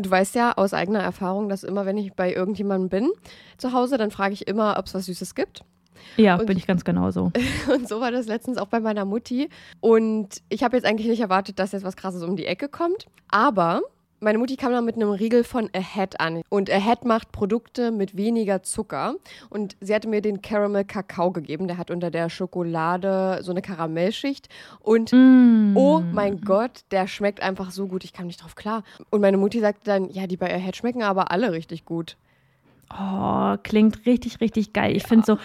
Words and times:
Du 0.00 0.10
weißt 0.10 0.34
ja 0.34 0.52
aus 0.56 0.74
eigener 0.74 1.00
Erfahrung, 1.00 1.48
dass 1.48 1.64
immer, 1.64 1.86
wenn 1.86 1.96
ich 1.98 2.12
bei 2.14 2.32
irgendjemandem 2.32 2.88
bin 2.88 3.10
zu 3.56 3.72
Hause, 3.72 3.98
dann 3.98 4.10
frage 4.10 4.34
ich 4.34 4.46
immer, 4.48 4.76
ob 4.78 4.86
es 4.86 4.94
was 4.94 5.06
Süßes 5.06 5.34
gibt. 5.34 5.62
Ja, 6.16 6.36
Und- 6.36 6.46
bin 6.46 6.56
ich 6.56 6.66
ganz 6.66 6.84
genauso. 6.84 7.32
Und 7.72 7.88
so 7.88 8.00
war 8.00 8.10
das 8.12 8.26
letztens 8.26 8.58
auch 8.58 8.68
bei 8.68 8.80
meiner 8.80 9.04
Mutti. 9.04 9.48
Und 9.80 10.40
ich 10.48 10.62
habe 10.62 10.76
jetzt 10.76 10.84
eigentlich 10.86 11.08
nicht 11.08 11.20
erwartet, 11.20 11.58
dass 11.58 11.72
jetzt 11.72 11.84
was 11.84 11.96
Krasses 11.96 12.22
um 12.22 12.36
die 12.36 12.46
Ecke 12.46 12.68
kommt. 12.68 13.06
Aber 13.30 13.82
meine 14.20 14.38
Mutti 14.38 14.56
kam 14.56 14.72
dann 14.72 14.84
mit 14.84 14.96
einem 14.96 15.10
Riegel 15.10 15.44
von 15.44 15.68
Ahead 15.74 16.20
an. 16.20 16.42
Und 16.48 16.70
Ahead 16.70 17.04
macht 17.04 17.32
Produkte 17.32 17.90
mit 17.90 18.16
weniger 18.16 18.62
Zucker. 18.62 19.14
Und 19.50 19.76
sie 19.80 19.94
hatte 19.94 20.08
mir 20.08 20.20
den 20.22 20.42
Caramel 20.42 20.84
Kakao 20.84 21.30
gegeben. 21.30 21.68
Der 21.68 21.78
hat 21.78 21.90
unter 21.90 22.10
der 22.10 22.28
Schokolade 22.30 23.40
so 23.42 23.50
eine 23.52 23.62
Karamellschicht. 23.62 24.48
Und 24.80 25.12
Mm. 25.12 25.76
oh 25.76 26.00
mein 26.12 26.40
Gott, 26.40 26.82
der 26.90 27.06
schmeckt 27.06 27.42
einfach 27.42 27.70
so 27.70 27.86
gut. 27.86 28.04
Ich 28.04 28.12
kam 28.12 28.26
nicht 28.26 28.42
drauf 28.42 28.54
klar. 28.54 28.82
Und 29.10 29.20
meine 29.20 29.36
Mutti 29.36 29.60
sagte 29.60 29.82
dann, 29.84 30.10
ja, 30.10 30.26
die 30.26 30.36
bei 30.36 30.52
Ahead 30.52 30.76
schmecken 30.76 31.02
aber 31.02 31.30
alle 31.30 31.52
richtig 31.52 31.84
gut. 31.84 32.16
Oh, 32.90 33.56
klingt 33.62 34.06
richtig, 34.06 34.40
richtig 34.40 34.72
geil. 34.72 34.96
Ich 34.96 35.06
finde 35.06 35.26
so, 35.26 35.38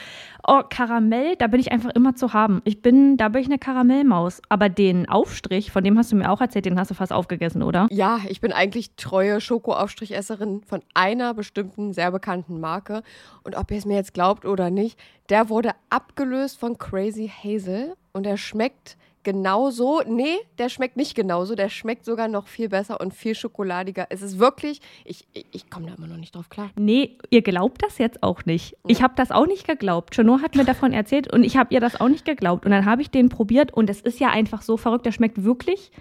oh, 0.47 0.61
Karamell, 0.69 1.35
da 1.35 1.47
bin 1.47 1.59
ich 1.59 1.71
einfach 1.71 1.89
immer 1.89 2.15
zu 2.15 2.33
haben. 2.33 2.61
Ich 2.63 2.81
bin, 2.81 3.17
da 3.17 3.29
bin 3.29 3.41
ich 3.41 3.47
eine 3.47 3.59
Karamellmaus. 3.59 4.41
Aber 4.47 4.69
den 4.69 5.09
Aufstrich, 5.09 5.71
von 5.71 5.83
dem 5.83 5.97
hast 5.97 6.11
du 6.11 6.15
mir 6.15 6.31
auch 6.31 6.39
erzählt, 6.39 6.65
den 6.65 6.79
hast 6.79 6.91
du 6.91 6.95
fast 6.95 7.11
aufgegessen, 7.11 7.61
oder? 7.61 7.87
Ja, 7.91 8.19
ich 8.29 8.39
bin 8.39 8.53
eigentlich 8.53 8.95
treue 8.95 9.41
Schokoaufstrichesserin 9.41 10.61
von 10.63 10.81
einer 10.93 11.33
bestimmten 11.33 11.91
sehr 11.93 12.11
bekannten 12.11 12.61
Marke. 12.61 13.03
Und 13.43 13.57
ob 13.57 13.71
ihr 13.71 13.77
es 13.77 13.85
mir 13.85 13.95
jetzt 13.95 14.13
glaubt 14.13 14.45
oder 14.45 14.69
nicht, 14.69 14.97
der 15.29 15.49
wurde 15.49 15.71
abgelöst 15.89 16.59
von 16.59 16.77
Crazy 16.77 17.29
Hazel 17.29 17.95
und 18.13 18.25
der 18.25 18.37
schmeckt 18.37 18.97
genauso. 19.23 20.01
Nee, 20.05 20.37
der 20.57 20.69
schmeckt 20.69 20.97
nicht 20.97 21.15
genauso. 21.15 21.55
Der 21.55 21.69
schmeckt 21.69 22.05
sogar 22.05 22.27
noch 22.27 22.47
viel 22.47 22.69
besser 22.69 22.99
und 23.01 23.13
viel 23.13 23.35
schokoladiger. 23.35 24.07
Es 24.09 24.21
ist 24.21 24.39
wirklich, 24.39 24.81
ich, 25.05 25.25
ich, 25.33 25.45
ich 25.51 25.69
komme 25.69 25.87
da 25.87 25.95
immer 25.95 26.07
noch 26.07 26.17
nicht 26.17 26.35
drauf 26.35 26.49
klar. 26.49 26.69
Nee, 26.75 27.17
ihr 27.29 27.41
glaubt 27.41 27.83
das 27.83 27.97
jetzt 27.97 28.21
auch 28.23 28.45
nicht. 28.45 28.75
Ich 28.87 29.01
habe 29.01 29.13
das 29.15 29.31
auch 29.31 29.47
nicht 29.47 29.67
geglaubt. 29.67 30.15
Chanot 30.15 30.41
hat 30.41 30.55
mir 30.55 30.65
davon 30.65 30.93
erzählt 30.93 31.31
und 31.33 31.43
ich 31.43 31.57
habe 31.57 31.73
ihr 31.73 31.79
das 31.79 31.99
auch 31.99 32.09
nicht 32.09 32.25
geglaubt. 32.25 32.65
Und 32.65 32.71
dann 32.71 32.85
habe 32.85 33.01
ich 33.01 33.09
den 33.09 33.29
probiert 33.29 33.73
und 33.73 33.89
es 33.89 34.01
ist 34.01 34.19
ja 34.19 34.29
einfach 34.29 34.61
so 34.61 34.77
verrückt. 34.77 35.05
Der 35.05 35.11
schmeckt 35.11 35.43
wirklich 35.43 35.91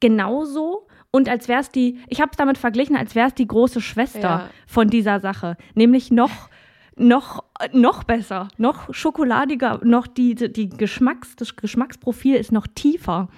genauso. 0.00 0.86
Und 1.10 1.28
als 1.28 1.48
wäre 1.48 1.60
es 1.60 1.70
die, 1.70 1.98
ich 2.08 2.20
habe 2.20 2.30
es 2.32 2.36
damit 2.36 2.58
verglichen, 2.58 2.96
als 2.96 3.14
wäre 3.14 3.28
es 3.28 3.34
die 3.34 3.46
große 3.46 3.80
Schwester 3.80 4.20
Ja. 4.20 4.50
von 4.66 4.88
dieser 4.88 5.20
Sache. 5.20 5.56
Nämlich 5.74 6.10
noch, 6.10 6.50
noch, 6.96 7.42
noch 7.72 8.04
besser, 8.04 8.48
noch 8.58 8.92
schokoladiger, 8.94 9.80
noch 9.82 10.06
die, 10.06 10.34
die 10.34 10.68
Geschmacks, 10.68 11.36
das 11.36 11.56
Geschmacksprofil 11.56 12.34
ist 12.36 12.52
noch 12.52 12.66
tiefer. 12.66 13.28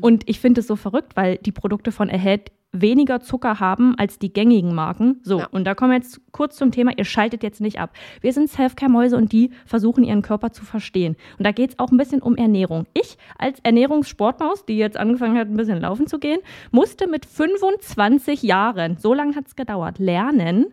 Und 0.00 0.28
ich 0.28 0.40
finde 0.40 0.60
es 0.60 0.66
so 0.66 0.76
verrückt, 0.76 1.16
weil 1.16 1.36
die 1.38 1.52
Produkte 1.52 1.92
von 1.92 2.10
Ahead 2.10 2.50
weniger 2.72 3.20
Zucker 3.20 3.58
haben 3.58 3.94
als 3.96 4.18
die 4.18 4.30
gängigen 4.32 4.74
Marken. 4.74 5.20
So, 5.22 5.38
Ja. 5.40 5.46
und 5.50 5.64
da 5.64 5.74
kommen 5.74 5.92
wir 5.92 5.96
jetzt 5.96 6.20
kurz 6.30 6.56
zum 6.56 6.72
Thema, 6.72 6.92
ihr 6.98 7.04
schaltet 7.06 7.42
jetzt 7.42 7.60
nicht 7.60 7.78
ab. 7.80 7.90
Wir 8.20 8.34
sind 8.34 8.50
Selfcare-Mäuse 8.50 9.16
und 9.16 9.32
die 9.32 9.50
versuchen 9.64 10.04
ihren 10.04 10.20
Körper 10.20 10.52
zu 10.52 10.62
verstehen. 10.64 11.16
Und 11.38 11.46
da 11.46 11.52
geht 11.52 11.70
es 11.70 11.78
auch 11.78 11.90
ein 11.90 11.96
bisschen 11.96 12.20
um 12.20 12.36
Ernährung. 12.36 12.86
Ich 12.92 13.16
als 13.38 13.60
Ernährungssportmaus, 13.60 14.66
die 14.66 14.76
jetzt 14.76 14.98
angefangen 14.98 15.38
hat, 15.38 15.48
ein 15.48 15.56
bisschen 15.56 15.80
laufen 15.80 16.06
zu 16.06 16.18
gehen, 16.18 16.40
musste 16.70 17.06
mit 17.06 17.24
25 17.24 18.42
Jahren, 18.42 18.98
so 18.98 19.14
lange 19.14 19.36
hat 19.36 19.46
es 19.46 19.56
gedauert, 19.56 19.98
lernen, 19.98 20.66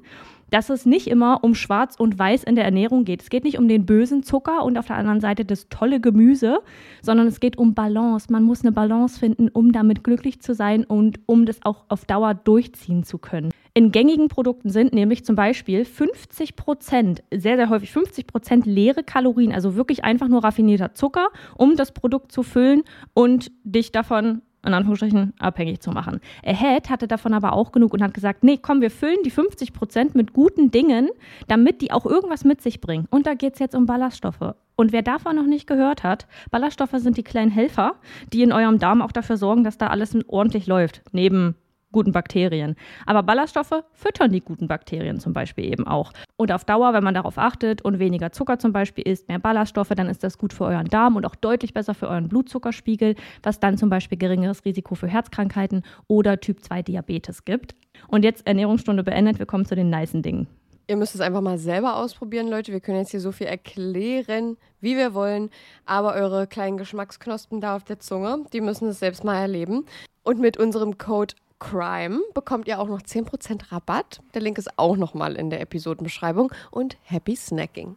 dass 0.53 0.69
es 0.69 0.85
nicht 0.85 1.07
immer 1.07 1.43
um 1.43 1.55
Schwarz 1.55 1.95
und 1.97 2.19
Weiß 2.19 2.43
in 2.43 2.53
der 2.53 2.63
Ernährung 2.63 3.05
geht. 3.05 3.23
Es 3.23 3.31
geht 3.31 3.43
nicht 3.43 3.57
um 3.57 3.67
den 3.67 3.87
bösen 3.87 4.21
Zucker 4.21 4.63
und 4.63 4.77
auf 4.77 4.85
der 4.85 4.97
anderen 4.97 5.19
Seite 5.19 5.45
das 5.45 5.67
tolle 5.67 5.99
Gemüse, 5.99 6.59
sondern 7.01 7.25
es 7.25 7.39
geht 7.39 7.57
um 7.57 7.73
Balance. 7.73 8.31
Man 8.31 8.43
muss 8.43 8.61
eine 8.61 8.71
Balance 8.71 9.17
finden, 9.17 9.49
um 9.49 9.71
damit 9.71 10.03
glücklich 10.03 10.41
zu 10.41 10.53
sein 10.53 10.83
und 10.83 11.19
um 11.25 11.47
das 11.47 11.57
auch 11.63 11.85
auf 11.89 12.05
Dauer 12.05 12.35
durchziehen 12.35 13.03
zu 13.03 13.17
können. 13.17 13.49
In 13.73 13.91
gängigen 13.91 14.27
Produkten 14.27 14.69
sind 14.69 14.93
nämlich 14.93 15.25
zum 15.25 15.35
Beispiel 15.35 15.85
50 15.85 16.55
Prozent, 16.55 17.23
sehr, 17.33 17.57
sehr 17.57 17.69
häufig 17.69 17.91
50 17.91 18.27
Prozent 18.27 18.67
leere 18.67 19.01
Kalorien, 19.01 19.53
also 19.53 19.75
wirklich 19.75 20.03
einfach 20.03 20.27
nur 20.27 20.43
raffinierter 20.43 20.93
Zucker, 20.93 21.29
um 21.57 21.75
das 21.75 21.93
Produkt 21.93 22.31
zu 22.31 22.43
füllen 22.43 22.83
und 23.15 23.51
dich 23.63 23.91
davon 23.91 24.43
in 24.65 24.73
Anführungsstrichen 24.73 25.33
abhängig 25.39 25.81
zu 25.81 25.91
machen. 25.91 26.19
Ahead 26.45 26.89
hatte 26.89 27.07
davon 27.07 27.33
aber 27.33 27.53
auch 27.53 27.71
genug 27.71 27.93
und 27.93 28.01
hat 28.01 28.13
gesagt, 28.13 28.43
nee, 28.43 28.57
komm, 28.57 28.81
wir 28.81 28.91
füllen 28.91 29.17
die 29.25 29.31
50 29.31 29.73
Prozent 29.73 30.15
mit 30.15 30.33
guten 30.33 30.71
Dingen, 30.71 31.09
damit 31.47 31.81
die 31.81 31.91
auch 31.91 32.05
irgendwas 32.05 32.43
mit 32.43 32.61
sich 32.61 32.81
bringen. 32.81 33.07
Und 33.09 33.27
da 33.27 33.33
geht 33.33 33.53
es 33.53 33.59
jetzt 33.59 33.75
um 33.75 33.85
Ballaststoffe. 33.85 34.55
Und 34.75 34.91
wer 34.91 35.03
davon 35.03 35.35
noch 35.35 35.45
nicht 35.45 35.67
gehört 35.67 36.03
hat, 36.03 36.27
Ballaststoffe 36.49 36.95
sind 36.95 37.17
die 37.17 37.23
kleinen 37.23 37.51
Helfer, 37.51 37.95
die 38.31 38.41
in 38.41 38.51
eurem 38.51 38.79
Darm 38.79 39.01
auch 39.01 39.11
dafür 39.11 39.37
sorgen, 39.37 39.63
dass 39.63 39.77
da 39.77 39.87
alles 39.87 40.17
ordentlich 40.27 40.65
läuft, 40.65 41.03
neben 41.11 41.55
guten 41.93 42.11
Bakterien. 42.11 42.75
Aber 43.05 43.23
Ballaststoffe 43.23 43.83
füttern 43.93 44.33
die 44.33 44.41
guten 44.41 44.67
Bakterien 44.67 45.21
zum 45.21 45.31
Beispiel 45.31 45.71
eben 45.71 45.87
auch. 45.87 46.11
Und 46.35 46.51
auf 46.51 46.65
Dauer, 46.65 46.91
wenn 46.91 47.05
man 47.05 47.13
darauf 47.13 47.37
achtet 47.37 47.81
und 47.81 47.99
weniger 47.99 48.33
Zucker 48.33 48.59
zum 48.59 48.73
Beispiel 48.73 49.07
isst, 49.07 49.29
mehr 49.29 49.39
Ballaststoffe, 49.39 49.93
dann 49.95 50.09
ist 50.09 50.25
das 50.25 50.37
gut 50.37 50.51
für 50.51 50.65
euren 50.65 50.87
Darm 50.87 51.15
und 51.15 51.25
auch 51.25 51.35
deutlich 51.35 51.73
besser 51.73 51.93
für 51.93 52.09
euren 52.09 52.27
Blutzuckerspiegel, 52.27 53.15
was 53.41 53.61
dann 53.61 53.77
zum 53.77 53.89
Beispiel 53.89 54.17
geringeres 54.17 54.65
Risiko 54.65 54.95
für 54.95 55.07
Herzkrankheiten 55.07 55.83
oder 56.09 56.41
Typ 56.41 56.61
2 56.61 56.81
Diabetes 56.81 57.45
gibt. 57.45 57.75
Und 58.09 58.25
jetzt 58.25 58.45
Ernährungsstunde 58.45 59.03
beendet, 59.03 59.39
wir 59.39 59.45
kommen 59.45 59.65
zu 59.65 59.75
den 59.75 59.89
nicen 59.89 60.21
Dingen. 60.21 60.47
Ihr 60.87 60.97
müsst 60.97 61.15
es 61.15 61.21
einfach 61.21 61.41
mal 61.41 61.57
selber 61.57 61.95
ausprobieren, 61.95 62.49
Leute. 62.49 62.73
Wir 62.73 62.81
können 62.81 62.97
jetzt 62.97 63.11
hier 63.11 63.21
so 63.21 63.31
viel 63.31 63.47
erklären, 63.47 64.57
wie 64.81 64.97
wir 64.97 65.13
wollen. 65.13 65.49
Aber 65.85 66.13
eure 66.13 66.45
kleinen 66.45 66.77
Geschmacksknospen 66.77 67.61
da 67.61 67.77
auf 67.77 67.85
der 67.85 67.99
Zunge, 67.99 68.43
die 68.51 68.59
müssen 68.59 68.89
es 68.89 68.99
selbst 68.99 69.23
mal 69.23 69.39
erleben. 69.39 69.85
Und 70.23 70.39
mit 70.39 70.57
unserem 70.57 70.97
Code 70.97 71.35
CRIME 71.63 72.19
bekommt 72.33 72.67
ihr 72.67 72.79
auch 72.79 72.87
noch 72.87 73.01
10% 73.01 73.71
Rabatt. 73.71 74.21
Der 74.33 74.41
Link 74.41 74.57
ist 74.57 74.77
auch 74.77 74.97
nochmal 74.97 75.35
in 75.35 75.49
der 75.49 75.61
Episodenbeschreibung. 75.61 76.51
Und 76.71 76.97
happy 77.03 77.35
snacking. 77.35 77.95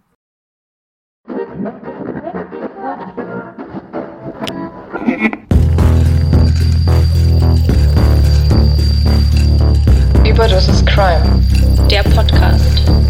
Überdosis 10.25 10.85
Crime, 10.87 11.43
der 11.91 12.03
Podcast. 12.05 13.06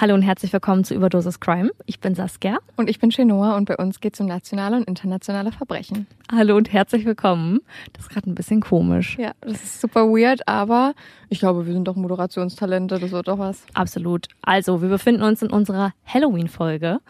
Hallo 0.00 0.14
und 0.14 0.22
herzlich 0.22 0.50
willkommen 0.50 0.82
zu 0.82 0.94
Überdosis 0.94 1.40
Crime. 1.40 1.72
Ich 1.84 2.00
bin 2.00 2.14
Saskia. 2.14 2.56
Und 2.76 2.88
ich 2.88 3.00
bin 3.00 3.10
Chenoa 3.10 3.58
und 3.58 3.66
bei 3.66 3.76
uns 3.76 4.00
geht 4.00 4.14
es 4.14 4.20
um 4.20 4.24
nationale 4.24 4.78
und 4.78 4.88
internationale 4.88 5.52
Verbrechen. 5.52 6.06
Hallo 6.32 6.56
und 6.56 6.72
herzlich 6.72 7.04
willkommen. 7.04 7.60
Das 7.92 8.04
ist 8.04 8.08
gerade 8.08 8.30
ein 8.30 8.34
bisschen 8.34 8.62
komisch. 8.62 9.18
Ja, 9.18 9.32
das 9.42 9.62
ist 9.62 9.78
super 9.82 10.06
weird, 10.06 10.48
aber 10.48 10.94
ich 11.28 11.40
glaube, 11.40 11.66
wir 11.66 11.74
sind 11.74 11.86
doch 11.86 11.96
Moderationstalente, 11.96 12.98
das 12.98 13.10
wird 13.10 13.28
doch 13.28 13.38
was. 13.38 13.62
Absolut. 13.74 14.28
Also, 14.40 14.80
wir 14.80 14.88
befinden 14.88 15.22
uns 15.22 15.42
in 15.42 15.50
unserer 15.50 15.92
Halloween-Folge. 16.06 17.00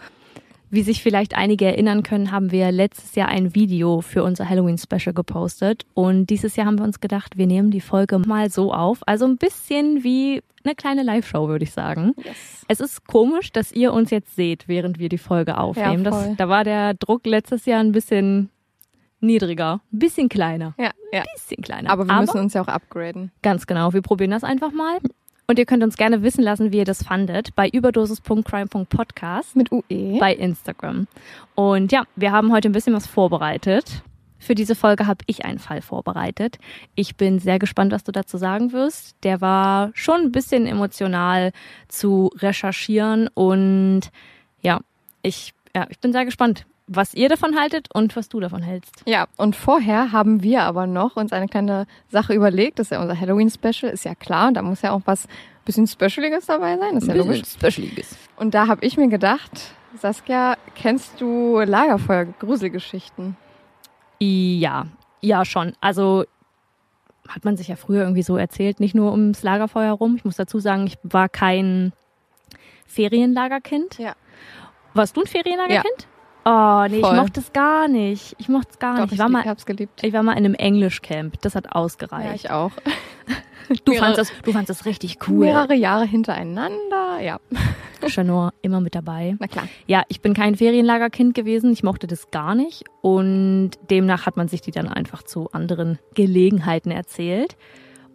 Wie 0.73 0.83
sich 0.83 1.03
vielleicht 1.03 1.35
einige 1.35 1.67
erinnern 1.67 2.05
können, 2.05 2.31
haben 2.31 2.53
wir 2.53 2.71
letztes 2.71 3.17
Jahr 3.17 3.29
ein 3.29 3.57
Video 3.57 4.01
für 4.03 4.23
unser 4.23 4.49
Halloween-Special 4.49 5.13
gepostet. 5.13 5.85
Und 5.95 6.27
dieses 6.27 6.55
Jahr 6.55 6.67
haben 6.67 6.79
wir 6.79 6.85
uns 6.85 7.01
gedacht, 7.01 7.37
wir 7.37 7.49
nehmen 7.49 7.73
die 7.73 7.81
Folge 7.81 8.19
mal 8.21 8.51
so 8.51 8.73
auf. 8.73 9.01
Also 9.07 9.27
ein 9.27 9.37
bisschen 9.37 10.05
wie 10.05 10.43
eine 10.63 10.77
kleine 10.77 11.03
Live-Show, 11.03 11.49
würde 11.49 11.65
ich 11.65 11.73
sagen. 11.73 12.15
Es 12.69 12.79
ist 12.79 13.07
komisch, 13.07 13.51
dass 13.51 13.73
ihr 13.73 13.93
uns 13.93 14.11
jetzt 14.11 14.37
seht, 14.37 14.69
während 14.69 15.01
wir 15.01 15.09
die 15.09 15.19
Folge 15.19 15.59
aufnehmen. 15.59 16.05
Ja, 16.05 16.11
das, 16.11 16.37
da 16.37 16.49
war 16.49 16.63
der 16.63 16.95
Druck 16.95 17.27
letztes 17.27 17.67
Jahr 17.67 17.81
ein 17.81 17.91
bisschen 17.91 18.51
niedriger, 19.21 19.81
ein 19.93 19.99
bisschen 19.99 20.29
kleiner. 20.29 20.75
Ja, 20.79 20.91
ja. 21.13 21.25
Bisschen 21.35 21.63
kleiner. 21.63 21.91
Aber 21.91 22.07
wir 22.07 22.15
müssen 22.15 22.39
uns 22.39 22.55
ja 22.55 22.63
auch 22.63 22.69
upgraden. 22.69 23.33
Ganz 23.43 23.67
genau. 23.67 23.93
Wir 23.93 24.03
probieren 24.03 24.31
das 24.31 24.45
einfach 24.45 24.73
mal. 24.73 24.99
Und 25.51 25.59
ihr 25.59 25.67
könnt 25.67 25.83
uns 25.83 25.97
gerne 25.97 26.23
wissen 26.23 26.45
lassen, 26.45 26.71
wie 26.71 26.77
ihr 26.77 26.85
das 26.85 27.03
fandet, 27.03 27.57
bei 27.57 27.69
überdosis.crime.podcast 27.69 29.57
Mit 29.57 29.73
UE. 29.73 30.17
bei 30.21 30.33
Instagram. 30.33 31.09
Und 31.57 31.91
ja, 31.91 32.05
wir 32.15 32.31
haben 32.31 32.53
heute 32.53 32.69
ein 32.69 32.73
bisschen 32.73 32.95
was 32.95 33.09
vorbereitet. 33.09 34.05
Für 34.39 34.55
diese 34.55 34.77
Folge 34.77 35.09
habe 35.09 35.25
ich 35.27 35.45
einen 35.45 35.59
Fall 35.59 35.83
vorbereitet. 35.83 36.61
Ich 36.95 37.17
bin 37.17 37.41
sehr 37.41 37.59
gespannt, 37.59 37.91
was 37.91 38.05
du 38.05 38.13
dazu 38.13 38.39
sagen 38.39 38.71
wirst. 38.71 39.17
Der 39.25 39.41
war 39.41 39.91
schon 39.95 40.21
ein 40.21 40.31
bisschen 40.31 40.69
emotional 40.69 41.51
zu 41.89 42.31
recherchieren 42.37 43.27
und 43.35 44.03
ja, 44.63 44.79
ich, 45.23 45.53
ja, 45.75 45.89
ich 45.91 45.99
bin 45.99 46.13
sehr 46.13 46.27
gespannt. 46.27 46.65
Was 46.93 47.15
ihr 47.15 47.29
davon 47.29 47.57
haltet 47.57 47.87
und 47.95 48.17
was 48.17 48.29
du 48.29 48.41
davon 48.41 48.63
hältst. 48.63 49.03
Ja, 49.07 49.29
und 49.37 49.55
vorher 49.55 50.11
haben 50.11 50.43
wir 50.43 50.65
aber 50.65 50.89
noch 50.89 51.17
uns 51.17 51.33
eine 51.33 51.47
kleine 51.47 51.87
Sache 52.09 52.35
überlegt. 52.35 52.81
Das 52.81 52.89
ist 52.89 52.91
ja 52.91 53.01
unser 53.01 53.19
Halloween-Special, 53.19 53.93
ist 53.93 54.05
ja 54.05 54.17
klar. 54.17 54.51
Da 54.53 54.61
muss 54.63 54.83
ja 54.83 54.91
auch 54.91 55.03
was 55.05 55.29
bisschen 55.65 55.87
Specialiges 55.87 56.47
dabei 56.47 56.77
sein. 56.79 56.95
Das 56.95 57.05
ist 57.05 57.09
ja 57.09 57.15
logisch. 57.15 57.43
Specialiges. 57.47 58.17
Und 58.37 58.55
da 58.55 58.67
habe 58.67 58.85
ich 58.85 58.97
mir 58.97 59.09
gedacht, 59.09 59.73
Saskia, 60.01 60.57
kennst 60.75 61.21
du 61.21 61.61
Lagerfeuer-Gruselgeschichten? 61.61 63.37
Ja, 64.19 64.87
ja 65.21 65.45
schon. 65.45 65.75
Also 65.81 66.25
hat 67.29 67.45
man 67.45 67.57
sich 67.57 67.69
ja 67.69 67.77
früher 67.77 68.03
irgendwie 68.03 68.25
so 68.25 68.37
erzählt, 68.37 68.81
nicht 68.81 68.97
nur 68.97 69.13
ums 69.13 69.45
Lagerfeuer 69.45 69.93
rum. 69.93 70.17
Ich 70.17 70.25
muss 70.25 70.35
dazu 70.35 70.59
sagen, 70.59 70.89
ich 70.89 70.99
war 71.05 71.29
kein 71.29 71.93
Ferienlagerkind. 72.87 73.99
Ja. 73.99 74.15
Warst 74.95 75.17
du 75.17 75.21
ein 75.21 75.29
Ferienlagerkind? 75.29 76.09
Oh, 76.53 76.87
nee, 76.91 77.01
Voll. 77.01 77.11
ich 77.15 77.21
mochte 77.21 77.41
es 77.41 77.53
gar 77.53 77.87
nicht. 77.87 78.35
Ich 78.39 78.49
mochte 78.49 78.69
es 78.73 78.79
gar 78.81 78.95
Doch, 78.97 79.03
nicht. 79.05 79.13
Ich 79.13 79.19
war, 79.21 79.29
mal, 79.29 79.45
hab's 79.45 79.67
geliebt. 79.67 80.03
ich 80.03 80.13
war 80.13 80.23
mal 80.25 80.33
in 80.33 80.39
einem 80.45 80.55
Englischcamp. 80.55 81.41
Das 81.43 81.55
hat 81.55 81.67
Ja, 81.67 81.73
ausgereicht. 81.73 82.35
ich 82.45 82.51
auch. 82.51 82.73
du, 83.85 83.93
mehrere- 83.93 83.99
fandst 84.05 84.19
das, 84.19 84.33
du 84.43 84.53
fandst 84.53 84.71
das 84.71 84.85
richtig 84.85 85.19
cool. 85.29 85.39
Mehrere 85.47 85.75
Jahre 85.75 86.07
hintereinander. 86.07 87.21
Ja, 87.23 87.39
Chanor 88.09 88.53
immer 88.63 88.81
mit 88.81 88.95
dabei. 88.97 89.37
na 89.39 89.47
klar. 89.47 89.69
Ja, 89.87 90.03
ich 90.09 90.21
bin 90.23 90.35
kein 90.35 90.57
Ferienlagerkind 90.57 91.35
gewesen. 91.35 91.73
Ich 91.73 91.83
mochte 91.85 92.07
das 92.09 92.31
gar 92.33 92.55
nicht. 92.57 92.85
Und 93.01 93.73
demnach 93.91 94.27
hat 94.27 94.37
man 94.37 94.49
sich 94.49 94.61
die 94.61 94.73
dann 94.73 94.89
einfach 94.89 95.23
zu 95.23 95.51
anderen 95.53 95.99
Gelegenheiten 96.15 96.91
erzählt. 96.91 97.57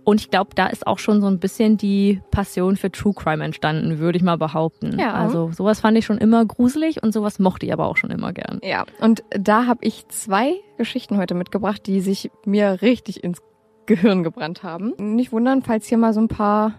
Und 0.06 0.22
ich 0.22 0.30
glaube, 0.30 0.52
da 0.56 0.68
ist 0.68 0.86
auch 0.86 1.00
schon 1.00 1.20
so 1.20 1.28
ein 1.28 1.40
bisschen 1.40 1.78
die 1.78 2.22
Passion 2.30 2.78
für 2.78 2.92
True 2.92 3.14
Crime 3.14 3.44
entstanden, 3.44 3.98
würde 3.98 4.18
ich 4.18 4.24
mal 4.24 4.38
behaupten. 4.38 5.00
Ja. 5.00 5.14
Also 5.14 5.52
sowas 5.52 5.80
fand 5.80 5.98
ich 5.98 6.06
schon 6.06 6.20
immer 6.20 6.46
gruselig 6.46 7.02
und 7.02 7.12
sowas 7.12 7.40
mochte 7.40 7.66
ich 7.66 7.74
aber 7.74 7.88
auch 7.88 7.98
schon 7.98 8.12
immer 8.12 8.32
gern. 8.32 8.60
Ja, 8.64 8.86
und 9.02 9.24
da 9.32 9.66
habe 9.66 9.84
ich 9.84 10.08
zwei 10.10 10.54
Geschichten 10.78 11.18
heute 11.18 11.34
mitgebracht, 11.34 11.82
die 11.88 12.02
sich 12.02 12.30
mir 12.46 12.84
richtig 12.84 13.24
ins 13.24 13.42
Gehirn 13.88 14.24
gebrannt 14.24 14.62
haben. 14.62 14.94
Nicht 14.98 15.32
wundern, 15.32 15.64
falls 15.64 15.88
hier 15.88 15.98
mal 15.98 16.14
so 16.14 16.22
ein 16.22 16.28
paar 16.28 16.76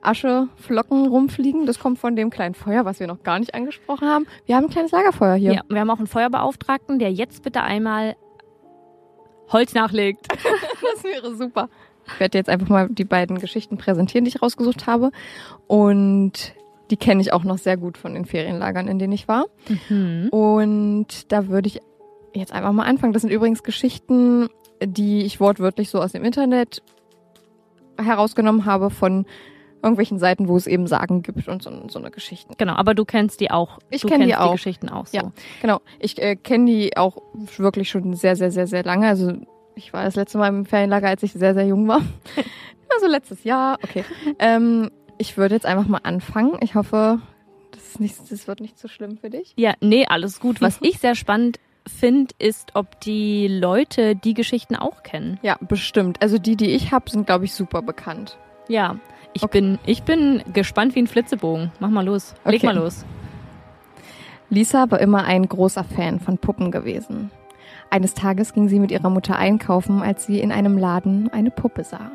Ascheflocken 0.00 1.06
rumfliegen. 1.06 1.66
Das 1.66 1.78
kommt 1.78 1.98
von 1.98 2.16
dem 2.16 2.30
kleinen 2.30 2.54
Feuer, 2.54 2.86
was 2.86 2.98
wir 2.98 3.06
noch 3.06 3.22
gar 3.22 3.38
nicht 3.38 3.54
angesprochen 3.54 4.08
haben. 4.08 4.26
Wir 4.46 4.56
haben 4.56 4.64
ein 4.64 4.70
kleines 4.70 4.90
Lagerfeuer 4.90 5.34
hier. 5.34 5.52
Ja. 5.52 5.62
wir 5.68 5.80
haben 5.80 5.90
auch 5.90 5.98
einen 5.98 6.06
Feuerbeauftragten, 6.06 6.98
der 6.98 7.12
jetzt 7.12 7.42
bitte 7.42 7.62
einmal 7.62 8.16
Holz 9.52 9.74
nachlegt. 9.74 10.26
Das 10.92 11.04
wäre 11.04 11.34
super. 11.36 11.68
Ich 12.14 12.20
werde 12.20 12.38
jetzt 12.38 12.48
einfach 12.48 12.68
mal 12.68 12.88
die 12.88 13.04
beiden 13.04 13.38
Geschichten 13.38 13.76
präsentieren, 13.76 14.24
die 14.24 14.30
ich 14.30 14.42
rausgesucht 14.42 14.86
habe. 14.86 15.10
Und 15.66 16.54
die 16.90 16.96
kenne 16.96 17.20
ich 17.20 17.32
auch 17.32 17.44
noch 17.44 17.58
sehr 17.58 17.76
gut 17.76 17.96
von 17.96 18.14
den 18.14 18.24
Ferienlagern, 18.24 18.88
in 18.88 18.98
denen 18.98 19.12
ich 19.12 19.28
war. 19.28 19.46
Mhm. 19.88 20.28
Und 20.30 21.32
da 21.32 21.48
würde 21.48 21.68
ich 21.68 21.80
jetzt 22.34 22.52
einfach 22.52 22.72
mal 22.72 22.84
anfangen. 22.84 23.12
Das 23.12 23.22
sind 23.22 23.30
übrigens 23.30 23.62
Geschichten, 23.62 24.48
die 24.82 25.22
ich 25.22 25.40
wortwörtlich 25.40 25.90
so 25.90 26.00
aus 26.00 26.12
dem 26.12 26.24
Internet 26.24 26.82
herausgenommen 27.96 28.64
habe 28.64 28.90
von 28.90 29.26
irgendwelchen 29.82 30.18
Seiten, 30.18 30.48
wo 30.48 30.56
es 30.56 30.66
eben 30.66 30.86
Sagen 30.86 31.22
gibt 31.22 31.48
und 31.48 31.62
so, 31.62 31.70
so 31.88 31.98
eine 31.98 32.10
Geschichten. 32.10 32.54
Genau, 32.58 32.74
aber 32.74 32.94
du 32.94 33.04
kennst 33.04 33.40
die 33.40 33.50
auch. 33.50 33.78
Ich 33.88 34.02
du 34.02 34.08
kenn 34.08 34.20
die 34.20 34.34
auch. 34.34 34.52
Geschichten 34.52 34.88
auch 34.88 35.06
so. 35.06 35.16
Ja. 35.16 35.32
Genau. 35.62 35.80
Ich 35.98 36.20
äh, 36.20 36.36
kenne 36.36 36.66
die 36.66 36.96
auch 36.96 37.22
wirklich 37.56 37.88
schon 37.88 38.14
sehr, 38.14 38.36
sehr, 38.36 38.50
sehr, 38.50 38.66
sehr 38.66 38.84
lange. 38.84 39.08
Also 39.08 39.32
ich 39.74 39.92
war 39.92 40.04
das 40.04 40.16
letzte 40.16 40.38
Mal 40.38 40.48
im 40.48 40.64
Ferienlager, 40.66 41.08
als 41.08 41.22
ich 41.22 41.32
sehr, 41.32 41.54
sehr 41.54 41.66
jung 41.66 41.86
war. 41.88 42.00
Also 42.92 43.06
letztes 43.06 43.44
Jahr. 43.44 43.78
Okay. 43.84 44.04
ähm, 44.40 44.90
ich 45.16 45.36
würde 45.36 45.54
jetzt 45.54 45.64
einfach 45.64 45.86
mal 45.86 46.00
anfangen. 46.02 46.56
Ich 46.60 46.74
hoffe, 46.74 47.20
das, 47.70 47.82
ist 47.84 48.00
nicht, 48.00 48.16
das 48.32 48.48
wird 48.48 48.58
nicht 48.58 48.80
so 48.80 48.88
schlimm 48.88 49.16
für 49.16 49.30
dich. 49.30 49.52
Ja, 49.56 49.74
nee, 49.80 50.06
alles 50.08 50.40
gut. 50.40 50.60
Was 50.60 50.78
ich 50.82 50.98
sehr 50.98 51.14
spannend 51.14 51.60
finde, 51.86 52.34
ist, 52.40 52.72
ob 52.74 53.00
die 53.00 53.46
Leute 53.46 54.16
die 54.16 54.34
Geschichten 54.34 54.74
auch 54.74 55.04
kennen. 55.04 55.38
Ja, 55.42 55.56
bestimmt. 55.60 56.20
Also 56.20 56.38
die, 56.38 56.56
die 56.56 56.70
ich 56.72 56.90
habe, 56.90 57.08
sind, 57.08 57.26
glaube 57.26 57.44
ich, 57.44 57.54
super 57.54 57.80
bekannt. 57.80 58.36
Ja, 58.66 58.96
ich 59.34 59.44
Okay. 59.44 59.60
bin 59.60 59.78
ich 59.86 60.02
bin 60.02 60.42
gespannt 60.52 60.96
wie 60.96 61.02
ein 61.02 61.06
Flitzebogen. 61.06 61.70
Mach 61.78 61.90
mal 61.90 62.04
los. 62.04 62.34
Leg 62.44 62.56
Okay. 62.56 62.66
mal 62.66 62.76
los. 62.76 63.04
Lisa 64.48 64.90
war 64.90 64.98
immer 65.00 65.22
ein 65.24 65.48
großer 65.48 65.84
Fan 65.84 66.18
von 66.18 66.38
Puppen 66.38 66.72
gewesen. 66.72 67.30
Eines 67.90 68.14
Tages 68.14 68.52
ging 68.52 68.68
sie 68.68 68.78
mit 68.78 68.92
ihrer 68.92 69.10
Mutter 69.10 69.36
einkaufen, 69.36 70.00
als 70.00 70.24
sie 70.24 70.38
in 70.38 70.52
einem 70.52 70.78
Laden 70.78 71.28
eine 71.32 71.50
Puppe 71.50 71.82
sah. 71.82 72.12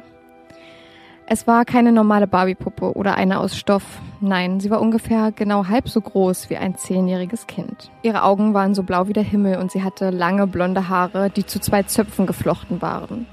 Es 1.28 1.48
war 1.48 1.66
keine 1.66 1.92
normale 1.92 2.28
Barbie-Puppe 2.28 2.94
oder 2.94 3.16
eine 3.16 3.40
aus 3.40 3.58
Stoff. 3.58 3.84
Nein, 4.22 4.60
sie 4.60 4.70
war 4.70 4.80
ungefähr 4.80 5.32
genau 5.32 5.68
halb 5.68 5.90
so 5.90 6.00
groß 6.00 6.50
wie 6.50 6.58
ein 6.58 6.76
zehnjähriges 6.76 7.48
Kind. 7.48 7.92
Ihre 8.04 8.24
Augen 8.24 8.54
waren 8.54 8.76
so 8.76 8.84
blau 8.84 9.08
wie 9.08 9.14
der 9.14 9.24
Himmel 9.24 9.58
und 9.58 9.72
sie 9.72 9.84
hatte 9.84 10.12
lange 10.12 10.48
blonde 10.48 10.88
Haare, 10.88 11.30
die 11.30 11.46
zu 11.46 11.60
zwei 11.60 11.84
Zöpfen 11.84 12.26
geflochten 12.26 12.82
waren. 12.82 13.26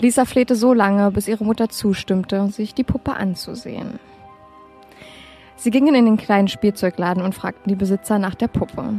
Lisa 0.00 0.24
flehte 0.24 0.56
so 0.56 0.72
lange, 0.72 1.10
bis 1.12 1.28
ihre 1.28 1.44
Mutter 1.44 1.68
zustimmte, 1.68 2.48
sich 2.48 2.74
die 2.74 2.84
Puppe 2.84 3.14
anzusehen. 3.14 4.00
Sie 5.56 5.70
gingen 5.70 5.94
in 5.94 6.06
den 6.06 6.16
kleinen 6.16 6.48
Spielzeugladen 6.48 7.22
und 7.22 7.34
fragten 7.34 7.68
die 7.68 7.76
Besitzer 7.76 8.18
nach 8.18 8.34
der 8.34 8.48
Puppe. 8.48 8.94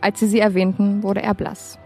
Als 0.00 0.20
sie 0.20 0.26
sie 0.26 0.40
erwähnten, 0.40 1.02
wurde 1.02 1.22
er 1.22 1.32
blass. 1.32 1.78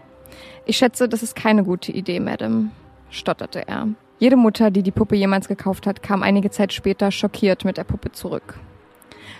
Ich 0.69 0.75
schätze, 0.75 1.07
das 1.07 1.23
ist 1.23 1.33
keine 1.33 1.63
gute 1.63 1.93
Idee, 1.93 2.19
Madame, 2.19 2.71
stotterte 3.09 3.65
er. 3.69 3.87
Jede 4.19 4.35
Mutter, 4.35 4.69
die 4.69 4.83
die 4.83 4.91
Puppe 4.91 5.15
jemals 5.15 5.47
gekauft 5.47 5.87
hat, 5.87 6.03
kam 6.03 6.23
einige 6.23 6.51
Zeit 6.51 6.73
später 6.73 7.09
schockiert 7.09 7.63
mit 7.63 7.77
der 7.77 7.85
Puppe 7.85 8.11
zurück. 8.11 8.59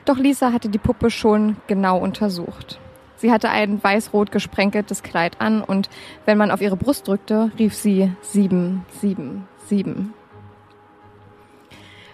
Doch 0.06 0.18
Lisa 0.18 0.54
hatte 0.54 0.70
die 0.70 0.78
Puppe 0.78 1.10
schon 1.10 1.58
genau 1.68 1.98
untersucht. 1.98 2.80
Sie 3.18 3.30
hatte 3.30 3.50
ein 3.50 3.84
weiß-rot 3.84 4.32
gesprenkeltes 4.32 5.04
Kleid 5.04 5.42
an 5.42 5.62
und 5.62 5.90
wenn 6.26 6.38
man 6.38 6.50
auf 6.50 6.62
ihre 6.62 6.78
Brust 6.78 7.10
drückte, 7.10 7.52
rief 7.60 7.74
sie 7.76 8.10
sieben, 8.22 8.86
sieben, 9.02 9.50
sieben. 9.66 10.14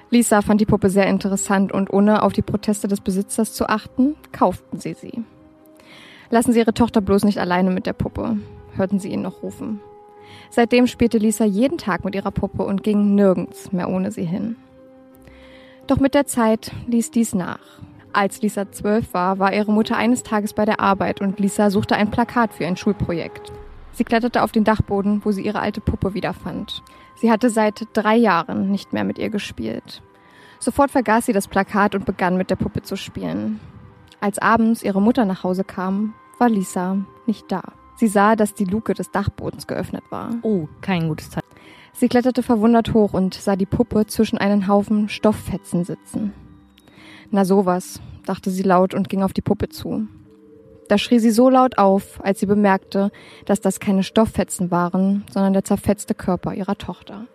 Lisa 0.09 0.41
fand 0.41 0.59
die 0.59 0.65
Puppe 0.65 0.89
sehr 0.89 1.05
interessant 1.05 1.71
und 1.71 1.93
ohne 1.93 2.23
auf 2.23 2.33
die 2.33 2.41
Proteste 2.41 2.87
des 2.87 3.01
Besitzers 3.01 3.53
zu 3.53 3.69
achten, 3.69 4.15
kauften 4.31 4.79
sie 4.79 4.95
sie. 4.95 5.23
Lassen 6.31 6.51
Sie 6.51 6.59
Ihre 6.59 6.73
Tochter 6.73 6.99
bloß 6.99 7.25
nicht 7.25 7.37
alleine 7.37 7.69
mit 7.69 7.85
der 7.85 7.93
Puppe, 7.93 8.37
hörten 8.75 8.99
sie 8.99 9.09
ihn 9.09 9.21
noch 9.21 9.43
rufen. 9.43 9.79
Seitdem 10.49 10.87
spielte 10.87 11.17
Lisa 11.17 11.45
jeden 11.45 11.77
Tag 11.77 12.05
mit 12.05 12.15
ihrer 12.15 12.31
Puppe 12.31 12.63
und 12.63 12.83
ging 12.83 13.15
nirgends 13.15 13.71
mehr 13.71 13.89
ohne 13.89 14.11
sie 14.11 14.25
hin. 14.25 14.55
Doch 15.87 15.99
mit 15.99 16.13
der 16.13 16.25
Zeit 16.25 16.71
ließ 16.87 17.11
dies 17.11 17.35
nach. 17.35 17.59
Als 18.13 18.41
Lisa 18.41 18.71
zwölf 18.71 19.13
war, 19.13 19.39
war 19.39 19.53
ihre 19.53 19.71
Mutter 19.71 19.97
eines 19.97 20.23
Tages 20.23 20.53
bei 20.53 20.65
der 20.65 20.79
Arbeit 20.79 21.19
und 21.21 21.39
Lisa 21.39 21.69
suchte 21.69 21.95
ein 21.95 22.11
Plakat 22.11 22.53
für 22.53 22.67
ein 22.67 22.77
Schulprojekt. 22.77 23.51
Sie 23.91 24.03
kletterte 24.03 24.43
auf 24.43 24.51
den 24.51 24.63
Dachboden, 24.63 25.25
wo 25.25 25.31
sie 25.31 25.43
ihre 25.43 25.59
alte 25.59 25.81
Puppe 25.81 26.13
wiederfand. 26.13 26.83
Sie 27.15 27.31
hatte 27.31 27.49
seit 27.49 27.87
drei 27.93 28.15
Jahren 28.15 28.71
nicht 28.71 28.93
mehr 28.93 29.03
mit 29.03 29.17
ihr 29.17 29.29
gespielt. 29.29 30.01
Sofort 30.59 30.91
vergaß 30.91 31.25
sie 31.25 31.33
das 31.33 31.47
Plakat 31.47 31.95
und 31.95 32.05
begann 32.05 32.37
mit 32.37 32.49
der 32.49 32.55
Puppe 32.55 32.81
zu 32.81 32.95
spielen. 32.95 33.59
Als 34.21 34.39
abends 34.39 34.83
ihre 34.83 35.01
Mutter 35.01 35.25
nach 35.25 35.43
Hause 35.43 35.63
kam, 35.63 36.13
war 36.39 36.49
Lisa 36.49 36.97
nicht 37.25 37.51
da. 37.51 37.61
Sie 37.95 38.07
sah, 38.07 38.35
dass 38.35 38.53
die 38.53 38.65
Luke 38.65 38.93
des 38.93 39.11
Dachbodens 39.11 39.67
geöffnet 39.67 40.03
war. 40.09 40.31
Oh, 40.41 40.67
kein 40.81 41.07
gutes 41.07 41.29
Zeichen. 41.29 41.47
Sie 41.93 42.07
kletterte 42.07 42.41
verwundert 42.41 42.93
hoch 42.93 43.13
und 43.13 43.35
sah 43.35 43.55
die 43.55 43.67
Puppe 43.67 44.07
zwischen 44.07 44.37
einen 44.37 44.67
Haufen 44.67 45.09
Stofffetzen 45.09 45.83
sitzen. 45.83 46.33
Na 47.29 47.45
sowas, 47.45 48.01
dachte 48.25 48.49
sie 48.49 48.63
laut 48.63 48.93
und 48.93 49.09
ging 49.09 49.21
auf 49.21 49.33
die 49.33 49.41
Puppe 49.41 49.69
zu. 49.69 50.07
Da 50.87 50.97
schrie 50.97 51.19
sie 51.19 51.31
so 51.31 51.49
laut 51.49 51.77
auf, 51.77 52.23
als 52.23 52.39
sie 52.39 52.45
bemerkte, 52.45 53.11
dass 53.45 53.61
das 53.61 53.79
keine 53.79 54.03
Stofffetzen 54.03 54.69
waren, 54.71 55.23
sondern 55.31 55.53
der 55.53 55.63
zerfetzte 55.63 56.13
Körper 56.13 56.53
ihrer 56.53 56.77
Tochter. 56.77 57.27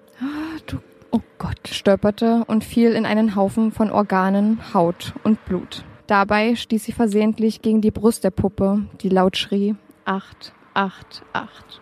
Oh 1.10 1.20
Gott. 1.38 1.68
stolperte 1.68 2.44
und 2.46 2.64
fiel 2.64 2.92
in 2.92 3.06
einen 3.06 3.34
Haufen 3.34 3.72
von 3.72 3.90
Organen, 3.90 4.74
Haut 4.74 5.14
und 5.24 5.42
Blut. 5.46 5.84
Dabei 6.06 6.54
stieß 6.54 6.84
sie 6.84 6.92
versehentlich 6.92 7.62
gegen 7.62 7.80
die 7.80 7.90
Brust 7.90 8.24
der 8.24 8.30
Puppe, 8.30 8.82
die 9.00 9.08
laut 9.08 9.36
schrie, 9.36 9.74
acht, 10.08 10.52
acht, 10.74 11.22
acht. 11.32 11.80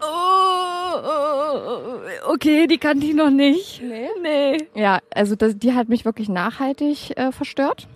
Oh, 0.00 2.32
okay, 2.32 2.66
die 2.66 2.78
kannte 2.78 3.06
ich 3.06 3.14
noch 3.14 3.30
nicht. 3.30 3.82
Nee? 3.82 4.08
Nee. 4.22 4.68
Ja, 4.74 5.00
also 5.14 5.34
das, 5.34 5.56
die 5.56 5.74
hat 5.74 5.88
mich 5.88 6.04
wirklich 6.04 6.28
nachhaltig 6.28 7.16
äh, 7.16 7.32
verstört. 7.32 7.88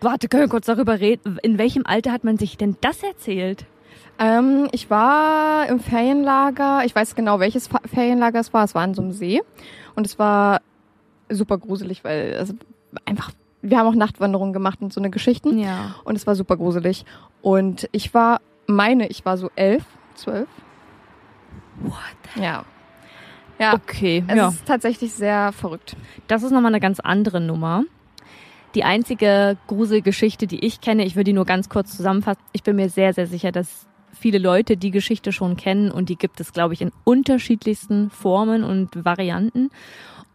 Warte, 0.00 0.28
können 0.28 0.44
wir 0.44 0.48
kurz 0.48 0.66
darüber 0.66 1.00
reden? 1.00 1.38
In 1.42 1.58
welchem 1.58 1.84
Alter 1.86 2.12
hat 2.12 2.24
man 2.24 2.38
sich 2.38 2.56
denn 2.56 2.76
das 2.80 3.02
erzählt? 3.02 3.66
Ähm, 4.18 4.68
ich 4.72 4.90
war 4.90 5.68
im 5.68 5.80
Ferienlager, 5.80 6.84
ich 6.84 6.94
weiß 6.94 7.14
genau, 7.14 7.40
welches 7.40 7.68
Fa 7.68 7.80
Ferienlager 7.86 8.40
es 8.40 8.52
war, 8.52 8.64
es 8.64 8.74
war 8.74 8.82
an 8.82 8.94
so 8.94 9.02
einem 9.02 9.12
See 9.12 9.42
und 9.94 10.06
es 10.06 10.18
war 10.18 10.60
super 11.28 11.58
gruselig, 11.58 12.04
weil 12.04 12.32
es 12.32 12.54
einfach, 13.04 13.32
wir 13.62 13.78
haben 13.78 13.86
auch 13.86 13.94
Nachtwanderungen 13.94 14.52
gemacht 14.52 14.78
und 14.80 14.92
so 14.92 15.00
eine 15.00 15.10
Geschichten 15.10 15.58
Ja. 15.58 15.94
und 16.04 16.16
es 16.16 16.26
war 16.26 16.34
super 16.34 16.56
gruselig 16.56 17.04
und 17.42 17.88
ich 17.92 18.14
war, 18.14 18.40
meine, 18.66 19.08
ich 19.08 19.24
war 19.24 19.36
so 19.36 19.50
elf, 19.56 19.84
zwölf. 20.14 20.48
What? 21.82 21.94
Ja. 22.42 22.64
Ja, 23.58 23.74
Okay, 23.74 24.24
es 24.28 24.36
ja. 24.36 24.48
ist 24.48 24.66
tatsächlich 24.66 25.12
sehr 25.12 25.52
verrückt. 25.52 25.96
Das 26.28 26.42
ist 26.44 26.52
nochmal 26.52 26.70
eine 26.72 26.80
ganz 26.80 27.00
andere 27.00 27.40
Nummer. 27.40 27.84
die 28.74 28.84
einzige 28.84 29.56
Gruselgeschichte, 29.66 30.46
die 30.46 30.64
ich 30.64 30.80
kenne. 30.82 31.04
Ich 31.04 31.16
würde 31.16 31.24
die 31.24 31.32
nur 31.32 31.46
ganz 31.46 31.68
kurz 31.70 31.96
zusammenfassen. 31.96 32.42
Ich 32.52 32.62
bin 32.62 32.76
mir 32.76 32.90
sehr, 32.90 33.14
sehr 33.14 33.26
sicher, 33.26 33.50
dass 33.50 33.86
viele 34.12 34.38
Leute 34.38 34.76
die 34.76 34.90
Geschichte 34.90 35.32
schon 35.32 35.56
kennen 35.56 35.90
und 35.90 36.10
die 36.10 36.16
gibt 36.16 36.38
es, 36.38 36.52
glaube 36.52 36.74
ich, 36.74 36.82
in 36.82 36.92
unterschiedlichsten 37.04 38.10
Formen 38.10 38.64
und 38.64 39.04
Varianten. 39.06 39.70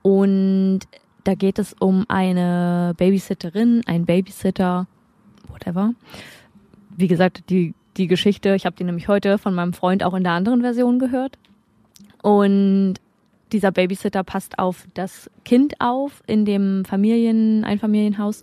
Und 0.01 0.79
da 1.23 1.35
geht 1.35 1.59
es 1.59 1.73
um 1.79 2.05
eine 2.07 2.93
Babysitterin, 2.97 3.81
ein 3.85 4.05
Babysitter, 4.05 4.87
whatever. 5.49 5.93
Wie 6.95 7.07
gesagt, 7.07 7.49
die, 7.49 7.73
die 7.97 8.07
Geschichte, 8.07 8.55
ich 8.55 8.65
habe 8.65 8.75
die 8.75 8.83
nämlich 8.83 9.07
heute 9.07 9.37
von 9.37 9.53
meinem 9.53 9.73
Freund 9.73 10.03
auch 10.03 10.13
in 10.13 10.23
der 10.23 10.33
anderen 10.33 10.61
Version 10.61 10.99
gehört. 10.99 11.37
Und 12.21 12.95
dieser 13.51 13.71
Babysitter 13.71 14.23
passt 14.23 14.59
auf 14.59 14.87
das 14.93 15.29
Kind 15.45 15.75
auf 15.79 16.23
in 16.27 16.45
dem 16.45 16.85
Familien, 16.85 17.63
Einfamilienhaus 17.63 18.41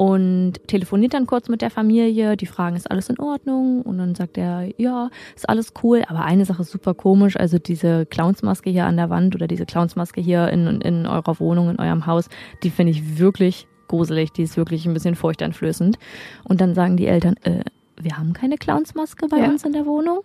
und 0.00 0.54
telefoniert 0.66 1.12
dann 1.12 1.26
kurz 1.26 1.50
mit 1.50 1.60
der 1.60 1.68
Familie. 1.68 2.38
Die 2.38 2.46
fragen, 2.46 2.74
ist 2.74 2.90
alles 2.90 3.10
in 3.10 3.18
Ordnung? 3.18 3.82
Und 3.82 3.98
dann 3.98 4.14
sagt 4.14 4.38
er, 4.38 4.66
ja, 4.80 5.10
ist 5.36 5.46
alles 5.46 5.74
cool. 5.82 6.04
Aber 6.08 6.24
eine 6.24 6.46
Sache 6.46 6.62
ist 6.62 6.70
super 6.70 6.94
komisch. 6.94 7.36
Also 7.36 7.58
diese 7.58 8.06
Clownsmaske 8.06 8.70
hier 8.70 8.86
an 8.86 8.96
der 8.96 9.10
Wand 9.10 9.34
oder 9.34 9.46
diese 9.46 9.66
Clownsmaske 9.66 10.22
hier 10.22 10.48
in, 10.48 10.80
in 10.80 11.06
eurer 11.06 11.38
Wohnung, 11.38 11.68
in 11.68 11.78
eurem 11.78 12.06
Haus, 12.06 12.30
die 12.62 12.70
finde 12.70 12.92
ich 12.92 13.18
wirklich 13.18 13.66
gruselig. 13.88 14.32
Die 14.32 14.44
ist 14.44 14.56
wirklich 14.56 14.86
ein 14.86 14.94
bisschen 14.94 15.16
furchteinflößend. 15.16 15.98
Und 16.44 16.62
dann 16.62 16.74
sagen 16.74 16.96
die 16.96 17.06
Eltern, 17.06 17.34
äh, 17.42 17.62
wir 18.00 18.16
haben 18.16 18.32
keine 18.32 18.56
Clownsmaske 18.56 19.28
bei 19.28 19.40
Ja. 19.40 19.48
uns 19.50 19.64
in 19.66 19.72
der 19.74 19.84
Wohnung. 19.84 20.20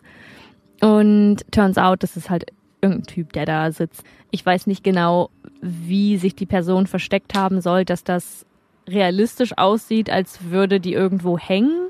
Und 0.79 1.39
turns 1.51 1.77
out, 1.77 2.01
das 2.01 2.15
ist 2.15 2.29
halt 2.29 2.45
irgendein 2.79 3.07
Typ, 3.07 3.33
der 3.33 3.45
da 3.45 3.69
sitzt. 3.73 4.05
Ich 4.31 4.45
weiß 4.45 4.67
nicht 4.67 4.85
genau, 4.85 5.31
wie 5.59 6.15
sich 6.15 6.33
die 6.33 6.45
Person 6.45 6.87
versteckt 6.87 7.37
haben 7.37 7.59
soll, 7.59 7.83
dass 7.83 8.05
das 8.05 8.45
realistisch 8.87 9.57
aussieht, 9.57 10.09
als 10.09 10.49
würde 10.49 10.79
die 10.79 10.93
irgendwo 10.93 11.37
hängen. 11.37 11.89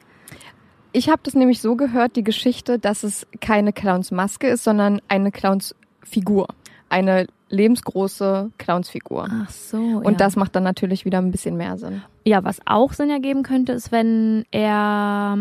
Ich 0.91 1.09
habe 1.09 1.21
das 1.23 1.33
nämlich 1.33 1.59
so 1.61 1.75
gehört, 1.75 2.15
die 2.15 2.23
Geschichte, 2.23 2.79
dass 2.79 3.03
es 3.03 3.27
keine 3.41 3.73
Clownsmaske 3.73 4.47
ist, 4.47 4.63
sondern 4.63 5.01
eine 5.07 5.31
Clownsfigur. 5.31 6.47
Eine 6.87 7.27
lebensgroße 7.49 8.51
Clownsfigur. 8.57 9.27
Ach 9.29 9.49
so. 9.49 9.77
Und 9.77 10.21
das 10.21 10.35
macht 10.35 10.55
dann 10.55 10.63
natürlich 10.63 11.05
wieder 11.05 11.17
ein 11.17 11.31
bisschen 11.31 11.57
mehr 11.57 11.77
Sinn. 11.77 12.01
Ja, 12.23 12.43
was 12.43 12.59
auch 12.65 12.93
Sinn 12.93 13.09
ergeben 13.09 13.43
könnte, 13.43 13.73
ist, 13.73 13.91
wenn 13.91 14.45
er, 14.51 15.37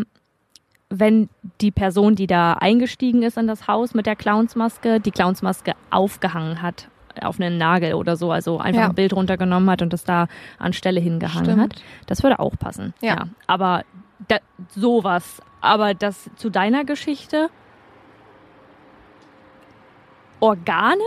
wenn 0.89 1.29
die 1.61 1.71
Person, 1.71 2.15
die 2.15 2.27
da 2.27 2.53
eingestiegen 2.53 3.23
ist 3.23 3.37
in 3.37 3.47
das 3.47 3.67
Haus 3.67 3.93
mit 3.93 4.05
der 4.05 4.15
Clownsmaske, 4.15 4.99
die 4.99 5.11
Clownsmaske 5.11 5.73
aufgehangen 5.89 6.61
hat 6.61 6.89
auf 7.21 7.39
einen 7.39 7.57
Nagel 7.57 7.93
oder 7.93 8.15
so, 8.15 8.31
also 8.31 8.59
einfach 8.59 8.81
Ja. 8.81 8.87
ein 8.89 8.95
Bild 8.95 9.13
runtergenommen 9.13 9.69
hat 9.69 9.81
und 9.81 9.93
das 9.93 10.03
da 10.03 10.27
an 10.59 10.73
Stelle 10.73 10.99
hingehangen 10.99 11.45
Stimmt. 11.51 11.75
hat. 11.75 11.83
Das 12.07 12.23
würde 12.23 12.39
auch 12.39 12.53
passen. 12.57 12.93
Ja. 13.01 13.25
Aber 13.47 13.83
da, 14.27 14.37
sowas. 14.69 15.41
Aber 15.61 15.93
das 15.93 16.29
zu 16.35 16.49
deiner 16.49 16.83
Geschichte 16.85 17.49
Organe 20.39 21.01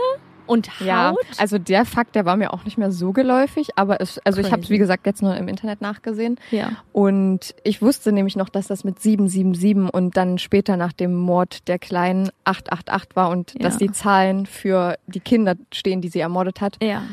und 0.49 0.79
Haut. 0.79 0.87
Ja, 0.87 1.13
also 1.37 1.57
der 1.57 1.85
Fakt, 1.85 2.15
der 2.15 2.25
war 2.25 2.35
mir 2.35 2.53
auch 2.53 2.65
nicht 2.65 2.77
mehr 2.77 2.91
so 2.91 3.13
geläufig, 3.13 3.69
aber 3.77 4.01
es, 4.01 4.19
also 4.25 4.41
ich 4.41 4.47
habe 4.51 4.61
es 4.61 4.67
Crazy. 4.67 4.73
wie 4.73 4.77
gesagt 4.79 5.05
jetzt 5.05 5.21
nur 5.21 5.35
im 5.37 5.47
Internet 5.47 5.79
nachgesehen 5.81 6.37
ja. 6.51 6.71
und 6.91 7.55
ich 7.63 7.81
wusste 7.81 8.11
nämlich 8.11 8.35
noch, 8.35 8.49
dass 8.49 8.67
das 8.67 8.83
mit 8.83 8.99
777 8.99 9.93
und 9.93 10.17
dann 10.17 10.37
später 10.39 10.75
nach 10.75 10.91
dem 10.93 11.15
Mord 11.15 11.67
der 11.67 11.79
Kleinen 11.79 12.29
888 12.43 13.15
war 13.15 13.29
und 13.29 13.53
Ja. 13.53 13.59
dass 13.61 13.77
die 13.77 13.91
Zahlen 13.91 14.45
für 14.45 14.97
die 15.07 15.19
Kinder 15.19 15.55
stehen, 15.73 16.01
die 16.01 16.09
sie 16.09 16.19
ermordet 16.19 16.61
hat. 16.61 16.77
Ja. 16.83 17.03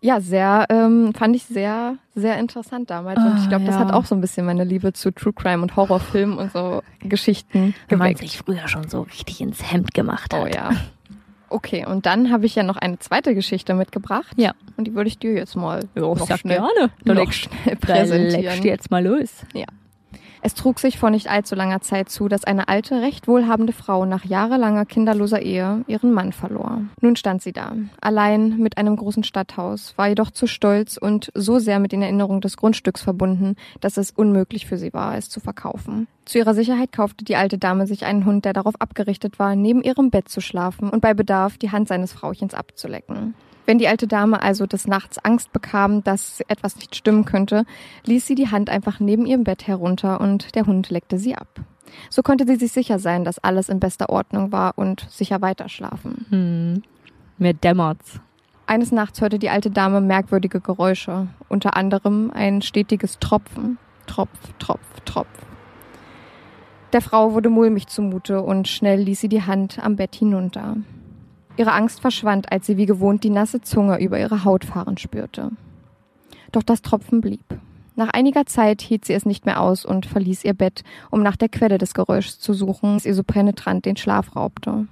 Ja, 0.00 0.20
sehr, 0.20 0.66
ähm, 0.70 1.12
fand 1.12 1.34
ich 1.34 1.44
sehr, 1.44 1.96
sehr 2.14 2.38
interessant 2.38 2.88
damals. 2.88 3.18
und 3.18 3.32
Ah, 3.32 3.38
ich 3.42 3.48
glaube, 3.48 3.64
das 3.64 3.74
ja. 3.74 3.80
hat 3.80 3.92
auch 3.92 4.04
so 4.04 4.14
ein 4.14 4.20
bisschen 4.20 4.46
meine 4.46 4.62
Liebe 4.62 4.92
zu 4.92 5.10
True 5.10 5.32
Crime 5.32 5.60
und 5.60 5.74
Horrorfilmen 5.74 6.38
und 6.38 6.52
so 6.52 6.82
Geschichten 7.00 7.74
Wenn 7.88 7.98
man 7.98 8.12
geweckt. 8.14 8.20
sich 8.20 8.38
früher 8.38 8.68
schon 8.68 8.88
so 8.88 9.00
richtig 9.02 9.40
ins 9.40 9.72
Hemd 9.72 9.94
gemacht 9.94 10.32
hat. 10.32 10.40
Oh 10.40 10.46
ja. 10.46 10.70
Okay, 11.50 11.86
und 11.86 12.06
dann 12.06 12.30
habe 12.30 12.46
ich 12.46 12.54
ja 12.54 12.62
noch 12.62 12.76
eine 12.76 12.98
zweite 12.98 13.34
Geschichte 13.34 13.74
mitgebracht. 13.74 14.32
Ja. 14.36 14.52
Und 14.76 14.84
die 14.86 14.94
würde 14.94 15.08
ich 15.08 15.18
dir 15.18 15.32
jetzt 15.32 15.56
mal 15.56 15.84
Ja, 15.94 16.02
noch 16.02 16.26
sag 16.26 16.40
schnell, 16.40 16.58
gerne. 16.58 16.90
noch 17.04 17.32
schnell 17.32 17.56
Da 17.64 17.72
legst 17.72 17.80
du 17.80 17.86
präsentieren. 17.86 18.62
jetzt 18.64 18.90
mal 18.90 19.04
los. 19.04 19.30
Es 20.42 20.54
trug 20.54 20.78
sich 20.78 20.98
vor 20.98 21.10
nicht 21.10 21.28
allzu 21.28 21.54
langer 21.54 21.80
Zeit 21.80 22.08
zu, 22.08 22.28
dass 22.28 22.44
eine 22.44 22.68
alte, 22.68 23.00
recht 23.00 23.28
wohlhabende 23.28 23.72
Frau 23.72 24.04
nach 24.04 24.24
jahrelanger 24.24 24.86
kinderloser 24.86 25.42
Ehe 25.42 25.84
ihren 25.86 26.12
Mann 26.12 26.32
verlor. 26.32 26.82
Nun 27.00 27.16
stand 27.16 27.42
sie 27.42 27.52
da, 27.52 27.72
allein 28.00 28.58
mit 28.58 28.78
einem 28.78 28.96
großen 28.96 29.24
Stadthaus, 29.24 29.94
war 29.96 30.08
jedoch 30.08 30.30
zu 30.30 30.46
stolz 30.46 30.96
und 30.96 31.30
so 31.34 31.58
sehr 31.58 31.78
mit 31.78 31.92
den 31.92 32.02
Erinnerungen 32.02 32.40
des 32.40 32.56
Grundstücks 32.56 33.02
verbunden, 33.02 33.56
dass 33.80 33.96
es 33.96 34.10
unmöglich 34.10 34.66
für 34.66 34.76
sie 34.76 34.92
war, 34.92 35.16
es 35.16 35.28
zu 35.28 35.40
verkaufen. 35.40 36.06
Zu 36.24 36.38
ihrer 36.38 36.54
Sicherheit 36.54 36.92
kaufte 36.92 37.24
die 37.24 37.36
alte 37.36 37.56
Dame 37.56 37.86
sich 37.86 38.04
einen 38.04 38.26
Hund, 38.26 38.44
der 38.44 38.52
darauf 38.52 38.80
abgerichtet 38.80 39.38
war, 39.38 39.56
neben 39.56 39.82
ihrem 39.82 40.10
Bett 40.10 40.28
zu 40.28 40.40
schlafen 40.40 40.90
und 40.90 41.00
bei 41.00 41.14
Bedarf 41.14 41.56
die 41.56 41.72
Hand 41.72 41.88
seines 41.88 42.12
Frauchens 42.12 42.52
abzulecken. 42.52 43.34
Wenn 43.68 43.76
die 43.76 43.88
alte 43.88 44.06
Dame 44.06 44.42
also 44.42 44.64
des 44.64 44.86
Nachts 44.86 45.22
Angst 45.22 45.52
bekam, 45.52 46.02
dass 46.02 46.40
etwas 46.48 46.76
nicht 46.76 46.96
stimmen 46.96 47.26
könnte, 47.26 47.66
ließ 48.06 48.26
sie 48.26 48.34
die 48.34 48.50
Hand 48.50 48.70
einfach 48.70 48.98
neben 48.98 49.26
ihrem 49.26 49.44
Bett 49.44 49.66
herunter 49.66 50.22
und 50.22 50.54
der 50.54 50.64
Hund 50.64 50.88
leckte 50.88 51.18
sie 51.18 51.34
ab. 51.34 51.48
So 52.08 52.22
konnte 52.22 52.46
sie 52.46 52.56
sich 52.56 52.72
sicher 52.72 52.98
sein, 52.98 53.24
dass 53.24 53.38
alles 53.38 53.68
in 53.68 53.78
bester 53.78 54.08
Ordnung 54.08 54.52
war 54.52 54.72
und 54.78 55.06
sicher 55.10 55.42
weiterschlafen. 55.42 56.24
Hm. 56.30 56.82
Mir 57.36 57.52
dämmert's. 57.52 58.20
Eines 58.66 58.90
Nachts 58.90 59.20
hörte 59.20 59.38
die 59.38 59.50
alte 59.50 59.70
Dame 59.70 60.00
merkwürdige 60.00 60.62
Geräusche, 60.62 61.26
unter 61.50 61.76
anderem 61.76 62.30
ein 62.30 62.62
stetiges 62.62 63.18
Tropfen. 63.18 63.76
Tropf, 64.06 64.54
Tropf, 64.58 65.00
Tropf. 65.04 65.28
Der 66.94 67.02
Frau 67.02 67.34
wurde 67.34 67.50
mulmig 67.50 67.88
zumute 67.88 68.40
und 68.40 68.66
schnell 68.66 69.00
ließ 69.02 69.20
sie 69.20 69.28
die 69.28 69.42
Hand 69.42 69.78
am 69.78 69.96
Bett 69.96 70.14
hinunter. 70.14 70.78
Ihre 71.58 71.72
Angst 71.72 72.00
verschwand, 72.00 72.52
als 72.52 72.66
sie 72.66 72.76
wie 72.76 72.86
gewohnt 72.86 73.24
die 73.24 73.30
nasse 73.30 73.60
Zunge 73.60 74.00
über 74.00 74.18
ihre 74.18 74.44
Haut 74.44 74.64
fahren 74.64 74.96
spürte. 74.96 75.50
Doch 76.52 76.62
das 76.62 76.82
Tropfen 76.82 77.20
blieb. 77.20 77.44
Nach 77.96 78.10
einiger 78.10 78.46
Zeit 78.46 78.80
hielt 78.80 79.04
sie 79.04 79.12
es 79.12 79.26
nicht 79.26 79.44
mehr 79.44 79.60
aus 79.60 79.84
und 79.84 80.06
verließ 80.06 80.44
ihr 80.44 80.54
Bett, 80.54 80.84
um 81.10 81.20
nach 81.20 81.34
der 81.34 81.48
Quelle 81.48 81.78
des 81.78 81.94
Geräuschs 81.94 82.38
zu 82.38 82.54
suchen, 82.54 82.94
das 82.94 83.06
ihr 83.06 83.14
so 83.14 83.24
penetrant 83.24 83.86
den 83.86 83.96
Schlaf 83.96 84.36
raubte. 84.36 84.86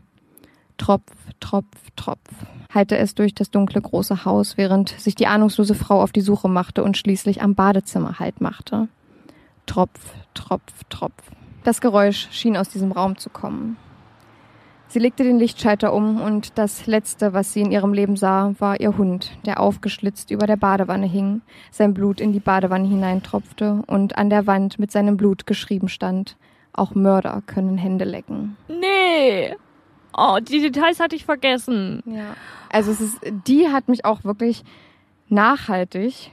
Tropf, 0.77 1.13
Tropf, 1.39 1.91
Tropf, 1.95 2.31
hallte 2.75 2.99
es 2.99 3.15
durch 3.15 3.33
das 3.33 3.53
dunkle 3.53 3.81
große 3.81 4.25
Haus, 4.25 4.57
während 4.57 4.89
sich 4.89 5.15
die 5.15 5.29
ahnungslose 5.29 5.77
Frau 5.77 6.03
auf 6.03 6.11
die 6.11 6.21
Suche 6.21 6.49
machte 6.49 6.83
und 6.83 6.97
schließlich 6.97 7.43
am 7.43 7.55
Badezimmer 7.55 8.19
Halt 8.19 8.41
machte. 8.41 8.89
Tropf, 9.67 10.01
Tropf, 10.35 10.83
Tropf. 10.89 11.31
Das 11.63 11.81
Geräusch 11.81 12.27
schien 12.33 12.57
aus 12.57 12.69
diesem 12.69 12.91
Raum 12.91 13.19
zu 13.19 13.31
kommen. 13.31 13.77
Sie 14.89 15.01
legte 15.01 15.25
den 15.25 15.39
Lichtschalter 15.39 15.93
um 15.93 16.21
und 16.21 16.59
das 16.59 16.87
Letzte, 16.87 17.33
was 17.33 17.53
sie 17.53 17.61
in 17.61 17.73
ihrem 17.73 17.93
Leben 17.93 18.17
sah, 18.17 18.55
war 18.59 18.81
ihr 18.81 18.97
Hund, 18.97 19.33
der 19.45 19.61
aufgeschlitzt 19.61 20.31
über 20.31 20.47
der 20.47 20.57
Badewanne 20.57 21.07
hing, 21.07 21.43
sein 21.73 21.93
Blut 21.93 22.21
in 22.21 22.33
die 22.33 22.41
Badewanne 22.41 22.87
hineintropfte 22.87 23.83
und 23.87 24.17
an 24.17 24.31
der 24.31 24.47
Wand 24.47 24.79
mit 24.79 24.93
seinem 24.93 25.17
Blut 25.17 25.47
geschrieben 25.47 25.89
stand, 25.89 26.37
auch 26.73 26.95
Mörder 26.95 27.43
können 27.47 27.79
Hände 27.79 28.05
lecken. 28.05 28.57
Nee. 28.69 29.57
Oh, 30.17 30.39
die 30.41 30.61
Details 30.61 31.01
hatte 31.01 31.17
ich 31.17 31.25
vergessen. 31.25 32.03
Ja. 32.07 32.37
Also 32.71 32.93
es 32.93 33.01
ist, 33.01 33.19
die 33.47 33.69
hat 33.69 33.89
mich 33.89 34.05
auch 34.05 34.25
wirklich 34.25 34.63
nachhaltig 35.29 36.31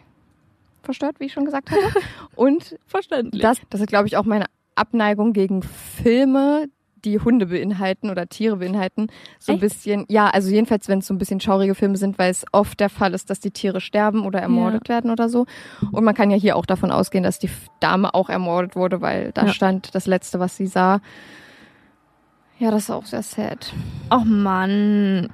verstört, 0.84 1.20
wie 1.20 1.26
ich 1.26 1.34
schon 1.34 1.46
gesagt 1.46 1.72
hatte. 1.72 1.82
Und 2.36 2.78
Verständlich. 2.86 3.42
das, 3.42 3.58
das 3.70 3.82
ist, 3.82 3.88
glaube 3.88 4.08
ich, 4.08 4.18
auch 4.18 4.26
meine 4.26 4.46
Abneigung 4.76 5.34
gegen 5.34 5.64
Filme, 5.64 6.68
die 7.06 7.20
Hunde 7.20 7.48
beinhalten 7.48 8.10
oder 8.10 8.28
Tiere 8.28 8.58
beinhalten. 8.58 9.08
So 9.40 9.52
ein 9.52 9.56
Echt? 9.56 9.62
bisschen, 9.62 10.06
ja, 10.10 10.28
also 10.30 10.50
jedenfalls, 10.50 10.88
wenn 10.88 11.00
es 11.00 11.08
so 11.08 11.14
ein 11.14 11.18
bisschen 11.18 11.40
schaurige 11.40 11.76
Filme 11.76 11.98
sind, 11.98 12.18
weil 12.20 12.32
es 12.32 12.46
oft 12.52 12.80
der 12.80 12.90
Fall 12.90 13.14
ist, 13.14 13.30
dass 13.30 13.40
die 13.40 13.52
Tiere 13.52 13.82
sterben 13.82 14.26
oder 14.26 14.40
ermordet 14.40 14.90
werden 14.90 15.12
oder 15.12 15.30
so. 15.30 15.46
Und 15.92 16.04
man 16.04 16.16
kann 16.16 16.32
ja 16.32 16.38
hier 16.38 16.56
auch 16.56 16.66
davon 16.66 16.92
ausgehen, 16.92 17.24
dass 17.24 17.40
die 17.40 17.50
Dame 17.80 18.14
auch 18.14 18.30
ermordet 18.30 18.76
wurde, 18.76 19.02
weil 19.02 19.32
da 19.34 19.46
Ja. 19.46 19.54
stand 19.54 19.94
das 19.96 20.08
Letzte, 20.08 20.40
was 20.40 20.56
sie 20.58 20.68
sah. 20.68 21.02
Ja, 22.60 22.72
das 22.72 22.84
ist 22.84 22.90
auch 22.92 23.06
sehr 23.06 23.24
sad. 23.24 23.74
Oh 24.12 24.24
Mann. 24.26 25.30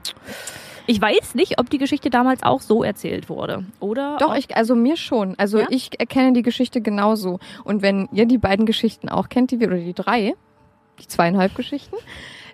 Ich 0.88 1.00
weiß 1.00 1.36
nicht, 1.36 1.60
ob 1.60 1.70
die 1.70 1.78
Geschichte 1.78 2.10
damals 2.10 2.42
auch 2.42 2.62
so 2.62 2.84
erzählt 2.84 3.30
wurde. 3.30 3.66
Oder? 3.80 4.18
Doch, 4.20 4.36
ich, 4.36 4.56
also 4.58 4.74
mir 4.74 4.98
schon. 4.98 5.36
Also 5.38 5.60
Ja? 5.60 5.68
ich 5.70 6.00
erkenne 6.00 6.34
die 6.34 6.42
Geschichte 6.42 6.82
genauso. 6.82 7.40
Und 7.64 7.84
wenn 7.84 8.10
ihr 8.12 8.26
die 8.26 8.40
beiden 8.40 8.66
Geschichten 8.66 9.08
auch 9.10 9.30
kennt, 9.30 9.52
die 9.52 9.60
wir, 9.60 9.68
oder 9.68 9.78
die 9.78 9.94
drei, 9.94 10.34
die 11.00 11.08
zweieinhalb 11.08 11.56
Geschichten, 11.56 11.96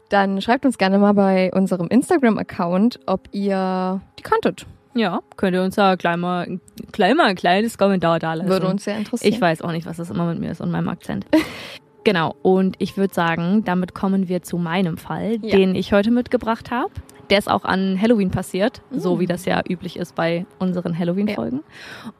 dann 0.09 0.41
schreibt 0.41 0.65
uns 0.65 0.77
gerne 0.77 0.97
mal 0.99 1.13
bei 1.13 1.51
unserem 1.53 1.87
Instagram-Account, 1.87 2.99
ob 3.05 3.27
ihr 3.31 4.01
die 4.19 4.23
kanntet. 4.23 4.65
Ja, 4.93 5.19
könnt 5.35 5.55
ihr 5.55 5.61
uns 5.63 5.75
da 5.75 5.95
gleich 5.95 6.15
mal, 6.15 6.59
gleich 6.93 7.13
mal 7.15 7.25
ein 7.25 7.35
kleines 7.35 7.77
Kommentar 7.77 8.17
da 8.19 8.33
lassen. 8.33 8.49
Würde 8.49 8.67
uns 8.67 8.85
sehr 8.85 8.97
interessieren. 8.97 9.33
Ich 9.33 9.41
weiß 9.41 9.61
auch 9.61 9.71
nicht, 9.71 9.85
was 9.85 9.97
das 9.97 10.09
immer 10.09 10.25
mit 10.25 10.39
mir 10.39 10.51
ist 10.51 10.61
und 10.61 10.71
meinem 10.71 10.87
Akzent. 10.87 11.25
genau, 12.05 12.35
und 12.43 12.75
ich 12.79 12.95
würde 12.95 13.13
sagen, 13.13 13.63
damit 13.65 13.93
kommen 13.93 14.29
wir 14.29 14.41
zu 14.41 14.57
meinem 14.57 14.97
Fall, 14.97 15.37
Ja. 15.41 15.57
den 15.57 15.75
ich 15.75 15.91
heute 15.91 16.11
mitgebracht 16.11 16.71
habe. 16.71 16.91
Der 17.29 17.39
ist 17.39 17.49
auch 17.49 17.63
an 17.65 17.99
Halloween 17.99 18.29
passiert, 18.31 18.81
so 18.91 19.15
Mm. 19.15 19.19
wie 19.19 19.25
das 19.25 19.45
ja 19.45 19.61
üblich 19.67 19.97
ist 19.97 20.13
bei 20.15 20.45
unseren 20.59 20.97
Halloween-Folgen. 20.97 21.63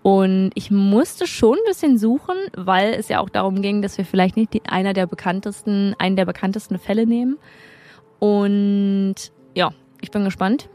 Und 0.01 0.51
ich 0.55 0.71
musste 0.71 1.27
schon 1.27 1.53
ein 1.57 1.65
bisschen 1.67 1.97
suchen, 1.97 2.35
weil 2.55 2.93
es 2.93 3.07
ja 3.09 3.19
auch 3.19 3.29
darum 3.29 3.61
ging, 3.61 3.81
dass 3.81 3.97
wir 3.97 4.05
vielleicht 4.05 4.35
nicht 4.35 4.53
die, 4.53 4.63
einer 4.65 4.93
der 4.93 5.05
bekanntesten, 5.07 5.95
einen 5.99 6.15
der 6.15 6.25
bekanntesten 6.25 6.79
Fälle 6.79 7.05
nehmen. 7.05 7.37
Und 8.19 9.15
ja, 9.53 9.71
ich 10.01 10.11
bin 10.11 10.23
gespannt, 10.25 10.69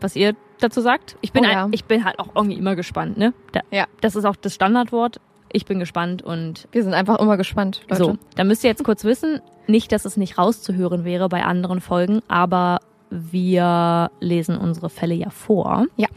was 0.00 0.16
ihr 0.16 0.34
dazu 0.60 0.80
sagt. 0.80 1.16
Ich 1.20 1.32
bin, 1.32 1.44
Oh 1.44 1.48
ein, 1.48 1.52
ja. 1.52 1.68
ich 1.70 1.84
bin 1.84 2.04
halt 2.04 2.18
auch 2.18 2.28
irgendwie 2.34 2.56
immer 2.56 2.76
gespannt, 2.76 3.16
ne? 3.18 3.32
Da, 3.52 3.60
Ja. 3.70 3.86
Das 4.00 4.16
ist 4.16 4.24
auch 4.24 4.36
das 4.36 4.54
Standardwort. 4.54 5.20
Ich 5.52 5.64
bin 5.64 5.78
gespannt 5.78 6.22
und 6.22 6.66
Wir 6.72 6.82
sind 6.82 6.92
einfach 6.94 7.18
immer 7.20 7.36
gespannt, 7.36 7.82
Leute. 7.88 8.02
so, 8.04 8.18
da 8.34 8.44
müsst 8.44 8.64
ihr 8.64 8.70
jetzt 8.70 8.82
kurz 8.84 9.04
wissen, 9.04 9.40
nicht, 9.68 9.92
dass 9.92 10.04
es 10.04 10.16
nicht 10.16 10.38
rauszuhören 10.38 11.04
wäre 11.04 11.28
bei 11.28 11.44
anderen 11.44 11.80
Folgen, 11.80 12.20
aber 12.28 12.80
wir 13.10 14.10
lesen 14.20 14.56
unsere 14.56 14.90
Fälle 14.90 15.14
ja 15.14 15.30
vor. 15.30 15.86
Ja. 15.96 16.08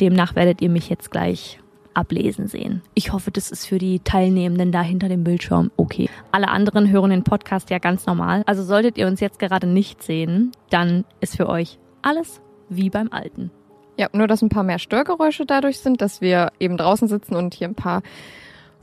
Demnach 0.00 0.34
werdet 0.34 0.60
ihr 0.60 0.70
mich 0.70 0.88
jetzt 0.88 1.10
gleich 1.10 1.58
ablesen 1.94 2.48
sehen. 2.48 2.82
Ich 2.94 3.12
hoffe, 3.12 3.30
das 3.30 3.50
ist 3.50 3.66
für 3.66 3.78
die 3.78 4.00
Teilnehmenden 4.00 4.72
da 4.72 4.82
hinter 4.82 5.08
dem 5.08 5.24
Bildschirm 5.24 5.70
okay. 5.76 6.08
Alle 6.32 6.48
anderen 6.48 6.90
hören 6.90 7.10
den 7.10 7.24
Podcast 7.24 7.70
ja 7.70 7.78
ganz 7.78 8.06
normal. 8.06 8.42
Also 8.46 8.64
solltet 8.64 8.98
ihr 8.98 9.06
uns 9.06 9.20
jetzt 9.20 9.38
gerade 9.38 9.66
nicht 9.66 10.02
sehen, 10.02 10.52
dann 10.70 11.04
ist 11.20 11.36
für 11.36 11.48
euch 11.48 11.78
alles 12.02 12.40
wie 12.68 12.90
beim 12.90 13.12
Alten. 13.12 13.50
Ja, 13.96 14.08
nur 14.12 14.26
dass 14.26 14.42
ein 14.42 14.48
paar 14.48 14.64
mehr 14.64 14.80
Störgeräusche 14.80 15.46
dadurch 15.46 15.78
sind, 15.78 16.00
dass 16.00 16.20
wir 16.20 16.50
eben 16.58 16.76
draußen 16.76 17.06
sitzen 17.06 17.36
und 17.36 17.54
hier 17.54 17.68
ein 17.68 17.76
paar 17.76 18.02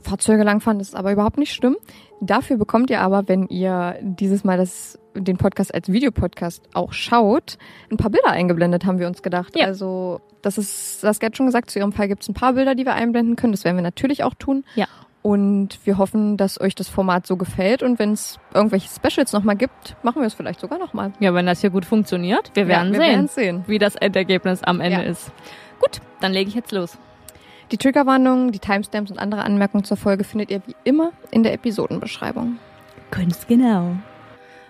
Fahrzeuge 0.02 0.42
langfahren. 0.42 0.78
Das 0.78 0.88
ist 0.88 0.94
aber 0.94 1.12
überhaupt 1.12 1.38
nicht 1.38 1.52
schlimm. 1.54 1.76
Dafür 2.20 2.56
bekommt 2.56 2.90
ihr 2.90 3.00
aber, 3.00 3.28
wenn 3.28 3.48
ihr 3.48 3.96
dieses 4.02 4.44
Mal 4.44 4.56
das, 4.56 4.98
den 5.14 5.36
Podcast 5.38 5.74
als 5.74 5.90
Videopodcast 5.90 6.68
auch 6.74 6.92
schaut, 6.92 7.58
ein 7.90 7.96
paar 7.96 8.10
Bilder 8.10 8.30
eingeblendet, 8.30 8.84
haben 8.84 8.98
wir 8.98 9.06
uns 9.08 9.22
gedacht. 9.22 9.56
Ja. 9.56 9.66
Also, 9.66 10.20
das 10.42 10.58
ist, 10.58 11.00
Saskia 11.00 11.26
hat 11.28 11.36
schon 11.36 11.46
gesagt, 11.46 11.70
zu 11.70 11.78
ihrem 11.78 11.92
Fall 11.92 12.08
gibt 12.08 12.22
es 12.22 12.28
ein 12.28 12.34
paar 12.34 12.52
Bilder, 12.52 12.74
die 12.74 12.84
wir 12.84 12.94
einblenden 12.94 13.36
können. 13.36 13.52
Das 13.52 13.64
werden 13.64 13.76
wir 13.76 13.82
natürlich 13.82 14.22
auch 14.24 14.34
tun. 14.34 14.64
Ja. 14.76 14.86
Und 15.22 15.78
wir 15.84 15.98
hoffen, 15.98 16.36
dass 16.36 16.60
euch 16.60 16.74
das 16.74 16.88
Format 16.88 17.28
so 17.28 17.36
gefällt. 17.36 17.84
Und 17.84 18.00
wenn 18.00 18.12
es 18.12 18.40
irgendwelche 18.54 18.88
Specials 18.88 19.32
nochmal 19.32 19.54
gibt, 19.56 19.96
machen 20.02 20.20
wir 20.20 20.26
es 20.26 20.34
vielleicht 20.34 20.58
sogar 20.60 20.78
nochmal. 20.80 21.12
Ja, 21.20 21.32
wenn 21.32 21.46
das 21.46 21.60
hier 21.60 21.70
gut 21.70 21.84
funktioniert, 21.84 22.50
wir 22.54 22.66
werden 22.66 22.92
ja, 22.92 23.00
wir 23.00 23.06
sehen, 23.06 23.28
sehen. 23.28 23.64
wie 23.68 23.78
das 23.78 23.94
Endergebnis 23.94 24.64
am 24.64 24.80
Ende 24.80 25.02
Ja. 25.04 25.10
ist. 25.10 25.30
Gut, 25.80 26.00
dann 26.20 26.32
lege 26.32 26.48
ich 26.48 26.54
jetzt 26.56 26.72
los. 26.72 26.98
Die 27.72 27.78
Triggerwarnungen, 27.78 28.52
die 28.52 28.58
Timestamps 28.58 29.10
und 29.10 29.18
andere 29.18 29.44
Anmerkungen 29.44 29.84
zur 29.84 29.96
Folge 29.96 30.24
findet 30.24 30.50
ihr 30.50 30.60
wie 30.66 30.76
immer 30.84 31.12
in 31.30 31.42
der 31.42 31.54
Episodenbeschreibung. 31.54 32.58
Ganz 33.10 33.46
genau. 33.46 33.96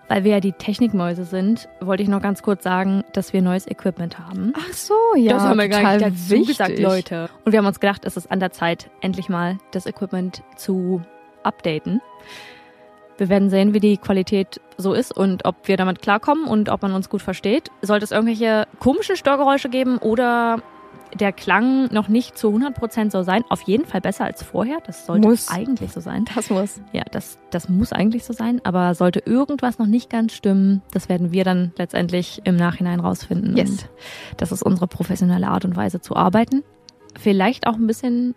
Weil 0.06 0.22
wir 0.22 0.32
ja 0.32 0.40
die 0.40 0.52
Technikmäuse 0.52 1.24
sind, 1.24 1.68
wollte 1.80 2.04
ich 2.04 2.08
noch 2.08 2.22
ganz 2.22 2.42
kurz 2.42 2.62
sagen, 2.62 3.02
dass 3.12 3.32
wir 3.32 3.42
neues 3.42 3.66
Equipment 3.66 4.20
haben. 4.20 4.52
Ach 4.56 4.72
so, 4.72 4.94
ja, 5.16 5.32
das 5.32 5.42
haben 5.42 5.58
wir 5.58 5.68
gar 5.68 5.94
nicht 5.94 6.06
dazu 6.06 6.30
wichtig. 6.30 6.46
gesagt, 6.46 6.78
Leute. 6.78 7.28
Und 7.44 7.50
wir 7.50 7.58
haben 7.58 7.66
uns 7.66 7.80
gedacht, 7.80 8.04
es 8.04 8.16
ist 8.16 8.30
an 8.30 8.38
der 8.38 8.52
Zeit, 8.52 8.88
endlich 9.00 9.28
mal 9.28 9.58
das 9.72 9.86
Equipment 9.86 10.44
zu 10.56 11.02
updaten. 11.42 12.00
Wir 13.18 13.28
werden 13.28 13.50
sehen, 13.50 13.74
wie 13.74 13.80
die 13.80 13.96
Qualität 13.96 14.60
so 14.76 14.92
ist 14.92 15.16
und 15.16 15.44
ob 15.44 15.66
wir 15.66 15.76
damit 15.76 16.02
klarkommen 16.02 16.44
und 16.44 16.68
ob 16.68 16.82
man 16.82 16.92
uns 16.92 17.08
gut 17.08 17.22
versteht. 17.22 17.70
Sollte 17.80 18.04
es 18.04 18.12
irgendwelche 18.12 18.68
komischen 18.78 19.16
Störgeräusche 19.16 19.70
geben 19.70 19.98
oder 19.98 20.62
der 21.18 21.32
Klang 21.32 21.92
noch 21.92 22.08
nicht 22.08 22.38
zu 22.38 22.48
100% 22.48 23.10
so 23.10 23.22
sein, 23.22 23.44
auf 23.48 23.62
jeden 23.62 23.84
Fall 23.86 24.00
besser 24.00 24.24
als 24.24 24.42
vorher. 24.42 24.78
Das 24.86 25.06
sollte 25.06 25.28
Muss. 25.28 25.48
eigentlich 25.50 25.92
so 25.92 26.00
sein. 26.00 26.24
Das 26.34 26.50
muss. 26.50 26.80
Ja, 26.92 27.02
das, 27.10 27.38
das 27.50 27.68
muss 27.68 27.92
eigentlich 27.92 28.24
so 28.24 28.32
sein, 28.32 28.60
aber 28.64 28.94
sollte 28.94 29.20
irgendwas 29.26 29.78
noch 29.78 29.86
nicht 29.86 30.08
ganz 30.10 30.32
stimmen, 30.32 30.82
das 30.92 31.08
werden 31.08 31.32
wir 31.32 31.44
dann 31.44 31.72
letztendlich 31.76 32.40
im 32.44 32.56
Nachhinein 32.56 33.00
rausfinden. 33.00 33.56
Yes. 33.56 33.70
Und 33.70 33.88
das 34.38 34.52
ist 34.52 34.62
unsere 34.62 34.86
professionelle 34.86 35.48
Art 35.48 35.64
und 35.64 35.76
Weise 35.76 36.00
zu 36.00 36.16
arbeiten. 36.16 36.62
Vielleicht 37.18 37.66
auch 37.66 37.74
ein 37.74 37.86
bisschen 37.86 38.34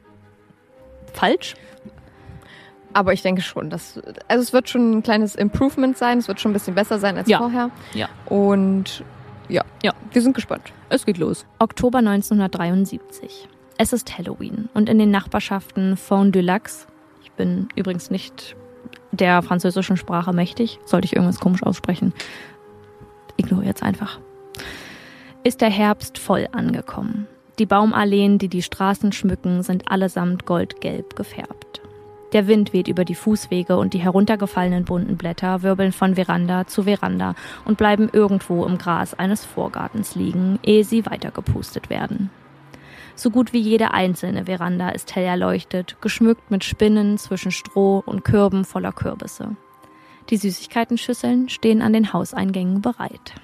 falsch. 1.14 1.56
Aber 2.94 3.12
ich 3.12 3.22
denke 3.22 3.42
schon, 3.42 3.70
dass, 3.70 4.00
also 4.30 4.42
es 4.42 4.54
wird 4.54 4.70
schon 4.70 4.92
ein 4.98 5.04
kleines 5.04 5.36
Improvement 5.36 5.98
sein, 5.98 6.18
es 6.18 6.30
wird 6.30 6.40
schon 6.40 6.52
ein 6.52 6.54
bisschen 6.54 6.76
besser 6.76 6.98
sein 6.98 7.18
als 7.18 7.28
Ja. 7.28 7.40
vorher. 7.40 7.70
Ja. 7.94 8.08
Und 8.28 9.04
ja, 9.50 9.64
Ja. 9.84 9.94
wir 10.12 10.22
sind 10.22 10.34
gespannt. 10.34 10.74
Es 10.90 11.06
geht 11.06 11.18
los. 11.18 11.46
Oktober 11.60 12.00
1973. 12.00 13.48
Es 13.78 13.92
ist 13.94 14.18
Halloween 14.18 14.70
und 14.74 14.88
in 14.90 15.00
den 15.00 15.12
Nachbarschaften 15.12 15.98
Fond 15.98 16.36
du 16.36 16.42
Lax, 16.42 16.88
ich 17.24 17.32
bin 17.34 17.68
übrigens 17.76 18.10
nicht 18.10 18.56
der 19.12 19.42
französischen 19.42 19.98
Sprache 19.98 20.34
mächtig, 20.34 20.80
sollte 20.86 21.06
ich 21.06 21.16
irgendwas 21.16 21.40
komisch 21.40 21.64
aussprechen, 21.64 22.14
ignoriere 23.38 23.68
jetzt 23.70 23.84
einfach, 23.84 24.20
ist 25.44 25.62
der 25.62 25.70
Herbst 25.70 26.18
voll 26.18 26.48
angekommen. 26.52 27.28
Die 27.60 27.66
Baumalleen, 27.66 28.38
die 28.38 28.50
die 28.50 28.62
Straßen 28.62 29.12
schmücken, 29.12 29.64
sind 29.64 29.90
allesamt 29.90 30.46
goldgelb 30.46 31.16
gefärbt. 31.16 31.82
Der 32.36 32.48
Wind 32.48 32.74
weht 32.74 32.90
über 32.90 33.06
die 33.06 33.16
Fußwege 33.16 33.78
und 33.78 33.94
die 33.94 34.00
heruntergefallenen 34.00 34.84
bunten 34.84 35.16
Blätter 35.16 35.62
wirbeln 35.62 35.94
von 35.94 36.16
Veranda 36.16 36.68
zu 36.68 36.84
Veranda 36.84 37.34
und 37.64 37.78
bleiben 37.78 38.10
irgendwo 38.12 38.66
im 38.66 38.78
Gras 38.78 39.14
eines 39.14 39.46
Vorgartens 39.46 40.16
liegen, 40.16 40.60
ehe 40.62 40.84
sie 40.84 41.06
weitergepustet 41.06 41.90
werden. 41.90 42.30
So 43.16 43.30
gut 43.30 43.54
wie 43.54 43.62
jede 43.62 43.94
einzelne 43.94 44.48
Veranda 44.48 44.90
ist 44.90 45.16
hell 45.16 45.24
erleuchtet, 45.24 45.96
geschmückt 46.02 46.52
mit 46.52 46.66
Spinnen 46.66 47.18
zwischen 47.18 47.52
Stroh 47.52 48.04
und 48.06 48.26
Kürben 48.26 48.66
voller 48.66 48.92
Kürbisse. 48.92 49.56
Die 50.30 50.36
Süßigkeitenschüsseln 50.36 51.48
stehen 51.48 51.82
an 51.82 51.94
den 51.94 52.12
Hauseingängen 52.12 52.82
bereit. 52.82 53.36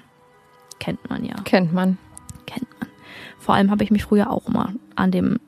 Kennt 0.80 1.08
man 1.08 1.24
ja, 1.24 1.36
Kennt 1.44 1.72
man. 1.72 1.96
kennt 2.44 2.68
man. 2.78 2.90
Vor 3.38 3.54
allem 3.54 3.70
habe 3.70 3.84
ich 3.84 3.90
mich 3.90 4.04
früher 4.04 4.30
auch 4.30 4.48
immer 4.48 4.74
an 4.96 5.10
dem 5.10 5.38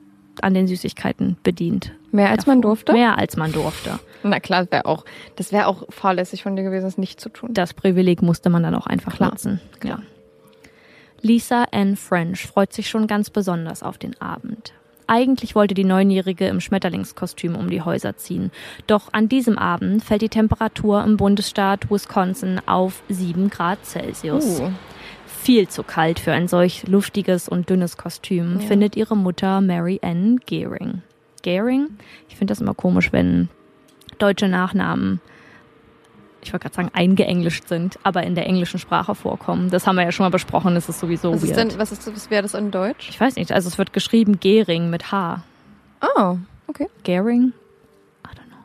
an 0.43 0.53
den 0.53 0.67
Süßigkeiten 0.67 1.37
bedient. 1.43 1.91
Mehr 2.11 2.29
als 2.29 2.45
man 2.45 2.61
Davor. 2.61 2.71
durfte? 2.75 2.93
Mehr 2.93 3.17
als 3.17 3.35
man 3.37 3.51
durfte. 3.51 3.99
Na 4.23 4.39
klar, 4.39 4.61
das 4.63 4.71
wäre 4.71 4.85
auch, 4.85 5.05
das 5.35 5.51
wäre 5.51 5.67
auch 5.67 5.83
fahrlässig 5.89 6.43
von 6.43 6.55
dir 6.55 6.63
gewesen, 6.63 6.87
es 6.87 6.97
nicht 6.97 7.19
zu 7.19 7.29
tun. 7.29 7.49
Das 7.53 7.73
Privileg 7.73 8.21
musste 8.21 8.49
man 8.49 8.63
dann 8.63 8.75
auch 8.75 8.87
einfach 8.87 9.15
Klar, 9.15 9.31
nutzen. 9.31 9.59
klar. 9.79 9.99
Ja. 9.99 10.03
Lisa 11.21 11.65
Ann 11.71 11.95
French 11.95 12.45
freut 12.45 12.71
sich 12.73 12.89
schon 12.89 13.07
ganz 13.07 13.29
besonders 13.29 13.81
auf 13.83 13.97
den 13.97 14.19
Abend. 14.21 14.73
Eigentlich 15.07 15.53
wollte 15.55 15.73
die 15.75 15.83
Neunjährige 15.83 16.47
im 16.47 16.59
Schmetterlingskostüm 16.59 17.55
um 17.55 17.69
die 17.69 17.81
Häuser 17.81 18.17
ziehen. 18.17 18.51
Doch 18.87 19.13
an 19.13 19.29
diesem 19.29 19.57
Abend 19.57 20.03
fällt 20.03 20.23
die 20.23 20.29
Temperatur 20.29 21.03
im 21.03 21.17
Bundesstaat 21.17 21.91
Wisconsin 21.91 22.59
auf 22.65 23.03
7 23.09 23.49
Grad 23.51 23.85
Celsius. 23.85 24.59
Uh, 24.61 24.71
Viel 25.45 25.67
zu 25.67 25.83
kalt 25.83 26.19
für 26.19 26.31
ein 26.31 26.47
solch 26.47 26.87
luftiges 26.87 27.47
und 27.47 27.69
dünnes 27.69 27.97
Kostüm, 27.97 28.59
Ja. 28.59 28.65
findet 28.67 28.95
ihre 28.95 29.15
Mutter 29.15 29.61
Mary 29.61 29.99
Ann 30.01 30.39
Gehring. 30.47 31.03
Gehring? 31.43 31.89
Ich 32.29 32.35
finde 32.35 32.51
das 32.51 32.61
immer 32.61 32.73
komisch, 32.73 33.13
wenn 33.13 33.49
deutsche 34.17 34.47
Nachnamen, 34.47 35.21
ich 36.41 36.51
wollte 36.51 36.63
gerade 36.63 36.75
sagen, 36.75 36.89
eingeenglischt 36.93 37.67
sind, 37.67 37.99
aber 38.01 38.23
in 38.23 38.33
der 38.33 38.47
englischen 38.47 38.79
Sprache 38.79 39.13
vorkommen. 39.13 39.69
Das 39.69 39.85
haben 39.85 39.97
wir 39.97 40.03
ja 40.03 40.11
schon 40.11 40.23
mal 40.25 40.31
besprochen, 40.31 40.73
das 40.73 40.89
ist 40.89 40.99
sowieso 40.99 41.31
was 41.33 41.43
weird. 41.43 41.51
ist 41.51 41.57
denn, 41.73 41.79
was 41.79 41.91
ist, 41.91 42.07
was 42.11 42.31
wäre 42.31 42.41
das 42.41 42.55
in 42.55 42.71
Deutsch? 42.71 43.07
ich 43.09 43.21
weiß 43.21 43.35
nicht, 43.35 43.51
also 43.51 43.67
es 43.67 43.77
wird 43.77 43.93
geschrieben 43.93 44.39
Gehring 44.39 44.89
mit 44.89 45.11
H. 45.11 45.43
Oh, 46.17 46.37
okay. 46.67 46.87
Gehring? 47.03 47.53
I 48.25 48.29
don't 48.29 48.47
know. 48.47 48.57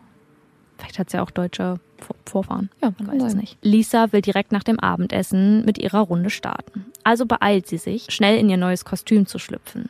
Vielleicht 0.78 0.98
hat 0.98 1.10
sie 1.10 1.18
ja 1.18 1.22
auch 1.22 1.30
deutsche 1.30 1.78
Vorfahren. 2.26 2.70
Ja, 2.82 2.92
Man 2.98 3.08
weiß 3.08 3.28
es 3.28 3.34
nicht. 3.34 3.58
Lisa 3.62 4.12
will 4.12 4.22
direkt 4.22 4.52
nach 4.52 4.62
dem 4.62 4.78
Abendessen 4.80 5.64
mit 5.64 5.78
ihrer 5.78 6.00
Runde 6.00 6.30
starten. 6.30 6.86
Also 7.04 7.26
beeilt 7.26 7.66
sie 7.66 7.78
sich, 7.78 8.06
schnell 8.10 8.38
in 8.38 8.48
ihr 8.48 8.56
neues 8.56 8.84
Kostüm 8.84 9.26
zu 9.26 9.38
schlüpfen. 9.38 9.88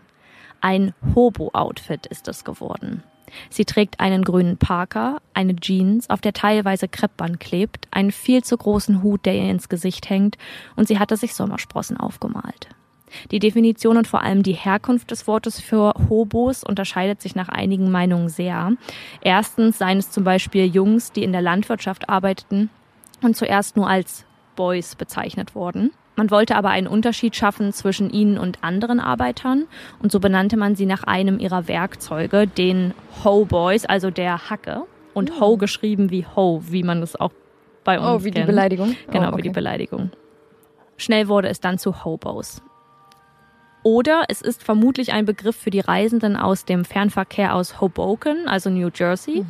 Ein 0.60 0.94
Hobo-Outfit 1.14 2.06
ist 2.06 2.28
es 2.28 2.44
geworden. 2.44 3.02
Sie 3.48 3.64
trägt 3.64 4.00
einen 4.00 4.24
grünen 4.24 4.56
Parker, 4.56 5.20
eine 5.34 5.56
Jeans, 5.56 6.10
auf 6.10 6.20
der 6.20 6.32
teilweise 6.32 6.88
Kreppband 6.88 7.40
klebt, 7.40 7.86
einen 7.90 8.10
viel 8.10 8.42
zu 8.42 8.56
großen 8.56 9.02
Hut, 9.02 9.24
der 9.24 9.34
ihr 9.34 9.50
ins 9.50 9.68
Gesicht 9.68 10.10
hängt, 10.10 10.36
und 10.76 10.88
sie 10.88 10.98
hatte 10.98 11.16
sich 11.16 11.34
Sommersprossen 11.34 11.96
aufgemalt. 11.96 12.68
Die 13.30 13.38
Definition 13.38 13.96
und 13.96 14.06
vor 14.06 14.22
allem 14.22 14.42
die 14.42 14.52
Herkunft 14.52 15.10
des 15.10 15.26
Wortes 15.26 15.60
für 15.60 15.94
Hobos 16.08 16.64
unterscheidet 16.64 17.20
sich 17.20 17.34
nach 17.34 17.48
einigen 17.48 17.90
Meinungen 17.90 18.28
sehr. 18.28 18.72
Erstens 19.20 19.78
seien 19.78 19.98
es 19.98 20.10
zum 20.10 20.24
Beispiel 20.24 20.66
Jungs, 20.66 21.12
die 21.12 21.24
in 21.24 21.32
der 21.32 21.42
Landwirtschaft 21.42 22.08
arbeiteten 22.08 22.70
und 23.22 23.36
zuerst 23.36 23.76
nur 23.76 23.88
als 23.88 24.24
Boys 24.56 24.94
bezeichnet 24.94 25.54
wurden. 25.54 25.92
Man 26.16 26.30
wollte 26.30 26.54
aber 26.56 26.68
einen 26.68 26.86
Unterschied 26.86 27.34
schaffen 27.34 27.72
zwischen 27.72 28.10
ihnen 28.10 28.36
und 28.36 28.62
anderen 28.62 29.00
Arbeitern 29.00 29.66
und 30.02 30.12
so 30.12 30.20
benannte 30.20 30.56
man 30.58 30.74
sie 30.74 30.84
nach 30.84 31.04
einem 31.04 31.38
ihrer 31.38 31.66
Werkzeuge, 31.66 32.46
den 32.46 32.92
Ho-Boys, 33.24 33.86
also 33.86 34.10
der 34.10 34.50
Hacke. 34.50 34.82
Und 35.14 35.40
Ho 35.40 35.56
geschrieben 35.56 36.10
wie 36.10 36.26
Ho, 36.36 36.62
wie 36.68 36.82
man 36.82 37.02
es 37.02 37.18
auch 37.18 37.32
bei 37.84 37.98
uns 37.98 38.06
Oh, 38.06 38.24
wie 38.24 38.30
die 38.30 38.34
kennt. 38.34 38.46
Beleidigung? 38.46 38.96
Genau, 39.10 39.32
oh, 39.32 39.36
wie 39.38 39.42
die 39.42 39.48
okay. 39.48 39.54
Beleidigung. 39.54 40.10
Schnell 40.98 41.28
wurde 41.28 41.48
es 41.48 41.60
dann 41.60 41.78
zu 41.78 42.04
Hobos. 42.04 42.62
Oder 43.82 44.24
es 44.28 44.42
ist 44.42 44.62
vermutlich 44.62 45.12
ein 45.12 45.24
Begriff 45.24 45.56
für 45.56 45.70
die 45.70 45.80
Reisenden 45.80 46.36
aus 46.36 46.64
dem 46.64 46.84
Fernverkehr 46.84 47.54
aus 47.54 47.80
Hoboken, 47.80 48.46
also 48.46 48.68
New 48.68 48.90
Jersey. 48.94 49.44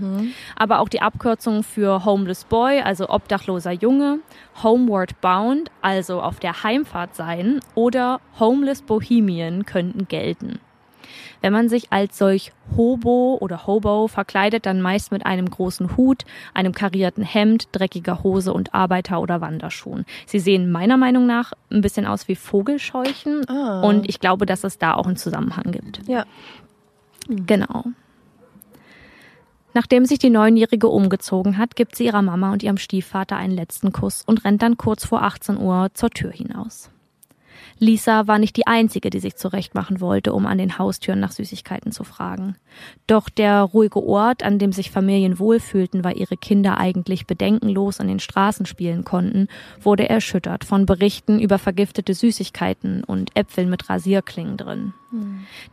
Aber 0.57 0.79
auch 0.79 0.89
die 0.89 1.03
Abkürzung 1.03 1.63
für 1.63 2.05
Homeless 2.05 2.45
Boy, 2.45 2.81
also 2.81 3.09
obdachloser 3.09 3.73
Junge, 3.73 4.21
Homeward 4.63 5.21
Bound, 5.21 5.71
also 5.83 6.23
auf 6.23 6.39
der 6.39 6.63
Heimfahrt 6.63 7.17
sein, 7.17 7.61
oder 7.75 8.21
Homeless 8.39 8.83
Bohemian 8.83 9.67
könnten 9.67 10.07
gelten. 10.07 10.61
Wenn 11.41 11.53
man 11.53 11.69
sich 11.69 11.93
als 11.93 12.19
solch 12.19 12.53
Hobo 12.77 13.37
oder 13.41 13.67
Hobo 13.67 14.09
verkleidet, 14.09 14.67
dann 14.67 14.81
meist 14.83 15.13
mit 15.13 15.27
einem 15.27 15.49
großen 15.49 15.97
Hut, 15.97 16.25
einem 16.55 16.73
karierten 16.73 17.25
Hemd, 17.25 17.69
dreckiger 17.73 18.23
Hose 18.23 18.53
und 18.53 18.75
Arbeiter- 18.75 19.21
oder 19.21 19.41
Wanderschuhen. 19.41 20.05
Sie 20.27 20.39
sehen 20.39 20.71
meiner 20.71 20.97
Meinung 20.97 21.27
nach 21.27 21.53
ein 21.71 21.81
bisschen 21.81 22.07
aus 22.07 22.29
wie 22.29 22.37
Vogelscheuchen 22.37 23.49
Ah. 23.49 23.81
und 23.83 24.09
ich 24.09 24.21
glaube, 24.21 24.47
dass 24.47 24.65
es 24.65 24.79
da 24.79 24.95
auch 24.95 25.07
einen 25.07 25.17
Zusammenhang 25.17 25.73
gibt. 25.73 26.01
Ja. 26.09 26.25
Genau. 27.29 27.85
Nachdem 29.73 30.05
sich 30.05 30.19
die 30.19 30.31
Neunjährige 30.31 30.89
umgezogen 30.89 31.57
hat, 31.57 31.77
gibt 31.77 31.95
sie 31.95 32.05
ihrer 32.07 32.23
Mama 32.23 32.53
und 32.53 32.63
ihrem 32.63 32.77
Stiefvater 32.77 33.37
einen 33.37 33.55
letzten 33.55 33.93
Kuss 33.93 34.23
und 34.27 34.45
rennt 34.45 34.63
dann 34.63 34.77
kurz 34.77 35.05
vor 35.05 35.23
18 35.23 35.59
Uhr 35.59 35.91
zur 35.95 36.11
Tür 36.11 36.33
hinaus. 36.33 36.91
Lisa 37.83 38.27
war 38.27 38.39
nicht 38.39 38.59
die 38.59 38.67
Einzige, 38.67 39.09
die 39.09 39.21
sich 39.21 39.37
zurechtmachen 39.37 40.03
wollte, 40.03 40.35
um 40.35 40.45
an 40.45 40.59
den 40.59 40.77
Haustüren 40.77 41.19
nach 41.19 41.33
Süßigkeiten 41.33 41.93
zu 41.93 42.05
fragen. 42.05 42.57
Doch 43.07 43.31
der 43.31 43.63
ruhige 43.63 44.05
Ort, 44.05 44.43
an 44.43 44.59
dem 44.59 44.71
sich 44.73 44.91
Familien 44.91 45.39
wohlfühlten, 45.39 46.05
weil 46.05 46.19
ihre 46.19 46.37
Kinder 46.37 46.77
eigentlich 46.77 47.27
bedenkenlos 47.27 47.99
an 47.99 48.09
den 48.09 48.21
Straßen 48.21 48.67
spielen 48.67 49.05
konnten, 49.05 49.49
wurde 49.81 50.11
erschüttert 50.11 50.65
von 50.65 50.85
Berichten 50.85 51.41
über 51.41 51.59
vergiftete 51.59 52.13
Süßigkeiten 52.13 53.03
und 53.03 53.35
Äpfeln 53.35 53.71
mit 53.71 53.89
Rasierklingen 53.89 54.59
drin. 54.59 54.93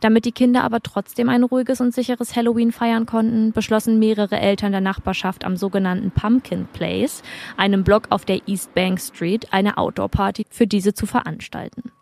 Damit 0.00 0.24
die 0.24 0.32
Kinder 0.32 0.64
aber 0.64 0.80
trotzdem 0.80 1.28
ein 1.28 1.44
ruhiges 1.44 1.80
und 1.82 1.94
sicheres 1.94 2.34
Halloween 2.34 2.72
feiern 2.72 3.04
konnten, 3.04 3.52
beschlossen 3.52 3.98
mehrere 3.98 4.40
Eltern 4.40 4.72
der 4.72 4.80
Nachbarschaft 4.80 5.44
am 5.44 5.56
sogenannten 5.56 6.10
Pumpkin 6.10 6.66
Place, 6.72 7.22
einem 7.58 7.84
Block 7.84 8.06
auf 8.08 8.24
der 8.24 8.48
East 8.48 8.74
Bank 8.74 8.98
Street, 8.98 9.52
eine 9.52 9.76
Outdoor-Party 9.76 10.46
für 10.48 10.66
diese 10.66 10.94
zu 10.94 11.04
veranstalten. 11.06 11.92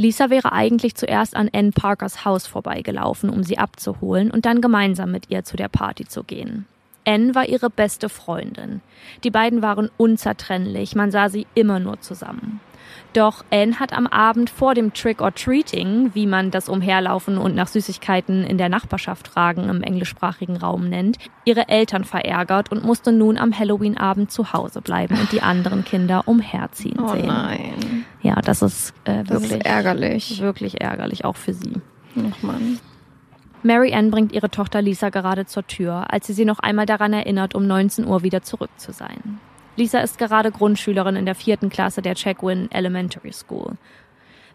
Lisa 0.00 0.30
wäre 0.30 0.52
eigentlich 0.52 0.94
zuerst 0.94 1.34
an 1.34 1.50
Ann 1.52 1.72
Parkers 1.72 2.24
Haus 2.24 2.46
vorbeigelaufen, 2.46 3.30
um 3.30 3.42
sie 3.42 3.58
abzuholen 3.58 4.30
und 4.30 4.46
dann 4.46 4.60
gemeinsam 4.60 5.10
mit 5.10 5.28
ihr 5.28 5.42
zu 5.42 5.56
der 5.56 5.68
Party 5.68 6.06
zu 6.06 6.22
gehen. 6.22 6.66
Ann 7.04 7.34
war 7.34 7.48
ihre 7.48 7.68
beste 7.68 8.08
Freundin. 8.08 8.80
Die 9.24 9.30
beiden 9.32 9.60
waren 9.60 9.90
unzertrennlich, 9.96 10.94
man 10.94 11.10
sah 11.10 11.28
sie 11.28 11.48
immer 11.56 11.80
nur 11.80 12.00
zusammen. 12.00 12.60
Doch 13.14 13.42
Anne 13.50 13.80
hat 13.80 13.92
am 13.94 14.06
Abend 14.06 14.50
vor 14.50 14.74
dem 14.74 14.92
Trick 14.92 15.20
or 15.22 15.34
Treating, 15.34 16.10
wie 16.14 16.26
man 16.26 16.50
das 16.50 16.68
Umherlaufen 16.68 17.38
und 17.38 17.54
nach 17.54 17.66
Süßigkeiten 17.66 18.44
in 18.44 18.58
der 18.58 18.68
Nachbarschaft 18.68 19.28
fragen 19.28 19.68
im 19.68 19.82
englischsprachigen 19.82 20.56
Raum 20.58 20.88
nennt, 20.88 21.18
ihre 21.44 21.68
Eltern 21.68 22.04
verärgert 22.04 22.70
und 22.70 22.84
musste 22.84 23.10
nun 23.10 23.38
am 23.38 23.58
Halloween-Abend 23.58 24.30
zu 24.30 24.52
Hause 24.52 24.82
bleiben 24.82 25.18
und 25.18 25.32
die 25.32 25.40
anderen 25.42 25.84
Kinder 25.84 26.22
umherziehen 26.28 27.00
Oh 27.00 27.08
sehen. 27.08 27.26
nein. 27.26 28.04
Ja, 28.22 28.36
das 28.42 28.60
ist 28.62 28.92
äh, 29.04 29.24
Das 29.24 29.30
wirklich 29.30 29.52
ist 29.52 29.66
ärgerlich. 29.66 30.40
wirklich 30.40 30.80
ärgerlich, 30.80 31.24
auch 31.24 31.36
für 31.36 31.54
sie. 31.54 31.72
Ach 32.16 32.42
Mann. 32.42 32.78
Mary 33.62 33.92
Ann 33.94 34.10
bringt 34.10 34.32
ihre 34.32 34.50
Tochter 34.50 34.82
Lisa 34.82 35.08
gerade 35.08 35.46
zur 35.46 35.66
Tür, 35.66 36.12
als 36.12 36.26
sie 36.26 36.32
sie 36.34 36.44
noch 36.44 36.58
einmal 36.60 36.86
daran 36.86 37.12
erinnert, 37.12 37.54
um 37.54 37.66
19 37.66 38.06
Uhr 38.06 38.22
wieder 38.22 38.42
zurück 38.42 38.70
zu 38.76 38.92
sein. 38.92 39.40
Lisa 39.78 40.00
ist 40.00 40.18
gerade 40.18 40.50
Grundschülerin 40.50 41.14
in 41.14 41.24
der 41.24 41.36
vierten 41.36 41.70
Klasse 41.70 42.02
der 42.02 42.16
Chagwin 42.16 42.68
Elementary 42.72 43.32
School. 43.32 43.76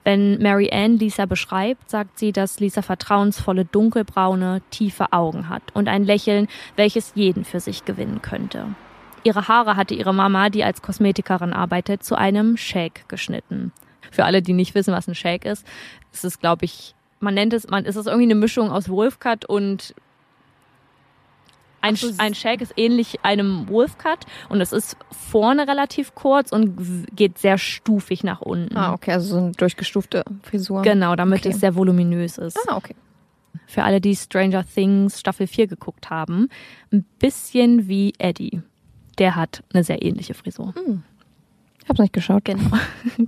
Wenn 0.04 0.38
Mary 0.42 0.70
Ann 0.70 0.98
Lisa 0.98 1.26
beschreibt, 1.26 1.90
sagt 1.90 2.20
sie, 2.20 2.34
dass 2.34 2.60
Lisa 2.60 2.82
vertrauensvolle, 2.82 3.64
dunkelbraune, 3.64 4.62
tiefe 4.70 5.14
Augen 5.14 5.48
hat 5.48 5.64
und 5.74 5.88
ein 5.88 6.04
Lächeln, 6.04 6.50
welches 6.76 7.14
jeden 7.16 7.46
für 7.46 7.62
sich 7.62 7.86
gewinnen 7.86 8.22
könnte. 8.22 8.76
Ihre 9.24 9.48
Haare 9.48 9.78
hatte 9.78 9.96
ihre 9.96 10.14
Mama, 10.14 10.50
die 10.50 10.66
als 10.66 10.82
Kosmetikerin 10.82 11.54
arbeitet, 11.54 12.04
zu 12.04 12.16
einem 12.16 12.58
Shake 12.58 13.08
geschnitten. 13.08 13.72
Für 14.12 14.26
alle, 14.26 14.42
die 14.42 14.52
nicht 14.52 14.76
wissen, 14.76 14.94
was 14.94 15.08
ein 15.08 15.16
Shake 15.16 15.46
ist, 15.46 15.66
ist 16.12 16.26
es, 16.26 16.40
glaube 16.42 16.66
ich, 16.66 16.96
man 17.22 17.34
nennt 17.34 17.54
es, 17.54 17.70
man 17.70 17.86
ist 17.86 17.96
es 17.96 18.08
irgendwie 18.08 18.26
eine 18.26 18.36
Mischung 18.36 18.70
aus 18.70 18.90
Wolfcut 18.90 19.46
und 19.46 19.96
ein, 21.84 21.96
so, 21.96 22.12
ein 22.18 22.34
Shake 22.34 22.62
ist 22.62 22.74
ähnlich 22.78 23.24
einem 23.24 23.68
Wolfcut 23.70 24.26
und 24.50 24.62
es 24.62 24.72
ist 24.72 24.98
vorne 25.12 25.68
relativ 25.68 26.16
kurz 26.16 26.52
und 26.52 27.06
geht 27.16 27.38
sehr 27.38 27.58
stufig 27.58 28.24
nach 28.24 28.42
unten. 28.42 28.76
Ah, 28.76 28.94
okay, 28.94 29.12
also 29.12 29.28
so 29.28 29.38
eine 29.38 29.52
durchgestufte 29.52 30.24
Frisur. 30.42 30.82
Genau, 30.82 31.16
damit 31.16 31.42
Okay. 31.42 31.50
es 31.50 31.60
sehr 31.60 31.76
voluminös 31.76 32.38
ist. 32.38 32.58
Ah, 32.68 32.78
okay. 32.78 32.96
Für 33.68 33.84
alle, 33.84 34.02
die 34.02 34.16
Stranger 34.16 34.66
Things 34.66 35.20
Staffel 35.20 35.46
4 35.46 35.68
geguckt 35.68 36.10
haben, 36.10 36.50
ein 36.92 37.06
bisschen 37.20 37.88
wie 37.88 38.14
Eddie. 38.18 38.62
Der 39.20 39.36
hat 39.36 39.64
eine 39.74 39.84
sehr 39.84 40.02
ähnliche 40.04 40.34
Frisur. 40.34 40.74
Ich 41.84 41.90
hab's 41.90 42.00
nicht 42.00 42.14
geschaut. 42.14 42.46
Genau. 42.46 42.72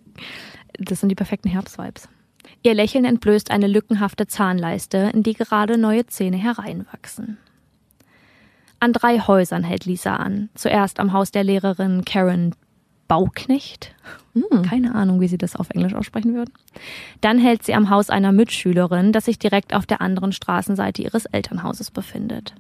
Das 0.77 0.99
sind 0.99 1.07
die 1.07 1.15
perfekten 1.15 1.47
Herbstvibes. 1.47 2.09
Ihr 2.61 2.73
Lächeln 2.73 3.05
entblößt 3.05 3.49
eine 3.49 3.67
lückenhafte 3.67 4.27
Zahnleiste, 4.27 5.09
in 5.13 5.23
die 5.23 5.33
gerade 5.33 5.77
neue 5.77 6.05
Zähne 6.07 6.35
hereinwachsen. 6.35 7.37
An 8.85 8.93
drei 8.93 9.19
Häusern 9.19 9.63
hält 9.63 9.85
Lisa 9.85 10.17
an. 10.17 10.49
Zuerst 10.53 10.99
am 10.99 11.11
Haus 11.11 11.31
der 11.31 11.43
Lehrerin 11.43 12.05
Karen 12.05 12.53
Bauknecht. 13.07 13.95
Keine 14.69 14.93
Ahnung, 14.93 15.19
wie 15.21 15.27
sie 15.27 15.39
das 15.39 15.55
auf 15.55 15.71
Englisch 15.71 15.95
aussprechen 15.95 16.35
würden. 16.35 16.53
Dann 17.19 17.39
hält 17.39 17.63
sie 17.63 17.73
am 17.73 17.89
Haus 17.89 18.11
einer 18.11 18.31
Mitschülerin, 18.31 19.11
das 19.11 19.25
sich 19.25 19.39
direkt 19.39 19.73
auf 19.73 19.87
der 19.87 20.01
anderen 20.01 20.33
Straßenseite 20.33 21.01
ihres 21.01 21.25
Elternhauses 21.25 21.89
befindet. 21.89 22.53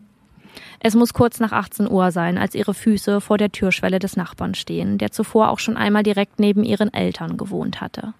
Es 0.79 0.95
muss 0.95 1.13
kurz 1.13 1.39
nach 1.39 1.51
18 1.51 1.87
Uhr 1.87 2.09
sein, 2.09 2.39
als 2.39 2.55
ihre 2.55 2.73
Füße 2.73 3.21
vor 3.21 3.37
der 3.37 3.51
Türschwelle 3.51 3.99
des 3.99 4.17
Nachbarn 4.17 4.55
stehen, 4.55 4.97
der 4.97 5.11
zuvor 5.11 5.51
auch 5.51 5.59
schon 5.59 5.77
einmal 5.77 6.01
direkt 6.01 6.39
neben 6.39 6.63
ihren 6.63 6.91
Eltern 6.91 7.37
gewohnt 7.37 7.81
hatte. 7.81 8.15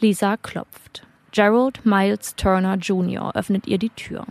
Lisa 0.00 0.38
klopft. 0.38 1.06
Gerald 1.32 1.84
Miles 1.84 2.36
Turner 2.36 2.76
Jr. 2.76 3.36
öffnet 3.36 3.66
ihr 3.66 3.76
die 3.76 3.90
Tür. 3.90 4.24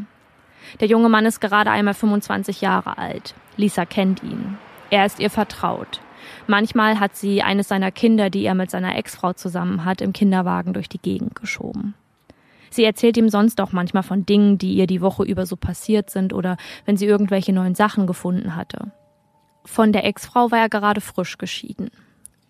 Der 0.80 0.88
junge 0.88 1.10
Mann 1.10 1.26
ist 1.26 1.40
gerade 1.40 1.72
einmal 1.72 1.94
25 1.94 2.62
Jahre 2.62 2.98
alt. 2.98 3.36
Lisa 3.56 3.86
kennt 3.86 4.24
ihn. 4.24 4.58
Er 4.90 5.06
ist 5.06 5.20
ihr 5.20 5.30
vertraut. 5.30 6.02
Manchmal 6.46 7.00
hat 7.00 7.16
sie 7.16 7.42
eines 7.42 7.68
seiner 7.68 7.92
Kinder, 7.92 8.30
die 8.30 8.44
er 8.44 8.56
mit 8.56 8.70
seiner 8.70 8.96
Ex-Frau 8.98 9.34
zusammen 9.34 9.86
hat, 9.86 10.02
im 10.02 10.14
Kinderwagen 10.14 10.74
durch 10.74 10.90
die 10.90 11.00
Gegend 11.00 11.36
geschoben. 11.36 11.94
Sie 12.70 12.84
erzählt 12.84 13.18
ihm 13.18 13.30
sonst 13.30 13.62
auch 13.62 13.72
manchmal 13.72 14.04
von 14.04 14.26
Dingen, 14.26 14.58
die 14.58 14.74
ihr 14.74 14.88
die 14.88 15.02
Woche 15.02 15.24
über 15.24 15.46
so 15.46 15.56
passiert 15.56 16.10
sind 16.10 16.34
oder 16.34 16.58
wenn 16.86 16.98
sie 16.98 17.06
irgendwelche 17.06 17.54
neuen 17.54 17.76
Sachen 17.76 18.08
gefunden 18.08 18.56
hatte. 18.56 18.92
Von 19.66 19.92
der 19.92 20.06
Ex-Frau 20.06 20.52
war 20.52 20.60
er 20.60 20.70
gerade 20.70 21.02
frisch 21.02 21.38
geschieden. 21.38 21.90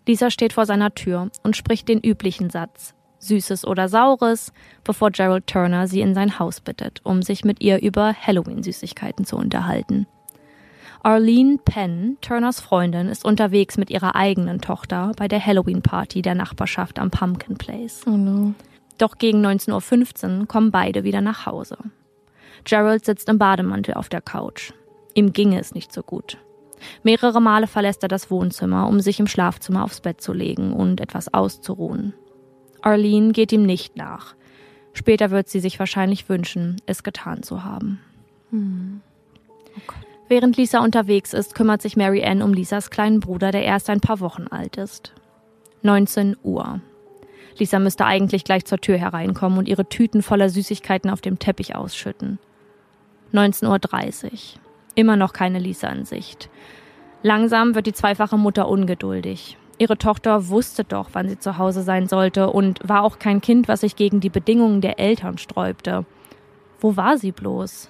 Lisa 0.08 0.30
steht 0.32 0.54
vor 0.54 0.66
seiner 0.66 0.94
Tür 0.96 1.30
und 1.44 1.58
spricht 1.58 1.88
den 1.88 2.00
üblichen 2.00 2.50
Satz. 2.50 2.94
Süßes 3.28 3.66
oder 3.66 3.90
Saures, 3.90 4.52
bevor 4.84 5.12
Gerald 5.12 5.48
Turner 5.48 5.88
sie 5.88 6.02
in 6.02 6.14
sein 6.14 6.40
Haus 6.40 6.62
bittet, 6.62 7.02
um 7.04 7.22
sich 7.22 7.44
mit 7.44 7.62
ihr 7.62 7.82
über 7.82 8.14
Halloween-Süßigkeiten 8.14 9.26
zu 9.26 9.38
unterhalten. 9.38 10.08
Arlene 11.04 11.58
Penn, 11.64 12.18
Turners 12.22 12.60
Freundin, 12.60 13.08
ist 13.08 13.24
unterwegs 13.24 13.78
mit 13.78 13.90
ihrer 13.90 14.16
eigenen 14.16 14.62
Tochter 14.62 15.12
bei 15.16 15.28
der 15.28 15.46
Halloween-Party 15.46 16.22
der 16.22 16.36
Nachbarschaft 16.36 17.00
am 17.00 17.12
Pumpkin 17.12 17.58
Place. 17.58 18.02
Oh 18.08 18.18
no. 18.18 18.54
Doch 18.98 19.18
gegen 19.18 19.46
19.15 19.46 20.40
Uhr 20.40 20.48
kommen 20.48 20.72
beide 20.72 21.04
wieder 21.04 21.22
nach 21.22 21.46
Hause. 21.46 21.78
Gerald 22.64 23.06
sitzt 23.06 23.30
im 23.30 23.38
Bademantel 23.38 23.94
auf 23.94 24.10
der 24.10 24.22
Couch. 24.22 24.74
Ihm 25.14 25.34
ginge 25.34 25.60
es 25.60 25.74
nicht 25.74 25.94
so 25.94 26.02
gut. 26.02 26.38
Mehrere 27.04 27.42
Male 27.42 27.68
verlässt 27.68 28.04
er 28.04 28.10
das 28.10 28.30
Wohnzimmer, 28.30 28.88
um 28.88 29.00
sich 29.00 29.20
im 29.20 29.28
Schlafzimmer 29.28 29.84
aufs 29.84 30.02
Bett 30.02 30.22
zu 30.22 30.34
legen 30.34 30.74
und 30.74 31.02
etwas 31.02 31.34
auszuruhen. 31.34 32.14
Arlene 32.82 33.32
geht 33.32 33.52
ihm 33.52 33.64
nicht 33.64 33.98
nach. 33.98 34.36
Später 34.94 35.32
wird 35.32 35.50
sie 35.50 35.60
sich 35.60 35.80
wahrscheinlich 35.80 36.28
wünschen, 36.30 36.82
es 36.86 37.04
getan 37.04 37.44
zu 37.44 37.64
haben. 37.64 38.00
Während 40.28 40.58
Lisa 40.58 40.80
unterwegs 40.80 41.34
ist, 41.34 41.56
kümmert 41.56 41.82
sich 41.82 41.96
Mary 41.96 42.24
Ann 42.24 42.42
um 42.42 42.54
Lisas 42.54 42.90
kleinen 42.90 43.20
Bruder, 43.20 43.52
der 43.52 43.64
erst 43.64 43.90
ein 43.90 44.02
paar 44.02 44.20
Wochen 44.20 44.48
alt 44.48 44.78
ist. 44.78 45.14
19 45.84 46.36
Uhr. 46.44 46.82
Lisa 47.58 47.80
müsste 47.80 48.06
eigentlich 48.06 48.44
gleich 48.44 48.66
zur 48.66 48.80
Tür 48.80 48.98
hereinkommen 48.98 49.58
und 49.58 49.68
ihre 49.68 49.88
Tüten 49.88 50.22
voller 50.22 50.50
Süßigkeiten 50.50 51.10
auf 51.10 51.22
dem 51.22 51.40
Teppich 51.40 51.76
ausschütten. 51.76 52.40
19.30 53.34 54.24
Uhr. 54.26 54.30
Immer 54.96 55.16
noch 55.16 55.34
keine 55.34 55.60
Lisa 55.60 55.90
in 55.90 56.06
Sicht. 56.06 56.50
Langsam 57.24 57.76
wird 57.76 57.88
die 57.88 57.94
zweifache 57.94 58.38
Mutter 58.38 58.68
ungeduldig. 58.68 59.58
Ihre 59.80 59.98
Tochter 59.98 60.50
wusste 60.50 60.84
doch, 60.84 61.10
wann 61.14 61.30
sie 61.30 61.38
zu 61.38 61.58
Hause 61.58 61.84
sein 61.84 62.08
sollte 62.08 62.50
und 62.50 62.80
war 62.88 63.04
auch 63.04 63.20
kein 63.20 63.42
Kind, 63.42 63.68
was 63.68 63.82
sich 63.82 63.96
gegen 63.96 64.20
die 64.20 64.30
Bedingungen 64.30 64.82
der 64.82 65.00
Eltern 65.00 65.38
sträubte. 65.38 66.06
Wo 66.80 66.98
war 66.98 67.18
sie 67.18 67.32
bloß? 67.32 67.90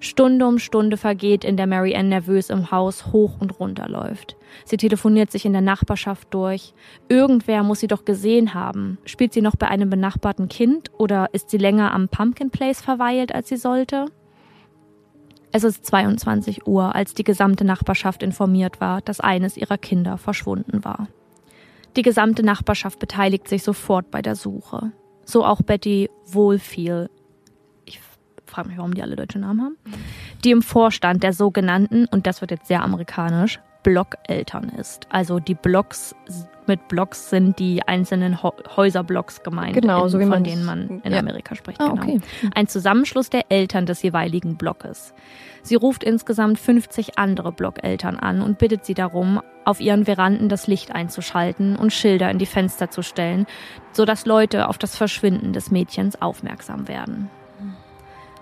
Stunde 0.00 0.46
um 0.46 0.58
Stunde 0.58 0.96
vergeht, 0.96 1.44
in 1.44 1.56
der 1.56 1.66
Mary 1.66 1.94
Ann 1.96 2.08
nervös 2.08 2.50
im 2.50 2.70
Haus 2.70 3.06
hoch 3.12 3.40
und 3.40 3.58
runter 3.58 3.88
läuft. 3.88 4.36
Sie 4.64 4.76
telefoniert 4.76 5.30
sich 5.30 5.46
in 5.46 5.52
der 5.52 5.62
Nachbarschaft 5.62 6.28
durch. 6.32 6.74
Irgendwer 7.08 7.62
muss 7.62 7.80
sie 7.80 7.86
doch 7.86 8.04
gesehen 8.04 8.52
haben. 8.52 8.98
Spielt 9.04 9.32
sie 9.32 9.40
noch 9.40 9.56
bei 9.56 9.68
einem 9.68 9.88
benachbarten 9.88 10.48
Kind 10.48 10.90
oder 10.98 11.30
ist 11.32 11.50
sie 11.50 11.58
länger 11.58 11.92
am 11.92 12.08
Pumpkin 12.08 12.50
Place 12.50 12.82
verweilt, 12.82 13.34
als 13.34 13.48
sie 13.48 13.56
sollte? 13.56 14.06
Es 15.56 15.62
ist 15.62 15.86
22 15.86 16.66
Uhr, 16.66 16.96
als 16.96 17.14
die 17.14 17.22
gesamte 17.22 17.64
Nachbarschaft 17.64 18.24
informiert 18.24 18.80
war, 18.80 19.00
dass 19.02 19.20
eines 19.20 19.56
ihrer 19.56 19.78
Kinder 19.78 20.18
verschwunden 20.18 20.84
war. 20.84 21.06
Die 21.94 22.02
gesamte 22.02 22.42
Nachbarschaft 22.42 22.98
beteiligt 22.98 23.46
sich 23.46 23.62
sofort 23.62 24.10
bei 24.10 24.20
der 24.20 24.34
Suche. 24.34 24.90
So 25.24 25.44
auch 25.44 25.62
Betty 25.62 26.10
Wohlfiel, 26.26 27.08
frage 28.46 28.68
mich, 28.68 28.78
warum 28.78 28.94
die 28.94 29.02
alle 29.02 29.14
deutsche 29.14 29.38
Namen 29.38 29.62
haben, 29.62 29.76
die 30.42 30.50
im 30.50 30.60
Vorstand 30.60 31.22
der 31.22 31.32
sogenannten, 31.32 32.06
und 32.06 32.26
das 32.26 32.40
wird 32.40 32.50
jetzt 32.50 32.66
sehr 32.66 32.82
amerikanisch, 32.82 33.60
Blockeltern 33.84 34.70
ist. 34.70 35.06
Also 35.10 35.38
die 35.38 35.54
Blocks 35.54 36.16
mit 36.66 36.88
Blocks 36.88 37.30
sind 37.30 37.58
die 37.58 37.86
einzelnen 37.86 38.42
Häuserblocks 38.42 39.42
gemeint, 39.42 39.74
genau, 39.74 40.08
so 40.08 40.18
in, 40.18 40.32
von 40.32 40.42
denen 40.42 40.64
man 40.64 41.02
in 41.04 41.12
ja. 41.12 41.18
Amerika 41.18 41.54
spricht. 41.54 41.80
Ah, 41.80 41.90
genau. 41.90 42.02
okay. 42.02 42.20
Ein 42.54 42.66
Zusammenschluss 42.66 43.28
der 43.28 43.50
Eltern 43.50 43.86
des 43.86 44.02
jeweiligen 44.02 44.56
Blockes. 44.56 45.12
Sie 45.62 45.74
ruft 45.74 46.02
insgesamt 46.02 46.58
50 46.58 47.18
andere 47.18 47.52
Blockeltern 47.52 48.18
an 48.18 48.40
und 48.40 48.58
bittet 48.58 48.84
sie 48.84 48.94
darum, 48.94 49.40
auf 49.64 49.80
ihren 49.80 50.06
Veranden 50.06 50.48
das 50.48 50.66
Licht 50.66 50.94
einzuschalten 50.94 51.76
und 51.76 51.92
Schilder 51.92 52.30
in 52.30 52.38
die 52.38 52.46
Fenster 52.46 52.90
zu 52.90 53.02
stellen, 53.02 53.46
sodass 53.92 54.26
Leute 54.26 54.68
auf 54.68 54.78
das 54.78 54.96
Verschwinden 54.96 55.52
des 55.52 55.70
Mädchens 55.70 56.20
aufmerksam 56.20 56.88
werden. 56.88 57.30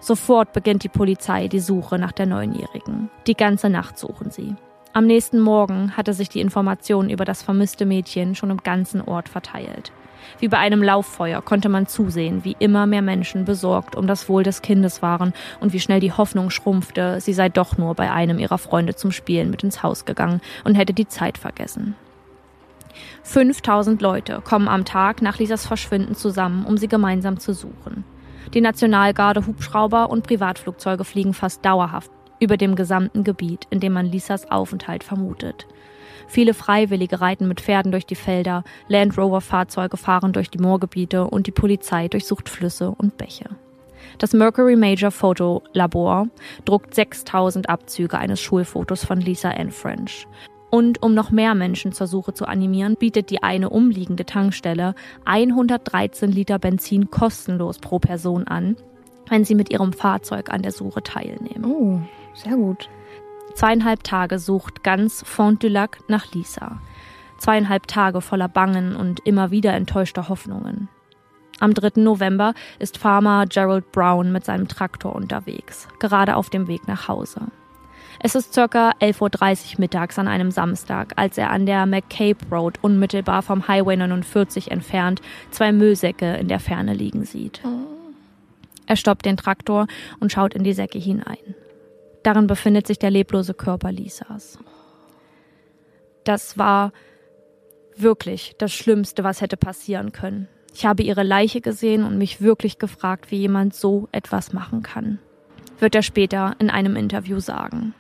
Sofort 0.01 0.53
beginnt 0.53 0.83
die 0.83 0.89
Polizei 0.89 1.47
die 1.47 1.61
Suche 1.61 1.97
nach 1.97 2.11
der 2.11 2.27
Neunjährigen. 2.27 3.09
Die 3.29 3.37
ganze 3.37 3.71
Nacht 3.71 3.99
suchen 3.99 4.33
sie. 4.33 4.57
Am 4.95 5.07
nächsten 5.07 5.41
Morgen 5.41 5.97
hatte 5.97 6.13
sich 6.13 6.29
die 6.29 6.43
Information 6.43 7.09
über 7.09 7.25
das 7.25 7.43
vermisste 7.43 7.87
Mädchen 7.87 8.35
schon 8.35 8.51
im 8.51 8.59
ganzen 8.59 9.01
Ort 9.01 9.31
verteilt. 9.31 9.91
Wie 10.39 10.49
bei 10.49 10.59
einem 10.59 10.83
Lauffeuer 10.83 11.41
konnte 11.41 11.71
man 11.71 11.87
zusehen, 11.87 12.45
wie 12.45 12.57
immer 12.59 12.87
mehr 12.87 13.01
Menschen 13.01 13.47
besorgt 13.47 13.97
um 13.97 14.07
das 14.07 14.29
Wohl 14.29 14.43
des 14.43 14.61
Kindes 14.61 15.01
waren 15.01 15.33
und 15.61 15.73
wie 15.73 15.81
schnell 15.81 16.01
die 16.01 16.13
Hoffnung 16.13 16.51
schrumpfte, 16.51 17.23
sie 17.23 17.33
sei 17.33 17.49
doch 17.49 17.79
nur 17.79 17.95
bei 17.95 18.13
einem 18.13 18.39
ihrer 18.39 18.59
Freunde 18.59 18.95
zum 18.95 19.13
Spielen 19.13 19.51
mit 19.51 19.65
ins 19.65 19.83
Haus 19.83 20.05
gegangen 20.05 20.43
und 20.65 20.75
hätte 20.75 20.93
die 20.93 21.09
Zeit 21.09 21.39
vergessen. 21.39 21.97
5000 23.23 24.03
Leute 24.03 24.43
kommen 24.45 24.69
am 24.69 24.85
Tag 24.85 25.23
nach 25.23 25.39
Lisas 25.39 25.67
Verschwinden 25.67 26.15
zusammen, 26.15 26.67
um 26.67 26.77
sie 26.77 26.89
gemeinsam 26.89 27.39
zu 27.39 27.55
suchen. 27.55 28.05
Die 28.53 28.61
Nationalgarde, 28.61 29.47
Hubschrauber 29.47 30.11
und 30.11 30.27
Privatflugzeuge 30.27 31.05
fliegen 31.05 31.33
fast 31.33 31.65
dauerhaft 31.65 32.11
über 32.43 32.57
dem 32.57 32.75
gesamten 32.75 33.25
Gebiet, 33.25 33.67
in 33.71 33.81
dem 33.81 33.93
man 33.93 34.07
Lisas 34.07 34.51
Aufenthalt 34.51 35.05
vermutet. 35.05 35.67
Viele 36.27 36.55
Freiwillige 36.55 37.21
reiten 37.21 37.47
mit 37.47 37.61
Pferden 37.61 37.93
durch 37.93 38.07
die 38.07 38.15
Felder, 38.15 38.65
Land 38.89 39.17
Rover-Fahrzeuge 39.17 39.97
fahren 39.97 40.33
durch 40.33 40.51
die 40.51 40.59
Moorgebiete 40.59 41.27
und 41.27 41.47
die 41.47 41.53
Polizei 41.53 42.09
durchsucht 42.09 42.49
Flüsse 42.49 42.91
und 42.91 43.17
Bäche. 43.17 43.51
Das 44.19 44.33
Mercury 44.33 44.77
Major 44.77 45.11
Photo 45.11 45.63
Labor 45.73 46.29
druckt 46.65 46.95
6000 46.95 47.69
Abzüge 47.69 48.19
eines 48.19 48.41
Schulfotos 48.41 49.05
von 49.05 49.21
Lisa 49.21 49.51
Ann 49.51 49.71
French. 49.71 50.27
Und 50.71 51.03
um 51.03 51.13
noch 51.15 51.31
mehr 51.31 51.55
Menschen 51.55 51.93
zur 51.93 52.07
Suche 52.07 52.33
zu 52.33 52.47
animieren, 52.47 52.97
bietet 52.97 53.31
die 53.31 53.43
eine 53.43 53.69
umliegende 53.69 54.25
Tankstelle 54.25 54.95
113 55.27 56.33
Liter 56.33 56.59
Benzin 56.59 57.11
kostenlos 57.11 57.79
pro 57.79 57.99
Person 57.99 58.49
an, 58.49 58.77
wenn 59.29 59.45
sie 59.45 59.55
mit 59.55 59.71
ihrem 59.71 59.93
Fahrzeug 59.93 60.51
an 60.51 60.63
der 60.63 60.73
Suche 60.73 61.03
teilnehmen. 61.03 61.65
Oh, 61.67 62.01
sehr 62.35 62.57
gut. 62.57 62.89
Zweieinhalb 63.55 64.03
Tage 64.03 64.39
sucht 64.39 64.83
ganz 64.83 65.23
Fond 65.27 65.63
du 65.63 65.69
Lac 65.69 65.99
nach 66.09 66.33
Lisa. 66.33 66.81
Zweieinhalb 67.39 67.87
Tage 67.87 68.21
voller 68.21 68.49
Bangen 68.49 68.97
und 68.97 69.21
immer 69.27 69.51
wieder 69.51 69.75
enttäuschter 69.75 70.29
Hoffnungen. 70.29 70.89
Am 71.61 71.75
3. 71.75 72.01
November 72.01 72.55
ist 72.79 72.99
Farmer 72.99 73.47
Gerald 73.47 73.93
Brown 73.93 74.33
mit 74.33 74.45
seinem 74.45 74.69
Traktor 74.69 75.15
unterwegs, 75.15 75.87
gerade 75.99 76.37
auf 76.37 76.51
dem 76.51 76.67
Weg 76.67 76.89
nach 76.89 77.09
Hause. 77.09 77.41
Es 78.21 78.35
ist 78.35 78.53
circa 78.53 78.93
11.30 79.01 79.75
Uhr 79.75 79.81
mittags 79.81 80.19
an 80.19 80.29
einem 80.29 80.51
Samstag, 80.51 81.13
als 81.17 81.39
er 81.39 81.51
an 81.51 81.67
der 81.67 81.87
McCabe 81.87 82.39
Road 82.51 82.79
unmittelbar 82.83 83.43
vom 83.43 83.67
Highway 83.67 83.97
49 83.97 84.71
entfernt 84.71 85.21
zwei 85.51 85.73
Müllsäcke 85.73 86.35
in 86.35 86.49
der 86.49 86.61
Ferne 86.61 86.95
liegen 86.95 87.25
sieht. 87.25 87.61
Er 88.87 88.97
stoppt 88.97 89.25
den 89.25 89.37
Traktor 89.37 89.87
und 90.21 90.33
schaut 90.33 90.55
in 90.55 90.65
die 90.65 90.73
Säcke 90.75 90.99
hinein. 90.99 91.55
Darin 92.23 92.47
befindet 92.47 92.87
sich 92.87 92.99
der 92.99 93.11
leblose 93.11 93.55
Körper 93.55 93.91
Lisas. 93.91 94.59
Das 96.25 96.57
war 96.57 96.93
wirklich 97.97 98.55
das 98.59 98.73
Schlimmste, 98.73 99.25
was 99.25 99.41
hätte 99.41 99.57
passieren 99.57 100.13
können. 100.13 100.49
Ich 100.75 100.87
habe 100.87 101.03
ihre 101.03 101.23
Leiche 101.23 101.61
gesehen 101.61 102.05
und 102.05 102.17
mich 102.17 102.41
wirklich 102.41 102.79
gefragt, 102.79 103.31
wie 103.31 103.37
jemand 103.37 103.75
so 103.75 104.09
etwas 104.13 104.53
machen 104.53 104.83
kann. 104.83 105.19
Wird 105.79 105.95
er 105.95 106.03
später 106.03 106.55
in 106.59 106.71
einem 106.71 106.97
Interview 106.97 107.41
sagen. 107.41 107.95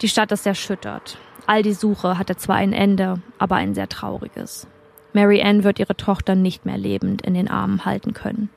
Die 0.00 0.08
Stadt 0.08 0.32
ist 0.32 0.46
erschüttert. 0.46 1.18
All 1.46 1.62
die 1.62 1.72
Suche 1.72 2.18
hatte 2.18 2.36
zwar 2.36 2.56
ein 2.56 2.72
Ende, 2.72 3.20
aber 3.38 3.56
ein 3.56 3.74
sehr 3.74 3.88
trauriges. 3.88 4.66
Mary 5.12 5.42
Ann 5.42 5.64
wird 5.64 5.78
ihre 5.78 5.96
Tochter 5.96 6.34
nicht 6.34 6.66
mehr 6.66 6.78
lebend 6.78 7.22
in 7.22 7.34
den 7.34 7.48
Armen 7.48 7.84
halten 7.84 8.12
können. 8.12 8.50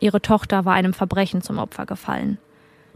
Ihre 0.00 0.20
Tochter 0.20 0.64
war 0.64 0.74
einem 0.74 0.92
Verbrechen 0.92 1.42
zum 1.42 1.58
Opfer 1.58 1.86
gefallen. 1.86 2.38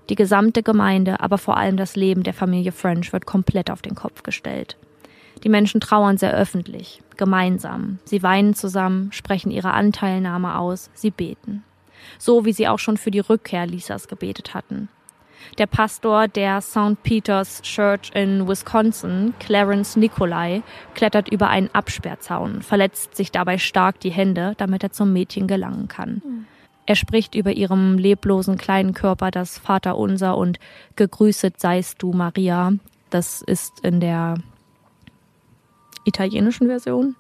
Die 0.08 0.14
gesamte 0.14 0.62
Gemeinde, 0.62 1.20
aber 1.20 1.38
vor 1.38 1.56
allem 1.56 1.76
das 1.76 1.96
Leben 1.96 2.22
der 2.22 2.34
Familie 2.34 2.72
French 2.72 3.12
wird 3.12 3.26
komplett 3.26 3.70
auf 3.70 3.82
den 3.82 3.94
Kopf 3.94 4.22
gestellt. 4.22 4.76
Die 5.44 5.48
Menschen 5.48 5.80
trauern 5.80 6.18
sehr 6.18 6.34
öffentlich, 6.34 7.02
gemeinsam. 7.16 7.98
Sie 8.04 8.22
weinen 8.22 8.54
zusammen, 8.54 9.12
sprechen 9.12 9.50
ihre 9.50 9.72
Anteilnahme 9.72 10.58
aus, 10.58 10.90
sie 10.94 11.10
beten. 11.10 11.64
So 12.18 12.44
wie 12.44 12.52
sie 12.52 12.68
auch 12.68 12.78
schon 12.78 12.96
für 12.96 13.10
die 13.10 13.20
Rückkehr 13.20 13.66
Lisas 13.66 14.08
gebetet 14.08 14.54
hatten. 14.54 14.88
Der 15.58 15.66
Pastor 15.66 16.28
der 16.28 16.60
St. 16.60 17.02
Peter's 17.02 17.62
Church 17.62 18.10
in 18.14 18.46
Wisconsin, 18.46 19.34
Clarence 19.40 19.96
Nicolai, 19.96 20.62
klettert 20.94 21.30
über 21.30 21.48
einen 21.48 21.70
Absperrzaun, 21.72 22.62
verletzt 22.62 23.16
sich 23.16 23.32
dabei 23.32 23.58
stark 23.58 24.00
die 24.00 24.10
Hände, 24.10 24.54
damit 24.58 24.82
er 24.82 24.92
zum 24.92 25.12
Mädchen 25.12 25.46
gelangen 25.46 25.88
kann. 25.88 26.46
Er 26.90 26.96
spricht 26.96 27.36
über 27.36 27.52
ihrem 27.52 27.98
leblosen 27.98 28.58
kleinen 28.58 28.94
Körper 28.94 29.30
das 29.30 29.58
Vaterunser 29.58 30.36
und 30.36 30.58
Gegrüßet 30.96 31.60
seist 31.60 32.02
du, 32.02 32.12
Maria. 32.12 32.72
Das 33.10 33.42
ist 33.42 33.78
in 33.84 34.00
der 34.00 34.34
italienischen 36.04 36.66
Version 36.66 37.14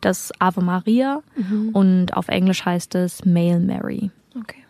das 0.00 0.30
Ave 0.38 0.60
Maria 0.60 1.24
und 1.72 2.16
auf 2.16 2.28
Englisch 2.28 2.64
heißt 2.64 2.94
es 2.94 3.24
Mail 3.24 3.58
Mary. 3.58 4.12
Okay. 4.40 4.62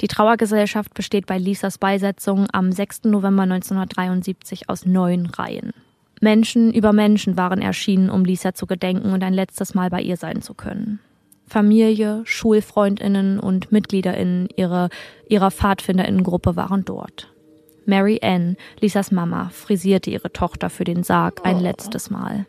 Die 0.00 0.08
Trauergesellschaft 0.08 0.94
besteht 0.94 1.26
bei 1.26 1.36
Lisas 1.36 1.76
Beisetzung 1.76 2.46
am 2.54 2.72
6. 2.72 3.04
November 3.04 3.42
1973 3.42 4.70
aus 4.70 4.86
neun 4.86 5.26
Reihen. 5.26 5.74
Menschen 6.22 6.72
über 6.72 6.94
Menschen 6.94 7.36
waren 7.36 7.60
erschienen, 7.60 8.08
um 8.08 8.24
Lisa 8.24 8.54
zu 8.54 8.64
gedenken 8.64 9.12
und 9.12 9.22
ein 9.22 9.34
letztes 9.34 9.74
Mal 9.74 9.90
bei 9.90 10.00
ihr 10.00 10.16
sein 10.16 10.40
zu 10.40 10.54
können. 10.54 11.00
Familie, 11.46 12.22
Schulfreundinnen 12.24 13.38
und 13.38 13.70
Mitgliederinnen 13.70 14.48
ihrer, 14.56 14.88
ihrer 15.28 15.50
Pfadfinderinnengruppe 15.50 16.56
waren 16.56 16.84
dort. 16.84 17.32
Mary 17.86 18.18
Ann, 18.22 18.56
Lisas 18.80 19.12
Mama, 19.12 19.50
frisierte 19.50 20.10
ihre 20.10 20.32
Tochter 20.32 20.70
für 20.70 20.84
den 20.84 21.04
Sarg 21.04 21.40
ein 21.44 21.60
letztes 21.60 22.10
Mal. 22.10 22.46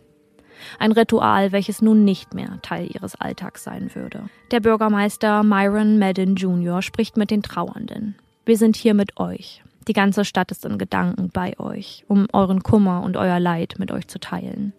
Ein 0.79 0.91
Ritual, 0.91 1.51
welches 1.51 1.81
nun 1.81 2.03
nicht 2.03 2.33
mehr 2.33 2.59
Teil 2.63 2.89
ihres 2.91 3.15
Alltags 3.15 3.63
sein 3.63 3.91
würde. 3.93 4.29
Der 4.49 4.59
Bürgermeister 4.59 5.43
Myron 5.43 5.99
Madden 5.99 6.35
Jr. 6.35 6.81
spricht 6.81 7.15
mit 7.15 7.29
den 7.29 7.43
Trauernden. 7.43 8.15
Wir 8.45 8.57
sind 8.57 8.75
hier 8.75 8.95
mit 8.95 9.19
euch. 9.19 9.63
Die 9.87 9.93
ganze 9.93 10.25
Stadt 10.25 10.51
ist 10.51 10.65
in 10.65 10.77
Gedanken 10.77 11.29
bei 11.31 11.57
euch, 11.59 12.03
um 12.07 12.27
euren 12.33 12.63
Kummer 12.63 13.03
und 13.03 13.15
euer 13.15 13.39
Leid 13.39 13.75
mit 13.77 13.91
euch 13.91 14.07
zu 14.07 14.19
teilen. 14.19 14.73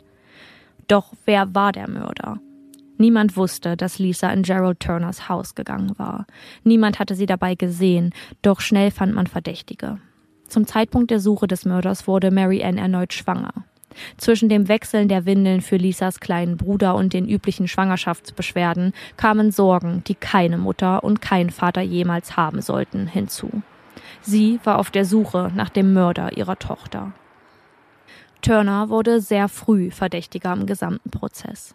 Doch 0.88 1.12
wer 1.24 1.54
war 1.54 1.72
der 1.72 1.88
Mörder? 1.88 2.40
Niemand 2.98 3.36
wusste, 3.36 3.76
dass 3.76 3.98
Lisa 3.98 4.28
in 4.30 4.42
Gerald 4.42 4.80
Turners 4.80 5.28
Haus 5.28 5.54
gegangen 5.54 5.98
war. 5.98 6.26
Niemand 6.64 6.98
hatte 6.98 7.14
sie 7.14 7.26
dabei 7.26 7.54
gesehen, 7.54 8.12
doch 8.42 8.60
schnell 8.60 8.90
fand 8.90 9.14
man 9.14 9.28
Verdächtige. 9.28 9.98
Zum 10.48 10.66
Zeitpunkt 10.66 11.10
der 11.10 11.20
Suche 11.20 11.46
des 11.46 11.64
Mörders 11.64 12.06
wurde 12.06 12.30
Mary 12.30 12.62
Ann 12.64 12.76
erneut 12.76 13.12
schwanger. 13.12 13.52
Zwischen 14.16 14.48
dem 14.48 14.68
Wechseln 14.68 15.08
der 15.08 15.26
Windeln 15.26 15.60
für 15.60 15.76
Lisas 15.76 16.20
kleinen 16.20 16.56
Bruder 16.56 16.94
und 16.94 17.12
den 17.12 17.28
üblichen 17.28 17.68
Schwangerschaftsbeschwerden 17.68 18.92
kamen 19.16 19.50
Sorgen, 19.50 20.02
die 20.06 20.14
keine 20.14 20.58
Mutter 20.58 21.04
und 21.04 21.22
kein 21.22 21.50
Vater 21.50 21.82
jemals 21.82 22.36
haben 22.36 22.60
sollten, 22.60 23.06
hinzu. 23.06 23.62
Sie 24.20 24.58
war 24.64 24.78
auf 24.78 24.90
der 24.90 25.04
Suche 25.04 25.52
nach 25.54 25.68
dem 25.68 25.92
Mörder 25.92 26.36
ihrer 26.36 26.58
Tochter. 26.58 27.12
Turner 28.42 28.88
wurde 28.88 29.20
sehr 29.20 29.48
früh 29.48 29.90
Verdächtiger 29.90 30.52
im 30.52 30.66
gesamten 30.66 31.10
Prozess. 31.10 31.74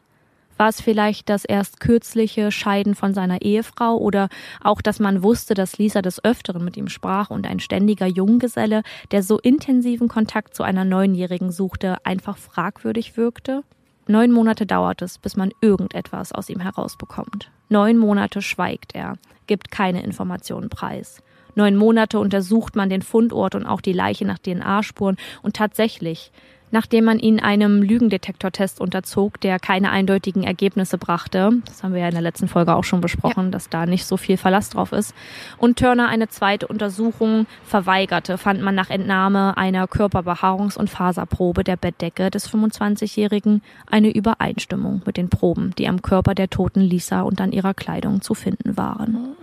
War 0.57 0.69
es 0.69 0.81
vielleicht 0.81 1.29
das 1.29 1.45
erst 1.45 1.79
kürzliche 1.79 2.51
Scheiden 2.51 2.95
von 2.95 3.13
seiner 3.13 3.41
Ehefrau 3.41 3.97
oder 3.97 4.29
auch, 4.61 4.81
dass 4.81 4.99
man 4.99 5.23
wusste, 5.23 5.53
dass 5.53 5.77
Lisa 5.77 6.01
des 6.01 6.23
Öfteren 6.23 6.63
mit 6.63 6.77
ihm 6.77 6.89
sprach 6.89 7.29
und 7.29 7.47
ein 7.47 7.59
ständiger 7.59 8.07
Junggeselle, 8.07 8.83
der 9.11 9.23
so 9.23 9.39
intensiven 9.39 10.07
Kontakt 10.07 10.55
zu 10.55 10.63
einer 10.63 10.85
Neunjährigen 10.85 11.51
suchte, 11.51 11.97
einfach 12.05 12.37
fragwürdig 12.37 13.17
wirkte? 13.17 13.63
Neun 14.05 14.31
Monate 14.31 14.65
dauert 14.65 15.01
es, 15.01 15.17
bis 15.17 15.37
man 15.37 15.51
irgendetwas 15.61 16.33
aus 16.33 16.49
ihm 16.49 16.59
herausbekommt. 16.59 17.49
Neun 17.69 17.97
Monate 17.97 18.41
schweigt 18.41 18.95
er, 18.95 19.17
gibt 19.47 19.71
keine 19.71 20.03
Informationen 20.03 20.69
preis. 20.69 21.23
Neun 21.55 21.75
Monate 21.75 22.19
untersucht 22.19 22.75
man 22.75 22.89
den 22.89 23.01
Fundort 23.01 23.55
und 23.55 23.65
auch 23.65 23.81
die 23.81 23.93
Leiche 23.93 24.25
nach 24.25 24.39
DNA-Spuren 24.39 25.17
und 25.41 25.55
tatsächlich, 25.55 26.31
nachdem 26.73 27.05
man 27.05 27.19
ihn 27.19 27.39
einem 27.39 27.83
Lügendetektortest 27.83 28.81
unterzog, 28.81 29.39
der 29.39 29.59
keine 29.59 29.91
eindeutigen 29.91 30.43
Ergebnisse 30.43 30.97
brachte. 30.97 31.51
Das 31.65 31.83
haben 31.83 31.93
wir 31.93 32.01
ja 32.01 32.07
in 32.07 32.15
der 32.15 32.23
letzten 32.23 32.47
Folge 32.47 32.73
auch 32.73 32.83
schon 32.83 32.99
besprochen, 32.99 33.45
ja. 33.45 33.51
dass 33.51 33.69
da 33.69 33.85
nicht 33.85 34.07
so 34.07 34.17
viel 34.17 34.37
Verlass 34.37 34.71
drauf 34.71 34.91
ist. 34.91 35.13
Und 35.59 35.77
Turner 35.77 36.09
eine 36.09 36.29
zweite 36.29 36.67
Untersuchung 36.67 37.45
verweigerte, 37.63 38.39
fand 38.39 38.63
man 38.63 38.73
nach 38.73 38.89
Entnahme 38.89 39.55
einer 39.55 39.85
Körperbehaarungs- 39.85 40.75
und 40.75 40.89
Faserprobe 40.89 41.63
der 41.63 41.77
Bettdecke 41.77 42.31
des 42.31 42.49
25-Jährigen 42.49 43.61
eine 43.85 44.09
Übereinstimmung 44.09 45.03
mit 45.05 45.17
den 45.17 45.29
Proben, 45.29 45.75
die 45.77 45.87
am 45.87 46.01
Körper 46.01 46.33
der 46.33 46.49
toten 46.49 46.81
Lisa 46.81 47.21
und 47.21 47.39
an 47.39 47.51
ihrer 47.51 47.75
Kleidung 47.75 48.23
zu 48.23 48.33
finden 48.33 48.77
waren. 48.77 49.35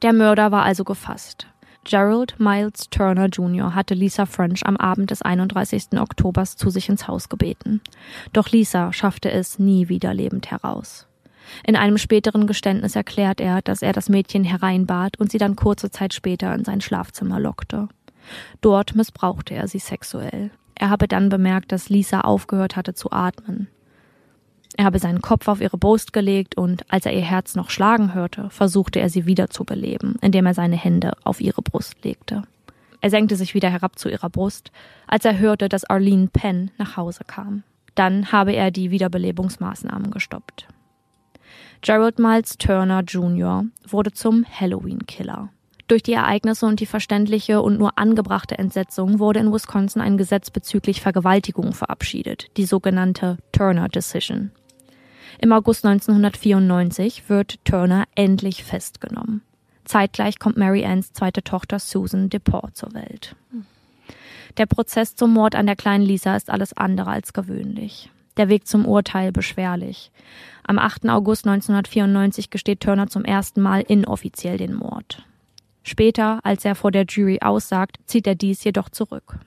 Der 0.00 0.14
Mörder 0.14 0.50
war 0.50 0.62
also 0.62 0.84
gefasst. 0.84 1.46
Gerald 1.88 2.38
Miles 2.38 2.90
Turner 2.90 3.28
Jr. 3.28 3.74
hatte 3.74 3.94
Lisa 3.94 4.26
French 4.26 4.66
am 4.66 4.76
Abend 4.76 5.10
des 5.10 5.22
31. 5.22 5.98
Oktobers 5.98 6.54
zu 6.54 6.68
sich 6.68 6.90
ins 6.90 7.08
Haus 7.08 7.30
gebeten. 7.30 7.80
Doch 8.34 8.50
Lisa 8.50 8.92
schaffte 8.92 9.30
es 9.30 9.58
nie 9.58 9.88
wieder 9.88 10.12
lebend 10.12 10.50
heraus. 10.50 11.06
In 11.64 11.76
einem 11.76 11.96
späteren 11.96 12.46
Geständnis 12.46 12.94
erklärt 12.94 13.40
er, 13.40 13.62
dass 13.62 13.80
er 13.80 13.94
das 13.94 14.10
Mädchen 14.10 14.44
hereinbat 14.44 15.18
und 15.18 15.30
sie 15.30 15.38
dann 15.38 15.56
kurze 15.56 15.90
Zeit 15.90 16.12
später 16.12 16.54
in 16.54 16.62
sein 16.62 16.82
Schlafzimmer 16.82 17.40
lockte. 17.40 17.88
Dort 18.60 18.94
missbrauchte 18.94 19.54
er 19.54 19.66
sie 19.66 19.78
sexuell. 19.78 20.50
Er 20.74 20.90
habe 20.90 21.08
dann 21.08 21.30
bemerkt, 21.30 21.72
dass 21.72 21.88
Lisa 21.88 22.20
aufgehört 22.20 22.76
hatte 22.76 22.92
zu 22.92 23.12
atmen. 23.12 23.68
Er 24.78 24.84
habe 24.84 25.00
seinen 25.00 25.20
Kopf 25.20 25.48
auf 25.48 25.60
ihre 25.60 25.76
Brust 25.76 26.12
gelegt 26.12 26.56
und 26.56 26.84
als 26.88 27.04
er 27.04 27.12
ihr 27.12 27.24
Herz 27.24 27.56
noch 27.56 27.68
schlagen 27.68 28.14
hörte, 28.14 28.48
versuchte 28.48 29.00
er 29.00 29.08
sie 29.08 29.26
wieder 29.26 29.50
zu 29.50 29.64
beleben, 29.64 30.14
indem 30.20 30.46
er 30.46 30.54
seine 30.54 30.76
Hände 30.76 31.14
auf 31.24 31.40
ihre 31.40 31.62
Brust 31.62 32.04
legte. 32.04 32.42
Er 33.00 33.10
senkte 33.10 33.34
sich 33.34 33.54
wieder 33.54 33.70
herab 33.70 33.98
zu 33.98 34.08
ihrer 34.08 34.30
Brust, 34.30 34.70
als 35.08 35.24
er 35.24 35.36
hörte, 35.36 35.68
dass 35.68 35.84
Arlene 35.84 36.28
Penn 36.28 36.70
nach 36.78 36.96
Hause 36.96 37.24
kam. 37.26 37.64
Dann 37.96 38.30
habe 38.30 38.52
er 38.52 38.70
die 38.70 38.92
Wiederbelebungsmaßnahmen 38.92 40.12
gestoppt. 40.12 40.68
Gerald 41.80 42.20
Miles 42.20 42.56
Turner 42.56 43.00
Jr. 43.00 43.64
wurde 43.84 44.12
zum 44.12 44.44
Halloween-Killer. 44.48 45.48
Durch 45.88 46.04
die 46.04 46.12
Ereignisse 46.12 46.66
und 46.66 46.78
die 46.78 46.86
verständliche 46.86 47.62
und 47.62 47.78
nur 47.78 47.98
angebrachte 47.98 48.56
Entsetzung 48.56 49.18
wurde 49.18 49.40
in 49.40 49.52
Wisconsin 49.52 50.02
ein 50.02 50.18
Gesetz 50.18 50.50
bezüglich 50.50 51.00
Vergewaltigung 51.00 51.72
verabschiedet, 51.72 52.46
die 52.56 52.64
sogenannte 52.64 53.38
Turner 53.50 53.88
Decision. 53.88 54.52
Im 55.40 55.52
August 55.52 55.84
1994 55.84 57.28
wird 57.28 57.64
Turner 57.64 58.04
endlich 58.16 58.64
festgenommen. 58.64 59.42
Zeitgleich 59.84 60.38
kommt 60.38 60.56
Mary 60.56 60.84
Anns 60.84 61.12
zweite 61.12 61.42
Tochter 61.42 61.78
Susan 61.78 62.28
DePaul 62.28 62.72
zur 62.74 62.92
Welt. 62.92 63.36
Der 64.56 64.66
Prozess 64.66 65.14
zum 65.14 65.32
Mord 65.32 65.54
an 65.54 65.66
der 65.66 65.76
kleinen 65.76 66.04
Lisa 66.04 66.34
ist 66.34 66.50
alles 66.50 66.76
andere 66.76 67.10
als 67.10 67.32
gewöhnlich. 67.32 68.10
Der 68.36 68.48
Weg 68.48 68.66
zum 68.66 68.84
Urteil 68.84 69.32
beschwerlich. 69.32 70.10
Am 70.64 70.78
8. 70.78 71.08
August 71.08 71.46
1994 71.46 72.50
gesteht 72.50 72.80
Turner 72.80 73.06
zum 73.06 73.24
ersten 73.24 73.62
Mal 73.62 73.80
inoffiziell 73.82 74.58
den 74.58 74.74
Mord. 74.74 75.24
Später, 75.84 76.40
als 76.42 76.64
er 76.64 76.74
vor 76.74 76.90
der 76.90 77.06
Jury 77.08 77.38
aussagt, 77.40 77.98
zieht 78.06 78.26
er 78.26 78.34
dies 78.34 78.62
jedoch 78.64 78.90
zurück. 78.90 79.38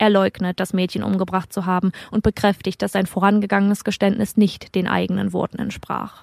Er 0.00 0.08
leugnet, 0.08 0.58
das 0.58 0.72
Mädchen 0.72 1.02
umgebracht 1.02 1.52
zu 1.52 1.66
haben 1.66 1.92
und 2.10 2.22
bekräftigt, 2.22 2.80
dass 2.80 2.92
sein 2.92 3.04
vorangegangenes 3.04 3.84
Geständnis 3.84 4.38
nicht 4.38 4.74
den 4.74 4.86
eigenen 4.88 5.34
Worten 5.34 5.58
entsprach. 5.58 6.22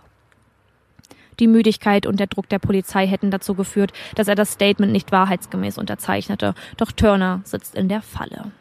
Die 1.40 1.46
Müdigkeit 1.46 2.08
und 2.08 2.20
der 2.20 2.26
Druck 2.26 2.50
der 2.50 2.58
Polizei 2.58 3.06
hätten 3.06 3.30
dazu 3.30 3.54
geführt, 3.54 3.94
dass 4.16 4.28
er 4.28 4.34
das 4.34 4.54
Statement 4.54 4.92
nicht 4.92 5.12
wahrheitsgemäß 5.12 5.78
unterzeichnete, 5.78 6.56
doch 6.78 6.92
Turner 6.92 7.42
sitzt 7.44 7.76
in 7.76 7.88
der 7.88 8.02
Falle. 8.02 8.52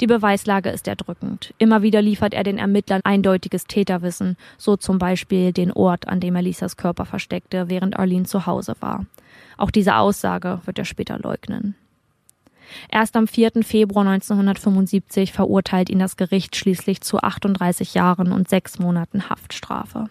Die 0.00 0.06
Beweislage 0.06 0.70
ist 0.70 0.88
erdrückend. 0.88 1.52
Immer 1.58 1.82
wieder 1.82 2.00
liefert 2.00 2.32
er 2.32 2.42
den 2.42 2.56
Ermittlern 2.56 3.02
eindeutiges 3.04 3.64
Täterwissen, 3.64 4.38
so 4.56 4.78
zum 4.78 4.98
Beispiel 4.98 5.52
den 5.52 5.72
Ort, 5.72 6.08
an 6.08 6.20
dem 6.20 6.36
er 6.36 6.42
Lisas 6.42 6.78
Körper 6.78 7.04
versteckte, 7.04 7.68
während 7.68 7.98
Arlene 7.98 8.24
zu 8.24 8.46
Hause 8.46 8.76
war. 8.80 9.04
Auch 9.58 9.70
diese 9.70 9.96
Aussage 9.96 10.62
wird 10.64 10.78
er 10.78 10.86
später 10.86 11.18
leugnen. 11.18 11.74
Erst 12.88 13.16
am 13.16 13.26
4. 13.26 13.62
Februar 13.62 14.06
1975 14.06 15.32
verurteilt 15.32 15.90
ihn 15.90 15.98
das 15.98 16.16
Gericht 16.16 16.56
schließlich 16.56 17.00
zu 17.00 17.18
38 17.18 17.94
Jahren 17.94 18.32
und 18.32 18.48
sechs 18.48 18.78
Monaten 18.78 19.28
Haftstrafe. 19.28 20.08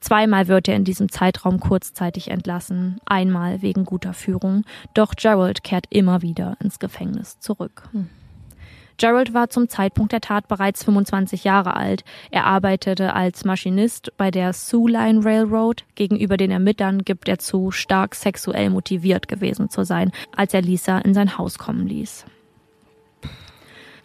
Zweimal 0.00 0.48
wird 0.48 0.68
er 0.68 0.76
in 0.76 0.84
diesem 0.84 1.10
Zeitraum 1.10 1.58
kurzzeitig 1.58 2.30
entlassen, 2.30 2.98
einmal 3.06 3.62
wegen 3.62 3.84
guter 3.84 4.12
Führung, 4.12 4.64
doch 4.94 5.14
Gerald 5.16 5.64
kehrt 5.64 5.86
immer 5.90 6.22
wieder 6.22 6.56
ins 6.60 6.78
Gefängnis 6.78 7.40
zurück. 7.40 7.82
Hm. 7.92 8.08
Gerald 8.98 9.34
war 9.34 9.50
zum 9.50 9.68
Zeitpunkt 9.68 10.12
der 10.12 10.22
Tat 10.22 10.48
bereits 10.48 10.84
25 10.84 11.44
Jahre 11.44 11.76
alt. 11.76 12.02
Er 12.30 12.46
arbeitete 12.46 13.12
als 13.12 13.44
Maschinist 13.44 14.12
bei 14.16 14.30
der 14.30 14.52
Sioux 14.52 14.86
Line 14.88 15.24
Railroad. 15.24 15.84
Gegenüber 15.94 16.36
den 16.36 16.50
Ermittlern 16.50 17.04
gibt 17.04 17.28
er 17.28 17.38
zu, 17.38 17.70
stark 17.70 18.14
sexuell 18.14 18.70
motiviert 18.70 19.28
gewesen 19.28 19.68
zu 19.68 19.84
sein, 19.84 20.12
als 20.34 20.54
er 20.54 20.62
Lisa 20.62 20.98
in 20.98 21.12
sein 21.12 21.36
Haus 21.36 21.58
kommen 21.58 21.86
ließ. 21.86 22.24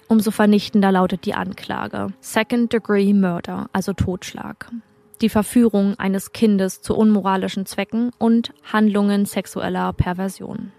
Umso 0.09 0.31
vernichtender 0.31 0.91
lautet 0.91 1.25
die 1.25 1.35
Anklage. 1.35 2.07
Second 2.19 2.73
Degree 2.73 3.13
Murder, 3.13 3.69
also 3.71 3.93
Totschlag. 3.93 4.69
Die 5.21 5.29
Verführung 5.29 5.97
eines 5.99 6.33
Kindes 6.33 6.81
zu 6.81 6.97
unmoralischen 6.97 7.65
Zwecken 7.65 8.11
und 8.17 8.51
Handlungen 8.73 9.25
sexueller 9.25 9.93
Perversion. 9.93 10.73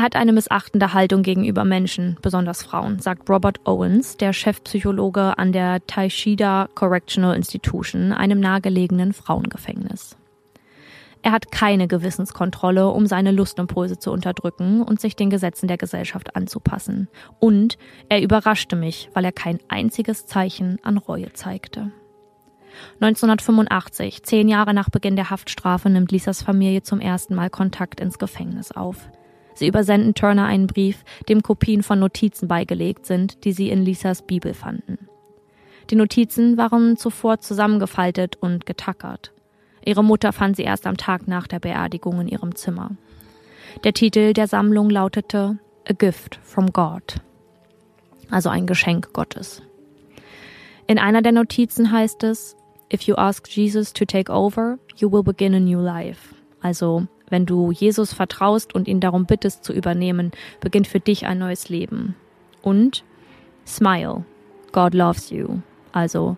Er 0.00 0.04
hat 0.04 0.16
eine 0.16 0.32
missachtende 0.32 0.94
Haltung 0.94 1.22
gegenüber 1.22 1.66
Menschen, 1.66 2.16
besonders 2.22 2.62
Frauen, 2.62 3.00
sagt 3.00 3.28
Robert 3.28 3.60
Owens, 3.66 4.16
der 4.16 4.32
Chefpsychologe 4.32 5.36
an 5.36 5.52
der 5.52 5.86
Taishida 5.86 6.70
Correctional 6.74 7.36
Institution, 7.36 8.14
einem 8.14 8.40
nahegelegenen 8.40 9.12
Frauengefängnis. 9.12 10.16
Er 11.20 11.32
hat 11.32 11.52
keine 11.52 11.86
Gewissenskontrolle, 11.86 12.88
um 12.88 13.04
seine 13.04 13.30
Lustimpulse 13.30 13.98
zu 13.98 14.10
unterdrücken 14.10 14.80
und 14.80 15.02
sich 15.02 15.16
den 15.16 15.28
Gesetzen 15.28 15.68
der 15.68 15.76
Gesellschaft 15.76 16.34
anzupassen. 16.34 17.08
Und 17.38 17.76
er 18.08 18.22
überraschte 18.22 18.76
mich, 18.76 19.10
weil 19.12 19.26
er 19.26 19.32
kein 19.32 19.58
einziges 19.68 20.24
Zeichen 20.24 20.78
an 20.82 20.96
Reue 20.96 21.34
zeigte. 21.34 21.92
1985, 23.00 24.22
zehn 24.22 24.48
Jahre 24.48 24.72
nach 24.72 24.88
Beginn 24.88 25.16
der 25.16 25.28
Haftstrafe, 25.28 25.90
nimmt 25.90 26.10
Lisas 26.10 26.42
Familie 26.42 26.82
zum 26.82 27.00
ersten 27.00 27.34
Mal 27.34 27.50
Kontakt 27.50 28.00
ins 28.00 28.18
Gefängnis 28.18 28.72
auf. 28.72 29.10
Sie 29.60 29.66
übersenden 29.66 30.14
Turner 30.14 30.46
einen 30.46 30.66
Brief, 30.66 31.04
dem 31.28 31.42
Kopien 31.42 31.82
von 31.82 31.98
Notizen 31.98 32.48
beigelegt 32.48 33.04
sind, 33.04 33.44
die 33.44 33.52
sie 33.52 33.68
in 33.68 33.82
Lisas 33.82 34.22
Bibel 34.22 34.54
fanden. 34.54 35.06
Die 35.90 35.96
Notizen 35.96 36.56
waren 36.56 36.96
zuvor 36.96 37.40
zusammengefaltet 37.40 38.36
und 38.40 38.64
getackert. 38.64 39.32
Ihre 39.84 40.02
Mutter 40.02 40.32
fand 40.32 40.56
sie 40.56 40.62
erst 40.62 40.86
am 40.86 40.96
Tag 40.96 41.28
nach 41.28 41.46
der 41.46 41.58
Beerdigung 41.58 42.22
in 42.22 42.28
ihrem 42.28 42.54
Zimmer. 42.54 42.92
Der 43.84 43.92
Titel 43.92 44.32
der 44.32 44.46
Sammlung 44.46 44.88
lautete 44.88 45.58
A 45.86 45.92
Gift 45.92 46.40
from 46.42 46.72
God, 46.72 47.16
also 48.30 48.48
ein 48.48 48.66
Geschenk 48.66 49.12
Gottes. 49.12 49.60
In 50.86 50.98
einer 50.98 51.20
der 51.20 51.32
Notizen 51.32 51.92
heißt 51.92 52.24
es, 52.24 52.56
If 52.90 53.02
you 53.02 53.14
ask 53.16 53.46
Jesus 53.46 53.92
to 53.92 54.06
take 54.06 54.32
over, 54.32 54.78
you 54.96 55.12
will 55.12 55.22
begin 55.22 55.54
a 55.54 55.60
new 55.60 55.80
life. 55.80 56.34
Also 56.62 57.08
wenn 57.30 57.46
du 57.46 57.70
Jesus 57.72 58.12
vertraust 58.12 58.74
und 58.74 58.88
ihn 58.88 59.00
darum 59.00 59.26
bittest 59.26 59.64
zu 59.64 59.72
übernehmen, 59.72 60.32
beginnt 60.60 60.86
für 60.86 61.00
dich 61.00 61.26
ein 61.26 61.38
neues 61.38 61.68
Leben. 61.68 62.14
Und 62.62 63.04
smile. 63.66 64.24
God 64.72 64.94
loves 64.94 65.30
you. 65.30 65.60
Also 65.92 66.36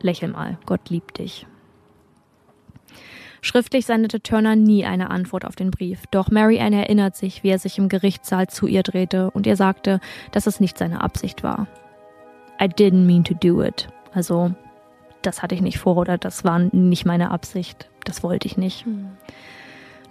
lächel 0.00 0.28
mal. 0.28 0.58
Gott 0.66 0.90
liebt 0.90 1.18
dich. 1.18 1.46
Schriftlich 3.44 3.86
sendete 3.86 4.20
Turner 4.20 4.54
nie 4.54 4.84
eine 4.84 5.10
Antwort 5.10 5.44
auf 5.44 5.56
den 5.56 5.72
Brief, 5.72 6.06
doch 6.12 6.30
Mary 6.30 6.60
Ann 6.60 6.72
erinnert 6.72 7.16
sich, 7.16 7.42
wie 7.42 7.48
er 7.48 7.58
sich 7.58 7.76
im 7.76 7.88
Gerichtssaal 7.88 8.46
zu 8.46 8.68
ihr 8.68 8.84
drehte 8.84 9.32
und 9.32 9.48
ihr 9.48 9.56
sagte, 9.56 9.98
dass 10.30 10.46
es 10.46 10.60
nicht 10.60 10.78
seine 10.78 11.00
Absicht 11.00 11.42
war. 11.42 11.66
I 12.60 12.66
didn't 12.66 13.04
mean 13.04 13.24
to 13.24 13.34
do 13.34 13.60
it. 13.60 13.88
Also, 14.12 14.54
das 15.22 15.42
hatte 15.42 15.56
ich 15.56 15.60
nicht 15.60 15.78
vor 15.78 15.96
oder 15.96 16.18
das 16.18 16.44
war 16.44 16.60
nicht 16.60 17.04
meine 17.04 17.32
Absicht. 17.32 17.90
Das 18.04 18.22
wollte 18.22 18.46
ich 18.46 18.56
nicht. 18.56 18.84
Hm. 18.84 19.08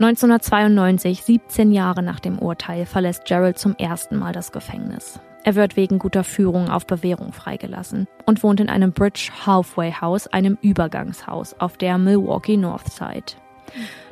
1992, 0.04 1.22
17 1.22 1.72
Jahre 1.72 2.02
nach 2.02 2.20
dem 2.20 2.39
Urteil, 2.39 2.88
verlässt 2.88 3.26
Gerald 3.26 3.60
zum 3.60 3.76
ersten 3.76 4.18
Mal 4.18 4.34
das 4.34 4.52
Gefängnis. 4.52 5.20
Er 5.43 5.54
wird 5.54 5.76
wegen 5.76 5.99
guter 5.99 6.24
Führung 6.24 6.70
auf 6.70 6.88
Bewährung 6.88 7.34
freigelassen 7.34 8.08
und 8.26 8.41
wohnt 8.41 8.60
in 8.60 8.70
einem 8.70 8.93
Bridge 8.93 9.30
Halfway 9.45 9.91
House, 9.93 10.26
einem 10.28 10.58
Übergangshaus 10.62 11.54
auf 11.60 11.78
der 11.78 11.99
Milwaukee 11.99 12.58
North 12.58 12.91
Side. 12.91 13.38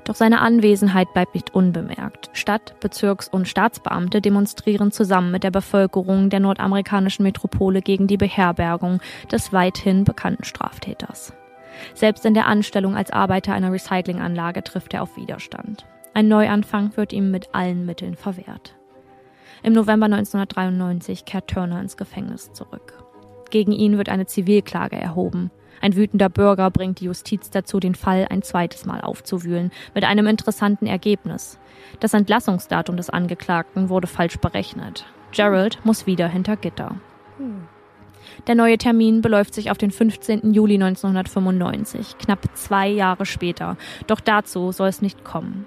Doch 0.03 0.13
seine 0.13 0.41
Anwesenheit 0.41 1.11
bleibt 1.13 1.33
nicht 1.33 1.55
unbemerkt. 1.55 2.29
Stadt-, 2.33 2.79
Bezirks- 2.79 3.27
und 3.27 3.47
Staatsbeamte 3.47 4.21
demonstrieren 4.21 4.91
zusammen 4.91 5.31
mit 5.31 5.43
der 5.43 5.51
Bevölkerung 5.51 6.29
der 6.29 6.39
nordamerikanischen 6.39 7.23
Metropole 7.23 7.81
gegen 7.81 8.05
die 8.05 8.17
Beherbergung 8.17 9.01
des 9.31 9.53
weithin 9.53 10.03
bekannten 10.03 10.43
Straftäters. 10.43 11.33
Selbst 11.93 12.25
in 12.25 12.33
der 12.33 12.47
Anstellung 12.47 12.95
als 12.95 13.11
Arbeiter 13.11 13.53
einer 13.53 13.71
Recyclinganlage 13.71 14.63
trifft 14.63 14.93
er 14.93 15.03
auf 15.03 15.17
Widerstand. 15.17 15.85
Ein 16.13 16.27
Neuanfang 16.27 16.95
wird 16.97 17.13
ihm 17.13 17.31
mit 17.31 17.53
allen 17.53 17.85
Mitteln 17.85 18.15
verwehrt. 18.15 18.75
Im 19.61 19.73
November 19.73 20.05
1993 20.05 21.25
kehrt 21.25 21.49
Turner 21.49 21.81
ins 21.81 21.97
Gefängnis 21.97 22.53
zurück. 22.53 23.03
Gegen 23.49 23.71
ihn 23.71 23.97
wird 23.97 24.09
eine 24.09 24.25
Zivilklage 24.25 24.95
erhoben. 24.95 25.51
Ein 25.81 25.95
wütender 25.95 26.29
Bürger 26.29 26.69
bringt 26.71 26.99
die 26.99 27.05
Justiz 27.05 27.49
dazu, 27.49 27.79
den 27.79 27.95
Fall 27.95 28.27
ein 28.29 28.41
zweites 28.41 28.85
Mal 28.85 29.01
aufzuwühlen, 29.01 29.71
mit 29.93 30.03
einem 30.03 30.27
interessanten 30.27 30.87
Ergebnis. 30.87 31.57
Das 31.99 32.13
Entlassungsdatum 32.13 32.97
des 32.97 33.09
Angeklagten 33.09 33.89
wurde 33.89 34.07
falsch 34.07 34.37
berechnet. 34.37 35.05
Gerald 35.31 35.79
muss 35.85 36.05
wieder 36.05 36.27
hinter 36.27 36.57
Gitter. 36.57 36.95
Der 38.47 38.55
neue 38.55 38.77
Termin 38.77 39.21
beläuft 39.21 39.53
sich 39.53 39.71
auf 39.71 39.77
den 39.77 39.91
15. 39.91 40.53
Juli 40.53 40.75
1995, 40.75 42.17
knapp 42.17 42.45
zwei 42.55 42.87
Jahre 42.87 43.25
später. 43.25 43.77
Doch 44.07 44.19
dazu 44.19 44.71
soll 44.71 44.89
es 44.89 45.01
nicht 45.01 45.23
kommen. 45.23 45.65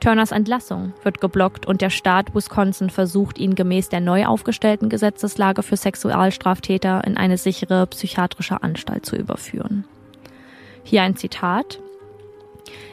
Turners 0.00 0.30
Entlassung 0.30 0.92
wird 1.02 1.20
geblockt 1.20 1.66
und 1.66 1.80
der 1.80 1.90
Staat 1.90 2.34
Wisconsin 2.34 2.90
versucht, 2.90 3.38
ihn 3.38 3.54
gemäß 3.54 3.88
der 3.88 4.00
neu 4.00 4.26
aufgestellten 4.26 4.88
Gesetzeslage 4.88 5.62
für 5.62 5.76
Sexualstraftäter 5.76 7.02
in 7.04 7.16
eine 7.16 7.38
sichere 7.38 7.86
psychiatrische 7.86 8.62
Anstalt 8.62 9.06
zu 9.06 9.16
überführen. 9.16 9.84
Hier 10.84 11.02
ein 11.02 11.16
Zitat. 11.16 11.80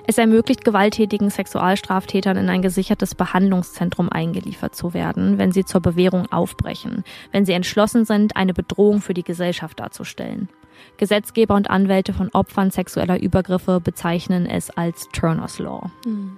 Es 0.06 0.18
ermöglicht 0.18 0.66
gewalttätigen 0.66 1.30
Sexualstraftätern 1.30 2.38
in 2.38 2.50
ein 2.50 2.62
gesichertes 2.62 3.16
Behandlungszentrum 3.16 4.10
eingeliefert 4.10 4.76
zu 4.76 4.94
werden, 4.94 5.38
wenn 5.38 5.52
sie 5.52 5.66
zur 5.66 5.82
Bewährung 5.82 6.32
aufbrechen, 6.32 7.04
wenn 7.32 7.46
sie 7.46 7.54
entschlossen 7.54 8.06
sind, 8.06 8.36
eine 8.36 8.54
Bedrohung 8.54 9.02
für 9.02 9.14
die 9.14 9.24
Gesellschaft 9.24 9.80
darzustellen. 9.80 10.50
Gesetzgeber 10.98 11.56
und 11.56 11.70
Anwälte 11.70 12.14
von 12.14 12.30
Opfern 12.34 12.72
sexueller 12.72 13.22
Übergriffe 13.22 13.80
bezeichnen 13.80 14.46
es 14.46 14.70
als 14.70 15.08
Turner's 15.14 15.60
Law. 15.60 15.90
Mhm. 16.06 16.38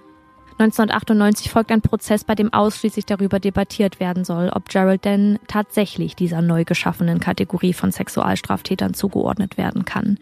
1998 0.58 1.52
folgt 1.52 1.70
ein 1.72 1.82
Prozess, 1.82 2.24
bei 2.24 2.34
dem 2.34 2.54
ausschließlich 2.54 3.06
darüber 3.06 3.40
debattiert 3.40 4.00
werden 4.00 4.24
soll, 4.24 4.50
ob 4.54 4.70
Gerald 4.70 5.04
denn 5.04 5.38
tatsächlich 5.48 6.16
dieser 6.16 6.42
neu 6.42 6.64
geschaffenen 6.64 7.20
Kategorie 7.20 7.74
von 7.74 7.92
Sexualstraftätern 7.92 8.94
zugeordnet 8.94 9.58
werden 9.58 9.84
kann. 9.84 10.18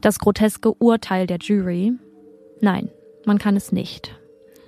Das 0.00 0.20
groteske 0.20 0.72
Urteil 0.72 1.26
der 1.26 1.38
Jury? 1.38 1.94
Nein, 2.60 2.90
man 3.24 3.38
kann 3.38 3.56
es 3.56 3.72
nicht. 3.72 4.14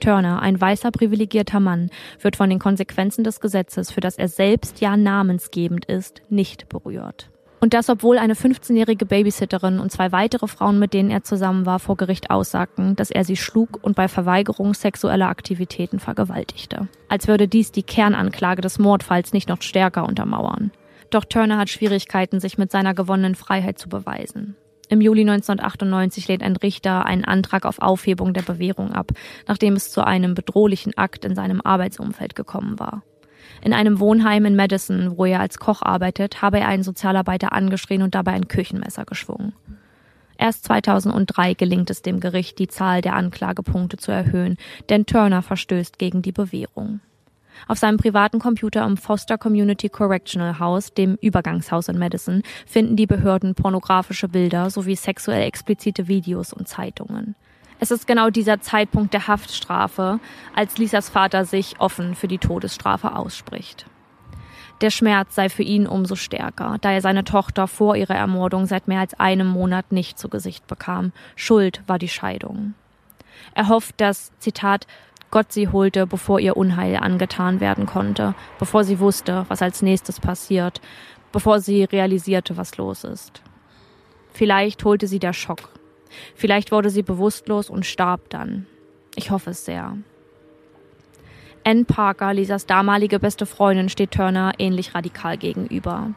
Turner, 0.00 0.40
ein 0.42 0.60
weißer 0.60 0.90
privilegierter 0.90 1.60
Mann, 1.60 1.90
wird 2.20 2.36
von 2.36 2.50
den 2.50 2.58
Konsequenzen 2.58 3.24
des 3.24 3.40
Gesetzes, 3.40 3.90
für 3.90 4.00
das 4.00 4.16
er 4.16 4.28
selbst 4.28 4.80
ja 4.80 4.96
namensgebend 4.96 5.86
ist, 5.86 6.22
nicht 6.28 6.68
berührt. 6.68 7.30
Und 7.60 7.74
das, 7.74 7.88
obwohl 7.88 8.18
eine 8.18 8.34
15-jährige 8.34 9.04
Babysitterin 9.04 9.80
und 9.80 9.90
zwei 9.90 10.12
weitere 10.12 10.46
Frauen, 10.46 10.78
mit 10.78 10.94
denen 10.94 11.10
er 11.10 11.24
zusammen 11.24 11.66
war, 11.66 11.80
vor 11.80 11.96
Gericht 11.96 12.30
aussagten, 12.30 12.94
dass 12.94 13.10
er 13.10 13.24
sie 13.24 13.36
schlug 13.36 13.80
und 13.82 13.96
bei 13.96 14.06
Verweigerung 14.06 14.74
sexueller 14.74 15.28
Aktivitäten 15.28 15.98
vergewaltigte. 15.98 16.88
Als 17.08 17.26
würde 17.26 17.48
dies 17.48 17.72
die 17.72 17.82
Kernanklage 17.82 18.62
des 18.62 18.78
Mordfalls 18.78 19.32
nicht 19.32 19.48
noch 19.48 19.62
stärker 19.62 20.06
untermauern. 20.06 20.70
Doch 21.10 21.24
Turner 21.24 21.58
hat 21.58 21.70
Schwierigkeiten, 21.70 22.38
sich 22.38 22.58
mit 22.58 22.70
seiner 22.70 22.94
gewonnenen 22.94 23.34
Freiheit 23.34 23.78
zu 23.78 23.88
beweisen. 23.88 24.56
Im 24.90 25.02
Juli 25.02 25.20
1998 25.20 26.28
lehnt 26.28 26.42
ein 26.42 26.56
Richter 26.56 27.04
einen 27.04 27.24
Antrag 27.24 27.66
auf 27.66 27.80
Aufhebung 27.80 28.32
der 28.32 28.42
Bewährung 28.42 28.92
ab, 28.92 29.12
nachdem 29.46 29.74
es 29.74 29.90
zu 29.90 30.06
einem 30.06 30.34
bedrohlichen 30.34 30.96
Akt 30.96 31.24
in 31.24 31.34
seinem 31.34 31.60
Arbeitsumfeld 31.60 32.34
gekommen 32.34 32.78
war. 32.78 33.02
In 33.60 33.74
einem 33.74 34.00
Wohnheim 34.00 34.46
in 34.46 34.56
Madison, 34.56 35.18
wo 35.18 35.24
er 35.24 35.40
als 35.40 35.58
Koch 35.58 35.82
arbeitet, 35.82 36.42
habe 36.42 36.60
er 36.60 36.68
einen 36.68 36.82
Sozialarbeiter 36.82 37.52
angeschrien 37.52 38.02
und 38.02 38.14
dabei 38.14 38.32
ein 38.32 38.48
Küchenmesser 38.48 39.04
geschwungen. 39.04 39.52
Erst 40.38 40.64
2003 40.64 41.54
gelingt 41.54 41.90
es 41.90 42.00
dem 42.00 42.20
Gericht, 42.20 42.58
die 42.58 42.68
Zahl 42.68 43.00
der 43.00 43.14
Anklagepunkte 43.14 43.96
zu 43.96 44.12
erhöhen, 44.12 44.56
denn 44.88 45.04
Turner 45.04 45.42
verstößt 45.42 45.98
gegen 45.98 46.22
die 46.22 46.32
Bewährung. 46.32 47.00
Auf 47.66 47.78
seinem 47.78 47.96
privaten 47.96 48.38
Computer 48.38 48.84
im 48.84 48.96
Foster 48.96 49.38
Community 49.38 49.88
Correctional 49.88 50.58
House, 50.58 50.94
dem 50.94 51.16
Übergangshaus 51.20 51.88
in 51.88 51.98
Madison, 51.98 52.42
finden 52.66 52.96
die 52.96 53.06
Behörden 53.06 53.54
pornografische 53.54 54.28
Bilder 54.28 54.70
sowie 54.70 54.96
sexuell 54.96 55.42
explizite 55.42 56.08
Videos 56.08 56.52
und 56.52 56.68
Zeitungen. 56.68 57.34
Es 57.80 57.90
ist 57.90 58.06
genau 58.06 58.30
dieser 58.30 58.60
Zeitpunkt 58.60 59.14
der 59.14 59.28
Haftstrafe, 59.28 60.18
als 60.54 60.78
Lisas 60.78 61.08
Vater 61.08 61.44
sich 61.44 61.80
offen 61.80 62.14
für 62.14 62.28
die 62.28 62.38
Todesstrafe 62.38 63.14
ausspricht. 63.14 63.86
Der 64.80 64.90
Schmerz 64.90 65.34
sei 65.34 65.48
für 65.48 65.64
ihn 65.64 65.86
umso 65.86 66.14
stärker, 66.14 66.78
da 66.80 66.92
er 66.92 67.00
seine 67.00 67.24
Tochter 67.24 67.66
vor 67.66 67.96
ihrer 67.96 68.14
Ermordung 68.14 68.66
seit 68.66 68.86
mehr 68.86 69.00
als 69.00 69.18
einem 69.18 69.48
Monat 69.48 69.90
nicht 69.90 70.18
zu 70.18 70.28
Gesicht 70.28 70.66
bekam. 70.68 71.12
Schuld 71.34 71.82
war 71.86 71.98
die 71.98 72.08
Scheidung. 72.08 72.74
Er 73.54 73.68
hofft, 73.68 74.00
dass, 74.00 74.32
Zitat, 74.38 74.86
Gott 75.30 75.52
sie 75.52 75.68
holte, 75.68 76.06
bevor 76.06 76.40
ihr 76.40 76.56
Unheil 76.56 76.96
angetan 76.96 77.60
werden 77.60 77.86
konnte, 77.86 78.34
bevor 78.58 78.84
sie 78.84 78.98
wusste, 78.98 79.44
was 79.48 79.62
als 79.62 79.82
nächstes 79.82 80.20
passiert, 80.20 80.80
bevor 81.32 81.60
sie 81.60 81.84
realisierte, 81.84 82.56
was 82.56 82.76
los 82.76 83.04
ist. 83.04 83.42
Vielleicht 84.32 84.84
holte 84.84 85.06
sie 85.06 85.18
der 85.18 85.32
Schock, 85.32 85.70
Vielleicht 86.34 86.72
wurde 86.72 86.90
sie 86.90 87.02
bewusstlos 87.02 87.70
und 87.70 87.86
starb 87.86 88.30
dann. 88.30 88.66
Ich 89.14 89.30
hoffe 89.30 89.50
es 89.50 89.64
sehr. 89.64 89.96
Ann 91.64 91.84
Parker, 91.86 92.32
Lisas 92.32 92.66
damalige 92.66 93.18
beste 93.18 93.46
Freundin, 93.46 93.88
steht 93.88 94.12
Turner 94.12 94.52
ähnlich 94.58 94.94
radikal 94.94 95.36
gegenüber. 95.36 96.12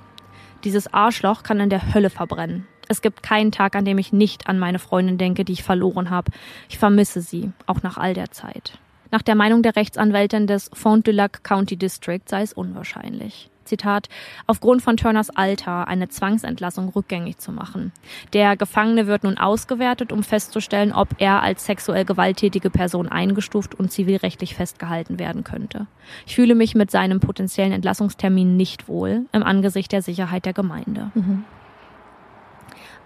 Dieses 0.64 0.93
Arschloch 0.93 1.43
kann 1.43 1.59
in 1.59 1.70
der 1.70 1.93
Hölle 1.93 2.09
verbrennen. 2.09 2.68
Es 2.88 3.01
gibt 3.01 3.24
keinen 3.24 3.51
Tag, 3.51 3.76
an 3.76 3.86
dem 3.86 3.97
ich 3.97 4.14
nicht 4.14 4.47
an 4.47 4.59
meine 4.59 4.80
Freundin 4.80 5.18
denke, 5.18 5.45
die 5.45 5.53
ich 5.53 5.64
verloren 5.64 6.09
habe. 6.09 6.32
Ich 6.70 6.78
vermisse 6.78 7.22
sie, 7.22 7.51
auch 7.66 7.82
nach 7.84 7.97
all 7.97 8.14
der 8.14 8.32
Zeit. 8.32 8.78
Nach 9.12 9.22
der 9.22 9.36
Meinung 9.36 9.62
der 9.62 9.76
Rechtsanwältin 9.76 10.47
des 10.47 10.70
Fond 10.74 11.05
du 11.05 11.12
Lac 11.12 11.43
County 11.43 11.76
District 11.76 12.22
sei 12.26 12.41
es 12.41 12.53
unwahrscheinlich. 12.53 13.49
Zitat, 13.66 14.09
aufgrund 14.47 14.82
von 14.82 14.97
Turners 14.97 15.30
Alter 15.30 15.88
eine 15.88 16.09
Zwangsentlassung 16.09 16.89
rückgängig 16.89 17.38
zu 17.38 17.51
machen. 17.51 17.91
Der 18.34 18.57
Gefangene 18.57 19.07
wird 19.07 19.24
nun 19.24 19.38
ausgewertet, 19.38 20.12
um 20.12 20.24
festzustellen, 20.24 20.91
ob 20.91 21.09
er 21.20 21.41
als 21.41 21.66
sexuell 21.66 22.03
gewalttätige 22.03 22.70
Person 22.70 23.07
eingestuft 23.07 23.76
und 23.76 23.91
zivilrechtlich 23.91 24.55
festgehalten 24.55 25.20
werden 25.20 25.43
könnte. 25.43 25.88
Ich 26.26 26.36
fühle 26.36 26.55
mich 26.55 26.76
mit 26.76 26.91
seinem 26.91 27.20
potenziellen 27.20 27.72
Entlassungstermin 27.72 28.57
nicht 28.57 28.88
wohl 28.88 29.26
im 29.32 29.43
Angesicht 29.43 29.91
der 29.91 30.01
Sicherheit 30.01 30.45
der 30.45 30.53
Gemeinde. 30.53 31.12
Mhm. 31.14 31.45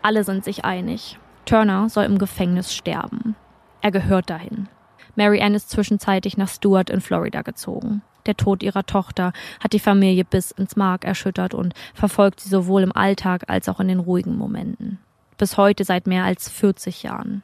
Alle 0.02 0.24
sind 0.24 0.44
sich 0.44 0.66
einig. 0.66 1.20
Turner 1.46 1.90
soll 1.90 2.06
im 2.06 2.18
Gefängnis 2.18 2.74
sterben. 2.74 3.36
Er 3.82 3.92
gehört 3.92 4.30
dahin. 4.30 4.68
Mary 5.16 5.42
Ann 5.42 5.56
ist 5.56 5.70
zwischenzeitlich 5.70 6.38
nach 6.38 6.50
Stuart 6.50 6.90
in 6.90 7.02
Florida 7.02 7.42
gezogen. 7.42 8.02
Der 8.26 8.36
Tod 8.36 8.64
ihrer 8.64 8.86
Tochter 8.86 9.34
hat 9.60 9.74
die 9.74 9.80
Familie 9.80 10.26
bis 10.26 10.52
ins 10.52 10.76
Mark 10.76 11.06
erschüttert 11.06 11.54
und 11.54 11.74
verfolgt 11.94 12.40
sie 12.40 12.50
sowohl 12.50 12.84
im 12.84 12.96
Alltag 12.96 13.44
als 13.48 13.70
auch 13.70 13.80
in 13.80 13.88
den 13.88 14.00
ruhigen 14.00 14.38
Momenten. 14.38 15.00
Bis 15.38 15.58
heute 15.58 15.84
seit 15.84 16.08
mehr 16.08 16.24
als 16.24 16.50
40 16.50 17.04
Jahren. 17.04 17.44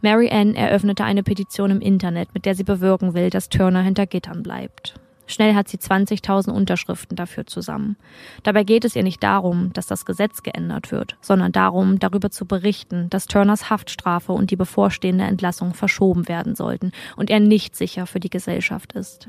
Mary 0.00 0.30
Ann 0.30 0.54
eröffnete 0.54 1.04
eine 1.04 1.22
Petition 1.22 1.70
im 1.70 1.80
Internet, 1.80 2.32
mit 2.34 2.44
der 2.44 2.54
sie 2.54 2.64
bewirken 2.64 3.14
will, 3.14 3.30
dass 3.30 3.48
Turner 3.48 3.82
hinter 3.82 4.06
Gittern 4.06 4.42
bleibt. 4.42 4.94
Schnell 5.26 5.54
hat 5.54 5.68
sie 5.68 5.78
20.000 5.78 6.50
Unterschriften 6.50 7.16
dafür 7.16 7.46
zusammen. 7.46 7.96
Dabei 8.42 8.64
geht 8.64 8.84
es 8.84 8.94
ihr 8.94 9.02
nicht 9.02 9.22
darum, 9.22 9.72
dass 9.72 9.86
das 9.86 10.06
Gesetz 10.06 10.42
geändert 10.42 10.92
wird, 10.92 11.16
sondern 11.20 11.52
darum, 11.52 11.98
darüber 11.98 12.30
zu 12.30 12.46
berichten, 12.46 13.10
dass 13.10 13.26
Turners 13.26 13.68
Haftstrafe 13.70 14.32
und 14.32 14.50
die 14.50 14.56
bevorstehende 14.56 15.24
Entlassung 15.24 15.74
verschoben 15.74 16.28
werden 16.28 16.54
sollten 16.54 16.92
und 17.16 17.30
er 17.30 17.40
nicht 17.40 17.76
sicher 17.76 18.06
für 18.06 18.20
die 18.20 18.30
Gesellschaft 18.30 18.92
ist. 18.92 19.28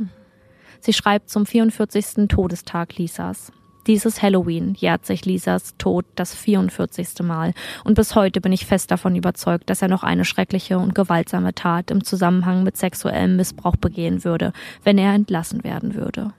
Sie 0.79 0.93
schreibt 0.93 1.29
zum 1.29 1.45
44. 1.45 2.27
Todestag 2.27 2.97
Lisas. 2.97 3.51
Dieses 3.87 4.21
Halloween 4.21 4.73
jährt 4.73 5.05
sich 5.05 5.23
Lisas 5.23 5.75
Tod 5.77 6.05
das 6.15 6.35
44. 6.35 7.23
Mal 7.23 7.53
und 7.85 7.93
bis 7.93 8.15
heute 8.15 8.41
bin 8.41 8.51
ich 8.51 8.65
fest 8.65 8.91
davon 8.91 9.15
überzeugt, 9.15 9.69
dass 9.69 9.81
er 9.81 9.87
noch 9.87 10.03
eine 10.03 10.25
schreckliche 10.25 10.77
und 10.77 10.93
gewaltsame 10.93 11.55
Tat 11.55 11.89
im 11.89 12.03
Zusammenhang 12.03 12.63
mit 12.63 12.75
sexuellem 12.75 13.37
Missbrauch 13.37 13.77
begehen 13.77 14.25
würde, 14.25 14.51
wenn 14.83 14.97
er 14.97 15.13
entlassen 15.13 15.63
werden 15.63 15.95
würde. 15.95 16.33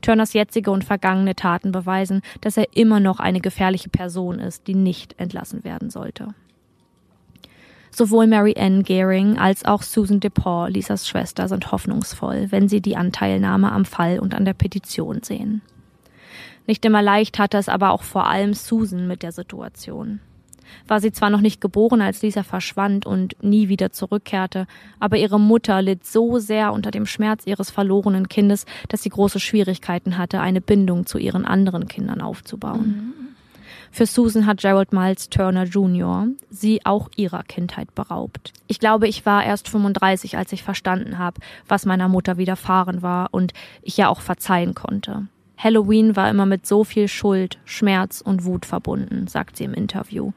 Turners 0.00 0.32
jetzige 0.32 0.70
und 0.70 0.84
vergangene 0.84 1.36
Taten 1.36 1.70
beweisen, 1.70 2.22
dass 2.40 2.56
er 2.56 2.74
immer 2.74 2.98
noch 2.98 3.20
eine 3.20 3.40
gefährliche 3.40 3.90
Person 3.90 4.38
ist, 4.38 4.66
die 4.66 4.74
nicht 4.74 5.20
entlassen 5.20 5.64
werden 5.64 5.90
sollte. 5.90 6.28
Sowohl 7.90 8.26
Mary 8.26 8.54
Ann 8.58 8.84
Gehring 8.84 9.38
als 9.38 9.66
auch 9.66 9.82
Susan 9.82 10.20
DePaul, 10.20 10.70
Lisas 10.70 11.06
Schwester, 11.06 11.46
sind 11.46 11.72
hoffnungsvoll, 11.72 12.46
wenn 12.50 12.68
sie 12.68 12.80
die 12.80 12.96
Anteilnahme 12.96 13.70
am 13.70 13.84
Fall 13.84 14.18
und 14.18 14.34
an 14.34 14.46
der 14.46 14.54
Petition 14.54 15.22
sehen. 15.22 15.60
Nicht 16.66 16.84
immer 16.84 17.02
leicht 17.02 17.38
hatte 17.38 17.58
es 17.58 17.68
aber 17.68 17.90
auch 17.90 18.02
vor 18.02 18.26
allem 18.26 18.54
Susan 18.54 19.06
mit 19.06 19.22
der 19.22 19.32
Situation. 19.32 20.20
War 20.88 21.00
sie 21.00 21.12
zwar 21.12 21.30
noch 21.30 21.40
nicht 21.40 21.60
geboren, 21.60 22.00
als 22.00 22.22
Lisa 22.22 22.42
verschwand 22.42 23.06
und 23.06 23.36
nie 23.42 23.68
wieder 23.68 23.92
zurückkehrte, 23.92 24.66
aber 24.98 25.16
ihre 25.16 25.38
Mutter 25.38 25.80
litt 25.80 26.04
so 26.04 26.38
sehr 26.38 26.72
unter 26.72 26.90
dem 26.90 27.06
Schmerz 27.06 27.46
ihres 27.46 27.70
verlorenen 27.70 28.28
Kindes, 28.28 28.66
dass 28.88 29.02
sie 29.02 29.10
große 29.10 29.40
Schwierigkeiten 29.40 30.18
hatte, 30.18 30.40
eine 30.40 30.60
Bindung 30.60 31.06
zu 31.06 31.18
ihren 31.18 31.44
anderen 31.44 31.86
Kindern 31.86 32.20
aufzubauen. 32.20 33.12
Für 33.90 34.06
Susan 34.06 34.44
hat 34.46 34.60
Gerald 34.60 34.92
Miles 34.92 35.30
Turner 35.30 35.64
Jr. 35.64 36.28
sie 36.50 36.84
auch 36.84 37.08
ihrer 37.16 37.42
Kindheit 37.44 37.94
beraubt. 37.94 38.52
Ich 38.66 38.78
glaube, 38.78 39.08
ich 39.08 39.24
war 39.24 39.44
erst 39.44 39.68
35, 39.68 40.36
als 40.36 40.52
ich 40.52 40.62
verstanden 40.62 41.18
habe, 41.18 41.40
was 41.66 41.86
meiner 41.86 42.08
Mutter 42.08 42.36
widerfahren 42.36 43.00
war 43.00 43.28
und 43.30 43.54
ich 43.82 43.96
ja 43.96 44.08
auch 44.08 44.20
verzeihen 44.20 44.74
konnte. 44.74 45.28
Halloween 45.56 46.16
war 46.16 46.28
immer 46.30 46.46
mit 46.46 46.66
so 46.66 46.84
viel 46.84 47.08
Schuld, 47.08 47.58
Schmerz 47.64 48.20
und 48.20 48.44
Wut 48.44 48.66
verbunden, 48.66 49.26
sagt 49.26 49.56
sie 49.56 49.64
im 49.64 49.74
Interview. 49.74 50.32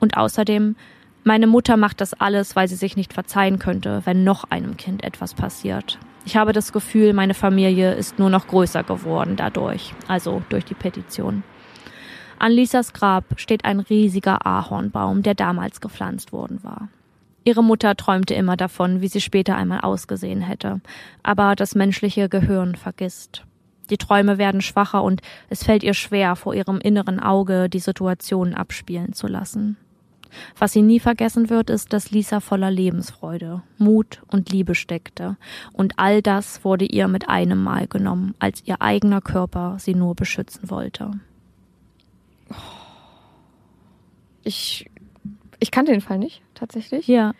Und 0.00 0.16
außerdem, 0.16 0.76
meine 1.22 1.46
Mutter 1.46 1.76
macht 1.76 2.00
das 2.00 2.14
alles, 2.14 2.56
weil 2.56 2.68
sie 2.68 2.76
sich 2.76 2.96
nicht 2.96 3.12
verzeihen 3.12 3.58
könnte, 3.58 4.02
wenn 4.04 4.24
noch 4.24 4.44
einem 4.44 4.76
Kind 4.76 5.04
etwas 5.04 5.34
passiert. 5.34 5.98
Ich 6.26 6.36
habe 6.36 6.52
das 6.52 6.72
Gefühl, 6.72 7.12
meine 7.12 7.34
Familie 7.34 7.94
ist 7.94 8.18
nur 8.18 8.30
noch 8.30 8.46
größer 8.46 8.82
geworden 8.82 9.36
dadurch, 9.36 9.94
also 10.08 10.42
durch 10.48 10.64
die 10.64 10.74
Petition. 10.74 11.42
An 12.38 12.52
Lisas 12.52 12.92
Grab 12.92 13.24
steht 13.36 13.64
ein 13.64 13.80
riesiger 13.80 14.46
Ahornbaum, 14.46 15.22
der 15.22 15.34
damals 15.34 15.80
gepflanzt 15.80 16.32
worden 16.32 16.60
war. 16.62 16.88
Ihre 17.44 17.62
Mutter 17.62 17.94
träumte 17.94 18.34
immer 18.34 18.56
davon, 18.56 19.02
wie 19.02 19.08
sie 19.08 19.20
später 19.20 19.56
einmal 19.56 19.80
ausgesehen 19.80 20.40
hätte, 20.40 20.80
aber 21.22 21.54
das 21.54 21.74
menschliche 21.74 22.30
Gehirn 22.30 22.74
vergisst. 22.74 23.44
Die 23.90 23.98
Träume 23.98 24.38
werden 24.38 24.60
schwacher 24.60 25.02
und 25.02 25.20
es 25.48 25.64
fällt 25.64 25.82
ihr 25.82 25.94
schwer, 25.94 26.36
vor 26.36 26.54
ihrem 26.54 26.78
inneren 26.78 27.20
Auge 27.20 27.68
die 27.68 27.80
Situation 27.80 28.54
abspielen 28.54 29.12
zu 29.12 29.26
lassen. 29.26 29.76
Was 30.58 30.72
sie 30.72 30.82
nie 30.82 30.98
vergessen 30.98 31.48
wird, 31.48 31.70
ist, 31.70 31.92
dass 31.92 32.10
Lisa 32.10 32.40
voller 32.40 32.70
Lebensfreude, 32.70 33.62
Mut 33.78 34.22
und 34.26 34.50
Liebe 34.50 34.74
steckte. 34.74 35.36
Und 35.72 35.98
all 35.98 36.22
das 36.22 36.64
wurde 36.64 36.86
ihr 36.86 37.06
mit 37.06 37.28
einem 37.28 37.62
Mal 37.62 37.86
genommen, 37.86 38.34
als 38.40 38.62
ihr 38.66 38.82
eigener 38.82 39.20
Körper 39.20 39.76
sie 39.78 39.94
nur 39.94 40.16
beschützen 40.16 40.70
wollte. 40.70 41.12
Ich, 44.42 44.90
ich 45.60 45.70
kannte 45.70 45.92
den 45.92 46.00
Fall 46.00 46.18
nicht, 46.18 46.42
tatsächlich. 46.54 47.06
Ja, 47.06 47.32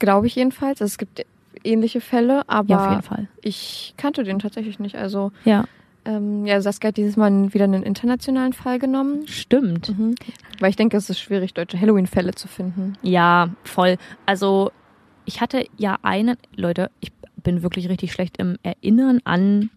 Glaube 0.00 0.26
ich 0.26 0.34
jedenfalls. 0.34 0.80
Es 0.80 0.98
gibt 0.98 1.24
ähnliche 1.62 2.00
Fälle, 2.00 2.48
aber 2.48 2.68
ja 2.68 3.00
ich 3.42 3.94
kannte 3.96 4.24
den 4.24 4.38
tatsächlich 4.38 4.78
nicht. 4.80 4.96
Also, 4.96 5.30
Ja, 5.44 5.66
ähm, 6.04 6.46
ja, 6.46 6.60
Saskia 6.60 6.88
hat 6.88 6.96
dieses 6.96 7.16
Mal 7.16 7.52
wieder 7.52 7.64
einen 7.64 7.82
internationalen 7.82 8.52
Fall 8.52 8.78
genommen. 8.78 9.26
stimmt. 9.26 9.96
Mhm. 9.96 10.14
Weil 10.58 10.70
ich 10.70 10.76
denke, 10.76 10.96
es 10.96 11.10
ist 11.10 11.20
schwierig, 11.20 11.54
deutsche 11.54 11.80
Halloween-Fälle 11.80 12.34
zu 12.34 12.48
finden. 12.48 12.94
Ja, 13.02 13.50
voll. 13.64 13.96
Also, 14.26 14.70
ich 15.24 15.40
hatte 15.40 15.66
ja 15.76 15.98
einen, 16.02 16.36
Leute, 16.56 16.90
ich 17.00 17.12
bin 17.42 17.62
wirklich 17.62 17.88
richtig 17.88 18.12
schlecht 18.12 18.38
im 18.38 18.56
Erinnern 18.62 19.20
an 19.24 19.70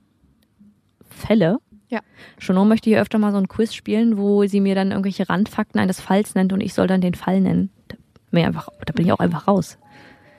Fälle. 1.10 1.60
Ja. 1.90 2.00
Chonon 2.44 2.68
möchte 2.68 2.90
hier 2.90 3.02
öfter 3.02 3.20
mal 3.20 3.32
so 3.32 3.38
ein 3.38 3.48
Quiz 3.48 3.74
spielen, 3.74 4.18
wo 4.18 4.46
sie 4.46 4.62
mir 4.62 4.76
dann 4.76 4.92
irgendwelche 4.92 5.30
Randfakten 5.30 5.80
eines 5.80 6.02
Falls 6.02 6.36
nennt 6.36 6.52
und 6.54 6.62
ich 6.62 6.74
soll 6.74 6.88
dann 6.88 7.02
den 7.02 7.14
Fall 7.14 7.40
nennen. 7.40 7.70
Da 7.88 7.98
bin 8.32 8.40
ich, 8.40 8.46
einfach, 8.48 8.70
da 8.86 8.94
bin 8.94 9.06
ich 9.06 9.12
auch 9.12 9.20
einfach 9.20 9.48
raus. 9.48 9.78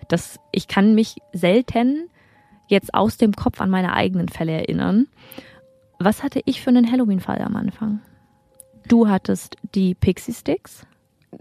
Das, 0.08 0.38
ich 0.50 0.68
kann 0.68 0.94
mich 0.94 1.16
selten 1.32 2.08
jetzt 2.66 2.92
aus 2.94 3.16
dem 3.16 3.32
Kopf 3.32 3.60
an 3.60 3.70
meine 3.70 3.94
eigenen 3.94 4.28
Fälle 4.28 4.52
erinnern. 4.52 5.06
Was 6.04 6.22
hatte 6.22 6.40
ich 6.44 6.60
für 6.60 6.68
einen 6.68 6.90
Halloween-Fall 6.92 7.40
am 7.40 7.56
Anfang? 7.56 8.00
Du 8.88 9.08
hattest 9.08 9.56
die 9.74 9.94
Pixie 9.94 10.34
Sticks. 10.34 10.86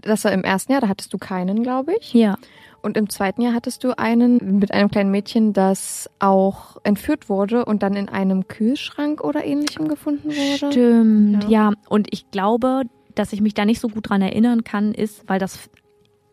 Das 0.00 0.24
war 0.24 0.32
im 0.32 0.42
ersten 0.42 0.72
Jahr, 0.72 0.80
da 0.80 0.88
hattest 0.88 1.12
du 1.12 1.18
keinen, 1.18 1.62
glaube 1.62 1.92
ich. 2.00 2.14
Ja. 2.14 2.36
Und 2.80 2.96
im 2.96 3.10
zweiten 3.10 3.42
Jahr 3.42 3.52
hattest 3.52 3.84
du 3.84 3.98
einen 3.98 4.58
mit 4.58 4.72
einem 4.72 4.90
kleinen 4.90 5.10
Mädchen, 5.10 5.52
das 5.52 6.08
auch 6.18 6.78
entführt 6.82 7.28
wurde 7.28 7.66
und 7.66 7.82
dann 7.82 7.94
in 7.94 8.08
einem 8.08 8.48
Kühlschrank 8.48 9.22
oder 9.22 9.44
ähnlichem 9.44 9.88
gefunden 9.88 10.30
wurde. 10.30 10.72
Stimmt, 10.72 11.44
Ja. 11.44 11.50
ja. 11.50 11.72
Und 11.90 12.08
ich 12.10 12.30
glaube, 12.30 12.82
dass 13.14 13.34
ich 13.34 13.42
mich 13.42 13.52
da 13.52 13.66
nicht 13.66 13.80
so 13.80 13.88
gut 13.88 14.08
dran 14.08 14.22
erinnern 14.22 14.64
kann, 14.64 14.92
ist, 14.92 15.28
weil 15.28 15.38
das 15.38 15.68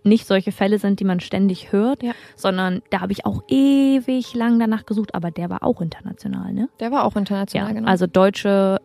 nicht 0.04 0.26
solche 0.28 0.52
Fälle 0.52 0.80
sind, 0.80 0.99
die 0.99 1.04
man 1.06 1.20
ständig 1.20 1.72
hört, 1.72 2.02
Ja. 2.04 2.14
sondern 2.36 2.82
da 2.89 3.02
habe 3.02 3.12
ich 3.12 3.26
auch 3.26 3.43
ewig 3.47 4.34
lang 4.34 4.60
danach 4.60 4.86
gesucht, 4.86 5.14
aber 5.16 5.32
der 5.32 5.49
war 5.49 5.64
auch 5.64 5.82
international, 5.82 6.54
ne? 6.54 6.70
Der 6.80 6.91
war 6.91 7.04
auch 7.04 7.16
international, 7.16 7.68
Ja, 7.70 7.74
genau. 7.74 7.88
also 7.89 8.08
deutsche 8.08 8.80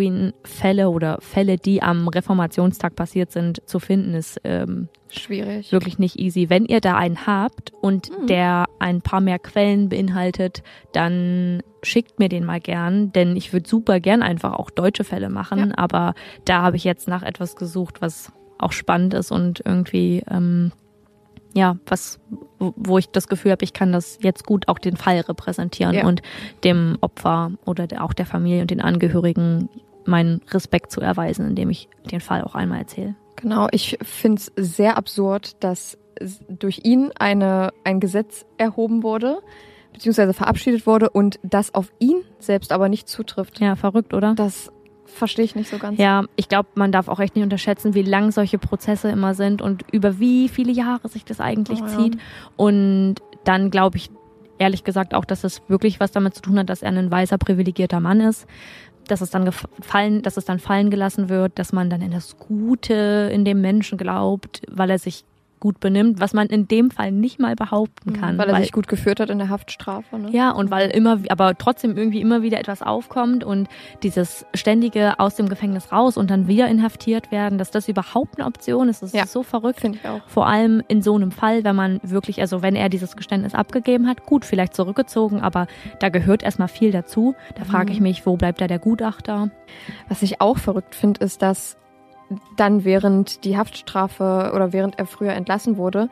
Halloween-Fälle 0.00 0.88
oder 0.90 1.18
Fälle, 1.20 1.56
die 1.56 1.82
am 1.82 2.08
Reformationstag 2.08 2.96
passiert 2.96 3.30
sind, 3.32 3.62
zu 3.68 3.78
finden, 3.78 4.14
ist 4.14 4.40
ähm, 4.44 4.88
schwierig. 5.10 5.70
wirklich 5.72 5.98
nicht 5.98 6.18
easy. 6.18 6.48
Wenn 6.50 6.64
ihr 6.64 6.80
da 6.80 6.96
einen 6.96 7.26
habt 7.26 7.72
und 7.80 8.10
Mhm. 8.10 8.26
der 8.26 8.64
ein 8.78 9.00
paar 9.02 9.20
mehr 9.20 9.38
Quellen 9.38 9.88
beinhaltet, 9.88 10.62
dann 10.92 11.62
schickt 11.82 12.18
mir 12.18 12.28
den 12.28 12.44
mal 12.44 12.60
gern, 12.60 13.12
denn 13.12 13.36
ich 13.36 13.52
würde 13.52 13.68
super 13.68 14.00
gern 14.00 14.22
einfach 14.22 14.54
auch 14.54 14.70
deutsche 14.70 15.04
Fälle 15.04 15.28
machen, 15.30 15.68
Ja. 15.70 15.78
aber 15.78 16.14
da 16.44 16.62
habe 16.62 16.76
ich 16.76 16.84
jetzt 16.84 17.08
nach 17.08 17.22
etwas 17.22 17.56
gesucht, 17.56 18.02
was 18.02 18.32
auch 18.62 18.72
spannend 18.72 19.14
ist 19.14 19.30
und 19.32 19.62
irgendwie 19.64 20.22
ähm, 20.30 20.72
ja, 21.54 21.76
was 21.86 22.20
wo- 22.58 22.98
ich 22.98 23.08
das 23.10 23.26
Gefühl 23.26 23.50
habe, 23.50 23.64
ich 23.64 23.72
kann 23.72 23.90
das 23.92 24.18
jetzt 24.22 24.46
gut 24.46 24.68
auch 24.68 24.78
den 24.78 24.96
Fall 24.96 25.18
repräsentieren 25.20 25.94
Ja. 25.94 26.06
und 26.06 26.22
dem 26.62 26.96
Opfer 27.00 27.52
oder 27.64 27.86
der, 27.88 28.04
auch 28.04 28.12
der 28.12 28.26
Familie 28.26 28.60
und 28.62 28.70
den 28.70 28.80
Angehörigen 28.80 29.68
meinen 30.04 30.40
Respekt 30.50 30.92
zu 30.92 31.00
erweisen, 31.00 31.46
indem 31.48 31.70
ich 31.70 31.88
den 32.10 32.20
Fall 32.20 32.42
auch 32.42 32.54
einmal 32.54 32.78
erzähle. 32.78 33.14
Genau, 33.36 33.66
ich 33.72 33.98
finde 34.02 34.40
es 34.40 34.52
sehr 34.76 34.96
absurd, 34.96 35.62
dass 35.64 35.98
durch 36.48 36.80
ihn 36.84 37.10
eine, 37.18 37.70
ein 37.84 37.98
Gesetz 37.98 38.44
erhoben 38.58 39.02
wurde, 39.02 39.38
beziehungsweise 39.92 40.34
verabschiedet 40.34 40.86
wurde 40.86 41.10
und 41.10 41.40
das 41.42 41.74
auf 41.74 41.90
ihn 41.98 42.18
selbst 42.38 42.70
aber 42.72 42.88
nicht 42.88 43.08
zutrifft. 43.08 43.58
Ja, 43.60 43.74
verrückt, 43.76 44.14
oder? 44.14 44.34
Das 44.34 44.70
verstehe 45.12 45.44
ich 45.44 45.54
nicht 45.54 45.70
so 45.70 45.78
ganz. 45.78 45.98
Ja, 45.98 46.24
ich 46.36 46.48
glaube, 46.48 46.68
man 46.74 46.92
darf 46.92 47.08
auch 47.08 47.20
echt 47.20 47.36
nicht 47.36 47.44
unterschätzen, 47.44 47.94
wie 47.94 48.02
lang 48.02 48.30
solche 48.32 48.58
Prozesse 48.58 49.08
immer 49.10 49.34
sind 49.34 49.62
und 49.62 49.84
über 49.92 50.18
wie 50.18 50.48
viele 50.48 50.72
Jahre 50.72 51.08
sich 51.08 51.24
das 51.24 51.40
eigentlich 51.40 51.80
Oh 51.82 51.86
ja. 51.86 51.98
zieht. 51.98 52.18
Und 52.56 53.16
dann 53.44 53.70
glaube 53.70 53.96
ich 53.98 54.10
ehrlich 54.58 54.84
gesagt 54.84 55.14
auch, 55.14 55.24
dass 55.24 55.44
es 55.44 55.62
wirklich 55.68 56.00
was 56.00 56.12
damit 56.12 56.34
zu 56.34 56.42
tun 56.42 56.58
hat, 56.58 56.68
dass 56.68 56.82
er 56.82 56.90
ein 56.90 57.10
weißer, 57.10 57.38
privilegierter 57.38 58.00
Mann 58.00 58.20
ist. 58.20 58.46
Dass 59.08 59.22
es 59.22 59.30
dann 59.30 59.44
gefallen, 59.44 60.22
dass 60.22 60.36
es 60.36 60.44
dann 60.44 60.58
fallen 60.58 60.90
gelassen 60.90 61.28
wird, 61.28 61.58
dass 61.58 61.72
man 61.72 61.90
dann 61.90 62.02
in 62.02 62.12
das 62.12 62.38
Gute 62.38 63.30
in 63.32 63.44
dem 63.44 63.60
Menschen 63.60 63.98
glaubt, 63.98 64.62
weil 64.70 64.90
er 64.90 64.98
sich 64.98 65.24
gut 65.60 65.78
benimmt, 65.80 66.20
was 66.20 66.32
man 66.32 66.46
in 66.48 66.66
dem 66.66 66.90
Fall 66.90 67.12
nicht 67.12 67.38
mal 67.38 67.54
behaupten 67.54 68.14
kann. 68.14 68.34
Mhm, 68.34 68.38
Weil 68.38 68.48
er 68.48 68.56
sich 68.60 68.72
gut 68.72 68.88
geführt 68.88 69.20
hat 69.20 69.30
in 69.30 69.38
der 69.38 69.48
Haftstrafe. 69.50 70.18
Ne? 70.18 70.30
Ja, 70.32 70.50
und 70.50 70.70
weil 70.70 70.90
immer, 70.90 71.20
aber 71.28 71.56
trotzdem 71.56 71.96
irgendwie 71.96 72.20
immer 72.20 72.42
wieder 72.42 72.58
etwas 72.58 72.82
aufkommt 72.82 73.44
und 73.44 73.68
dieses 74.02 74.46
ständige 74.54 75.18
aus 75.20 75.34
dem 75.36 75.48
Gefängnis 75.48 75.92
raus 75.92 76.16
und 76.16 76.30
dann 76.30 76.48
wieder 76.48 76.66
inhaftiert 76.68 77.30
werden, 77.30 77.58
dass 77.58 77.70
das 77.70 77.88
überhaupt 77.88 78.38
eine 78.38 78.46
Option 78.46 78.88
ist, 78.88 79.02
das 79.02 79.12
Ja. 79.12 79.24
ist 79.24 79.32
so 79.32 79.42
verrückt. 79.42 79.80
Finde 79.80 79.98
ich 80.02 80.08
auch. 80.08 80.20
Vor 80.26 80.46
allem 80.46 80.82
in 80.88 81.02
so 81.02 81.14
einem 81.14 81.30
Fall, 81.30 81.62
wenn 81.64 81.76
man 81.76 82.00
wirklich, 82.02 82.40
also 82.40 82.62
wenn 82.62 82.74
er 82.74 82.88
dieses 82.88 83.16
Geständnis 83.16 83.54
abgegeben 83.54 84.08
hat, 84.08 84.24
gut, 84.26 84.44
vielleicht 84.44 84.74
zurückgezogen, 84.74 85.40
aber 85.40 85.66
da 85.98 86.08
gehört 86.08 86.42
erstmal 86.42 86.68
viel 86.68 86.90
dazu. 86.90 87.34
Da 87.56 87.64
frage 87.64 87.92
ich 87.92 88.00
mich, 88.00 88.24
wo 88.26 88.36
bleibt 88.36 88.60
da 88.60 88.66
der 88.66 88.78
Gutachter? 88.78 89.50
Was 90.08 90.22
ich 90.22 90.40
auch 90.40 90.58
verrückt 90.58 90.94
finde, 90.94 91.24
ist, 91.24 91.42
dass 91.42 91.76
dann 92.56 92.84
während 92.84 93.44
die 93.44 93.56
Haftstrafe 93.56 94.52
oder 94.54 94.72
während 94.72 94.98
er 94.98 95.06
früher 95.06 95.32
entlassen 95.32 95.76
wurde, 95.76 96.08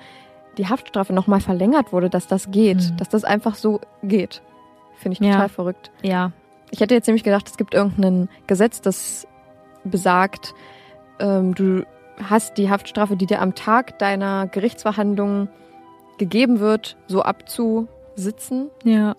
die 0.56 0.66
Haftstrafe 0.68 1.12
nochmal 1.12 1.40
verlängert 1.40 1.92
wurde, 1.92 2.10
dass 2.10 2.26
das 2.26 2.50
geht, 2.50 2.90
Mhm. 2.92 2.96
dass 2.96 3.08
das 3.08 3.24
einfach 3.24 3.54
so 3.54 3.80
geht. 4.02 4.42
Finde 4.96 5.14
ich 5.14 5.20
Ja. 5.20 5.32
total 5.34 5.48
verrückt. 5.48 5.90
Ja, 6.02 6.32
Ich 6.70 6.80
hätte 6.80 6.94
jetzt 6.94 7.06
nämlich 7.06 7.24
gedacht, 7.24 7.48
es 7.48 7.56
gibt 7.56 7.72
irgendein 7.72 8.28
Gesetz, 8.46 8.82
das 8.82 9.26
besagt, 9.84 10.52
ähm, 11.18 11.54
du 11.54 11.86
hast 12.22 12.58
die 12.58 12.68
Haftstrafe, 12.68 13.16
die 13.16 13.24
dir 13.24 13.40
am 13.40 13.54
Tag 13.54 13.98
deiner 13.98 14.46
Gerichtsverhandlung 14.48 15.48
gegeben 16.18 16.60
wird, 16.60 16.98
so 17.06 17.22
abzusitzen, 17.22 18.68
ja. 18.84 19.14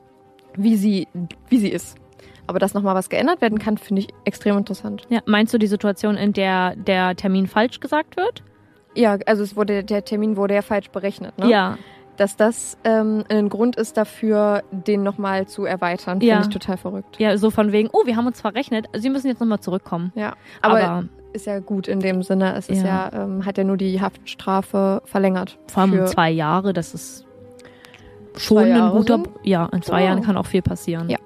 wie 0.55 0.75
sie, 0.75 1.07
wie 1.47 1.57
sie 1.57 1.69
ist. 1.69 1.97
Aber 2.49 2.57
dass 2.57 2.73
nochmal 2.73 2.95
was 2.95 3.09
geändert 3.09 3.41
werden 3.41 3.59
kann, 3.59 3.77
finde 3.77 4.01
ich 4.01 4.07
extrem 4.25 4.57
interessant. 4.57 5.03
Ja, 5.09 5.19
meinst 5.27 5.53
du 5.53 5.59
die 5.59 5.67
Situation, 5.67 6.17
in 6.17 6.33
der 6.33 6.75
der 6.75 7.15
Termin 7.15 7.45
falsch 7.45 7.79
gesagt 7.79 8.17
wird? 8.17 8.43
Ja, 8.95 9.17
also 9.27 9.43
es 9.43 9.55
wurde, 9.55 9.83
der 9.83 10.03
Termin 10.03 10.35
wurde 10.35 10.55
ja 10.55 10.63
falsch 10.63 10.89
berechnet, 10.89 11.37
ne? 11.37 11.47
Ja, 11.47 11.77
Dass 12.17 12.35
das 12.35 12.75
ähm, 12.83 13.23
ein 13.29 13.49
Grund 13.49 13.75
ist 13.75 13.97
dafür, 13.97 14.63
den 14.71 15.03
nochmal 15.03 15.47
zu 15.47 15.63
erweitern, 15.65 16.19
finde 16.19 16.25
Ja. 16.25 16.41
ich 16.41 16.47
total 16.49 16.77
verrückt. 16.77 17.17
ja, 17.19 17.37
so 17.37 17.51
von 17.51 17.71
wegen, 17.71 17.89
oh, 17.93 18.01
wir 18.07 18.15
haben 18.15 18.25
uns 18.25 18.41
verrechnet, 18.41 18.87
Sie 18.97 19.11
müssen 19.11 19.27
jetzt 19.27 19.39
nochmal 19.39 19.59
zurückkommen. 19.59 20.11
Ja, 20.15 20.33
aber, 20.63 20.81
Aber 20.83 21.03
ist 21.33 21.45
ja 21.45 21.59
gut 21.59 21.87
in 21.87 21.99
dem 21.99 22.23
Sinne. 22.23 22.55
Es 22.55 22.67
ist 22.67 22.81
Ja. 22.83 23.09
ja, 23.13 23.23
ähm, 23.25 23.45
hat 23.45 23.59
ja 23.59 23.63
nur 23.63 23.77
die 23.77 24.01
Haftstrafe 24.01 25.03
verlängert. 25.05 25.59
Vor 25.67 25.83
allem 25.83 26.07
zwei 26.07 26.31
Jahre, 26.31 26.73
das 26.73 26.95
ist 26.95 27.25
schon 28.37 28.57
Zwei 28.57 28.63
ein 28.63 28.69
Jahre 28.77 28.97
guter. 28.97 29.15
sind- 29.15 29.29
Ja, 29.43 29.65
in 29.71 29.81
zwei 29.81 29.99
Wow. 30.01 30.05
Jahren 30.07 30.21
kann 30.21 30.37
auch 30.37 30.45
viel 30.45 30.61
passieren. 30.61 31.09
Ja, 31.09 31.17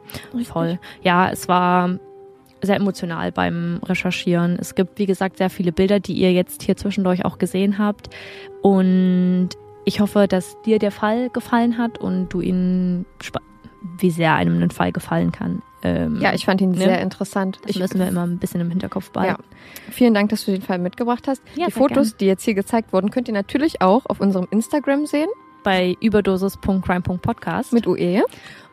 voll. 0.45 0.79
Ja, 1.01 1.29
es 1.29 1.47
war 1.47 1.97
sehr 2.61 2.77
emotional 2.77 3.31
beim 3.31 3.79
Recherchieren. 3.83 4.57
Es 4.59 4.73
gibt, 4.75 4.97
wie 4.97 5.05
gesagt, 5.05 5.37
sehr 5.37 5.49
viele 5.49 5.71
Bilder, 5.73 5.99
die 5.99 6.13
ihr 6.13 6.31
jetzt 6.31 6.63
hier 6.63 6.77
zwischendurch 6.77 7.25
auch 7.25 7.37
gesehen 7.37 7.77
habt. 7.77 8.09
Und 8.61 9.49
ich 9.85 9.99
hoffe, 9.99 10.27
dass 10.29 10.55
dir 10.61 10.79
der 10.79 10.91
Fall 10.91 11.29
gefallen 11.29 11.77
hat 11.77 11.97
und 11.97 12.29
du 12.29 12.39
ihn, 12.39 13.05
wie 13.99 14.11
sehr 14.11 14.33
einem 14.35 14.61
ein 14.63 14.71
Fall 14.71 14.93
gefallen 14.93 15.33
kann. 15.33 15.61
Ähm, 15.85 16.21
Ja, 16.21 16.33
ich 16.33 16.45
fand 16.45 16.61
ihn 16.61 16.71
Ne? 16.71 16.77
sehr 16.77 17.01
interessant. 17.01 17.59
das 17.63 17.71
Ich, 17.71 17.79
müssen 17.79 17.99
wir 17.99 18.07
immer 18.07 18.25
ein 18.25 18.37
bisschen 18.39 18.61
im 18.61 18.69
Hinterkopf 18.69 19.11
behalten. 19.11 19.43
Vielen 19.91 20.13
Dank, 20.13 20.29
dass 20.29 20.45
du 20.45 20.51
den 20.53 20.61
Fall 20.61 20.79
mitgebracht 20.79 21.27
hast. 21.27 21.41
Ja, 21.55 21.65
die 21.65 21.71
Fotos, 21.73 22.11
gern. 22.11 22.17
die 22.21 22.25
jetzt 22.27 22.45
hier 22.45 22.53
gezeigt 22.53 22.93
wurden, 22.93 23.11
könnt 23.11 23.27
ihr 23.27 23.33
natürlich 23.33 23.81
auch 23.81 24.05
auf 24.05 24.21
unserem 24.21 24.47
Instagram 24.51 25.05
sehen 25.05 25.27
Bei 25.63 25.95
überdosis.crime.podcast. 26.01 27.73
mit 27.73 27.87
UE. 27.87 28.23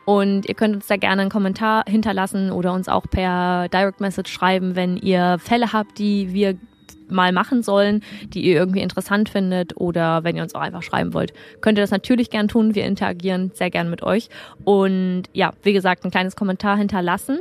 Und 0.05 0.47
ihr 0.47 0.55
könnt 0.55 0.75
uns 0.75 0.87
da 0.87 0.97
gerne 0.97 1.21
einen 1.21 1.31
Kommentar 1.31 1.83
hinterlassen 1.87 2.51
oder 2.51 2.73
uns 2.73 2.89
auch 2.89 3.03
per 3.09 3.69
Direct 3.69 4.01
Message 4.01 4.31
schreiben, 4.31 4.75
wenn 4.75 4.97
ihr 4.97 5.37
Fälle 5.39 5.73
habt, 5.73 5.99
die 5.99 6.33
wir 6.33 6.57
mal 7.11 7.31
machen 7.31 7.61
sollen, 7.61 8.01
die 8.33 8.41
ihr 8.41 8.55
irgendwie 8.55 8.79
interessant 8.79 9.29
findet 9.29 9.77
oder 9.77 10.23
wenn 10.23 10.35
ihr 10.35 10.43
uns 10.43 10.55
auch 10.55 10.61
einfach 10.61 10.81
schreiben 10.81 11.13
wollt, 11.13 11.33
könnt 11.59 11.77
ihr 11.77 11.83
das 11.83 11.91
natürlich 11.91 12.29
gern 12.29 12.47
tun. 12.47 12.73
Wir 12.73 12.85
interagieren 12.85 13.51
sehr 13.53 13.69
gern 13.69 13.89
mit 13.89 14.01
euch. 14.01 14.29
Und 14.63 15.23
ja, 15.33 15.51
wie 15.63 15.73
gesagt, 15.73 16.05
ein 16.05 16.11
kleines 16.11 16.35
Kommentar 16.35 16.77
hinterlassen, 16.77 17.39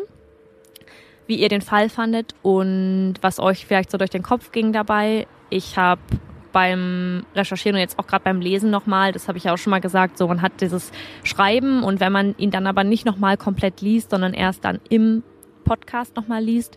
wie 1.26 1.36
ihr 1.36 1.48
den 1.48 1.62
Fall 1.62 1.88
fandet 1.88 2.34
und 2.42 3.14
was 3.20 3.38
euch 3.38 3.64
vielleicht 3.64 3.90
so 3.90 3.98
durch 3.98 4.10
den 4.10 4.22
Kopf 4.22 4.52
ging 4.52 4.72
dabei. 4.72 5.26
Ich 5.48 5.78
habe 5.78 6.00
beim 6.52 7.24
Recherchieren 7.34 7.76
und 7.76 7.80
jetzt 7.80 7.98
auch 7.98 8.06
gerade 8.06 8.24
beim 8.24 8.40
Lesen 8.40 8.70
nochmal, 8.70 9.12
das 9.12 9.28
habe 9.28 9.38
ich 9.38 9.44
ja 9.44 9.52
auch 9.54 9.58
schon 9.58 9.70
mal 9.70 9.80
gesagt, 9.80 10.18
so 10.18 10.26
man 10.28 10.42
hat 10.42 10.60
dieses 10.60 10.92
Schreiben 11.24 11.82
und 11.82 12.00
wenn 12.00 12.12
man 12.12 12.34
ihn 12.38 12.50
dann 12.50 12.66
aber 12.66 12.84
nicht 12.84 13.06
nochmal 13.06 13.36
komplett 13.36 13.80
liest, 13.80 14.10
sondern 14.10 14.34
erst 14.34 14.64
dann 14.64 14.80
im 14.88 15.22
Podcast 15.64 16.16
nochmal 16.16 16.42
liest, 16.42 16.76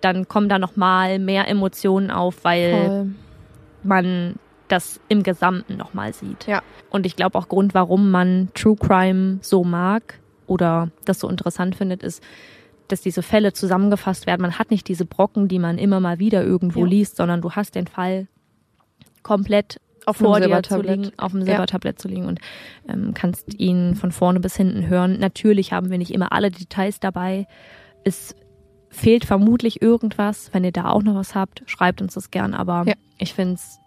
dann 0.00 0.28
kommen 0.28 0.48
da 0.48 0.58
nochmal 0.58 1.18
mehr 1.18 1.48
Emotionen 1.48 2.10
auf, 2.10 2.44
weil 2.44 2.86
Voll. 2.86 3.06
man 3.82 4.34
das 4.68 5.00
im 5.08 5.22
Gesamten 5.22 5.76
nochmal 5.76 6.12
sieht. 6.12 6.46
Ja. 6.46 6.62
Und 6.90 7.04
ich 7.06 7.16
glaube 7.16 7.38
auch 7.38 7.48
Grund, 7.48 7.74
warum 7.74 8.10
man 8.10 8.48
True 8.54 8.76
Crime 8.76 9.38
so 9.42 9.64
mag 9.64 10.18
oder 10.46 10.90
das 11.04 11.20
so 11.20 11.28
interessant 11.28 11.74
findet, 11.76 12.02
ist, 12.02 12.22
dass 12.88 13.00
diese 13.00 13.22
Fälle 13.22 13.52
zusammengefasst 13.52 14.26
werden. 14.26 14.42
Man 14.42 14.58
hat 14.58 14.70
nicht 14.70 14.88
diese 14.88 15.04
Brocken, 15.04 15.48
die 15.48 15.58
man 15.58 15.78
immer 15.78 16.00
mal 16.00 16.18
wieder 16.18 16.42
irgendwo 16.44 16.80
Ja. 16.80 16.86
liest, 16.86 17.16
sondern 17.16 17.40
du 17.40 17.52
hast 17.52 17.74
den 17.74 17.86
Fall 17.86 18.26
komplett 19.22 19.80
Auf 20.06 20.16
vor 20.16 20.40
dir 20.40 20.62
zu 20.62 20.80
liegen, 20.80 21.10
auf 21.18 21.32
dem 21.32 21.42
Silbertablett 21.42 21.98
zu 22.00 22.08
liegen 22.08 22.26
und 22.26 22.40
ähm, 22.88 23.12
kannst 23.14 23.54
ihn 23.60 23.94
von 23.94 24.12
vorne 24.12 24.40
bis 24.40 24.56
hinten 24.56 24.86
hören. 24.88 25.18
Natürlich 25.18 25.72
haben 25.72 25.90
wir 25.90 25.98
nicht 25.98 26.12
immer 26.12 26.32
alle 26.32 26.50
Details 26.50 27.00
dabei. 27.00 27.46
Es 28.04 28.34
fehlt 28.88 29.24
vermutlich 29.24 29.82
irgendwas. 29.82 30.50
Wenn 30.52 30.64
ihr 30.64 30.72
da 30.72 30.88
auch 30.90 31.02
noch 31.02 31.14
was 31.14 31.34
habt, 31.34 31.62
schreibt 31.66 32.00
uns 32.02 32.14
das 32.14 32.30
gern. 32.30 32.54
Aber 32.54 32.84
Ja. 32.86 32.94
ich 33.18 33.34
finde 33.34 33.54
es 33.54 33.78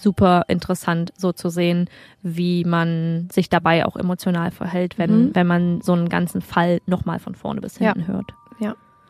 super 0.00 0.42
interessant, 0.48 1.12
so 1.16 1.32
zu 1.32 1.48
sehen, 1.50 1.88
wie 2.22 2.64
man 2.64 3.28
sich 3.32 3.48
dabei 3.48 3.86
auch 3.86 3.96
emotional 3.96 4.50
verhält, 4.50 4.98
wenn, 4.98 5.26
Mhm. 5.28 5.30
wenn 5.34 5.46
man 5.46 5.80
so 5.82 5.92
einen 5.92 6.08
ganzen 6.08 6.40
Fall 6.40 6.80
nochmal 6.86 7.18
von 7.20 7.34
vorne 7.34 7.60
bis 7.60 7.78
Ja. 7.78 7.92
hinten 7.92 8.08
hört. 8.08 8.32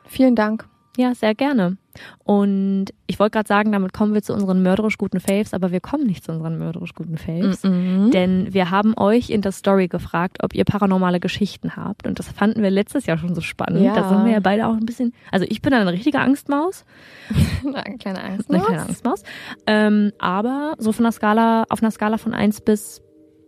Vielen 0.07 0.37
Dank. 0.37 0.69
Ja, 0.97 1.15
sehr 1.15 1.35
gerne. 1.35 1.77
Und 2.23 2.87
ich 3.07 3.19
wollte 3.19 3.33
gerade 3.33 3.49
sagen, 3.49 3.73
damit 3.73 3.93
kommen 3.93 4.15
wir 4.15 4.23
zu 4.23 4.33
unseren 4.33 4.63
mörderisch 4.63 4.97
guten 4.97 5.21
Faves, 5.21 5.53
aber 5.55 5.73
wir 5.73 5.81
kommen 5.81 6.07
nicht 6.07 6.25
zu 6.25 6.33
unseren 6.33 6.59
mörderisch 6.59 6.95
guten 6.95 7.19
Faves. 7.19 7.65
Mhm. 7.65 8.11
Denn 8.13 8.55
wir 8.55 8.71
haben 8.71 8.95
euch 8.97 9.31
in 9.31 9.41
der 9.41 9.53
Story 9.53 9.89
gefragt, 9.89 10.39
ob 10.43 10.55
ihr 10.55 10.65
paranormale 10.65 11.21
Geschichten 11.21 11.77
habt. 11.77 12.07
Und 12.07 12.19
das 12.19 12.29
fanden 12.29 12.63
wir 12.63 12.71
letztes 12.71 13.07
Jahr 13.07 13.19
schon 13.19 13.35
so 13.35 13.41
spannend. 13.41 13.83
Ja. 13.83 13.95
Da 13.95 14.09
sind 14.09 14.25
wir 14.25 14.33
ja 14.33 14.41
beide 14.41 14.67
auch 14.67 14.75
ein 14.75 14.87
bisschen. 14.87 15.13
Also 15.31 15.47
ich 15.49 15.63
bin 15.63 15.73
eine 15.75 15.93
richtige 15.93 16.21
Angstmaus, 16.21 16.85
Eine 17.65 17.99
kleine 17.99 18.23
Angst. 18.23 18.51
eine 18.51 18.63
kleine 18.63 18.83
Angstmaus. 18.83 19.23
Ähm, 19.67 20.13
aber 20.19 20.75
so 20.79 20.93
von 20.93 21.05
einer 21.05 21.13
Skala, 21.13 21.65
auf 21.69 21.83
einer 21.83 21.91
Skala 21.91 22.19
von 22.19 22.35
1 22.35 22.61
bis 22.61 23.03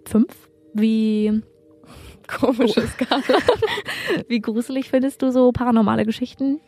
5, 0.06 0.26
wie, 0.74 1.42
Komische 2.26 2.86
Skala. 2.86 3.22
wie 4.28 4.40
gruselig 4.40 4.90
findest 4.90 5.22
du 5.22 5.30
so 5.30 5.52
paranormale 5.52 6.04
Geschichten? 6.04 6.60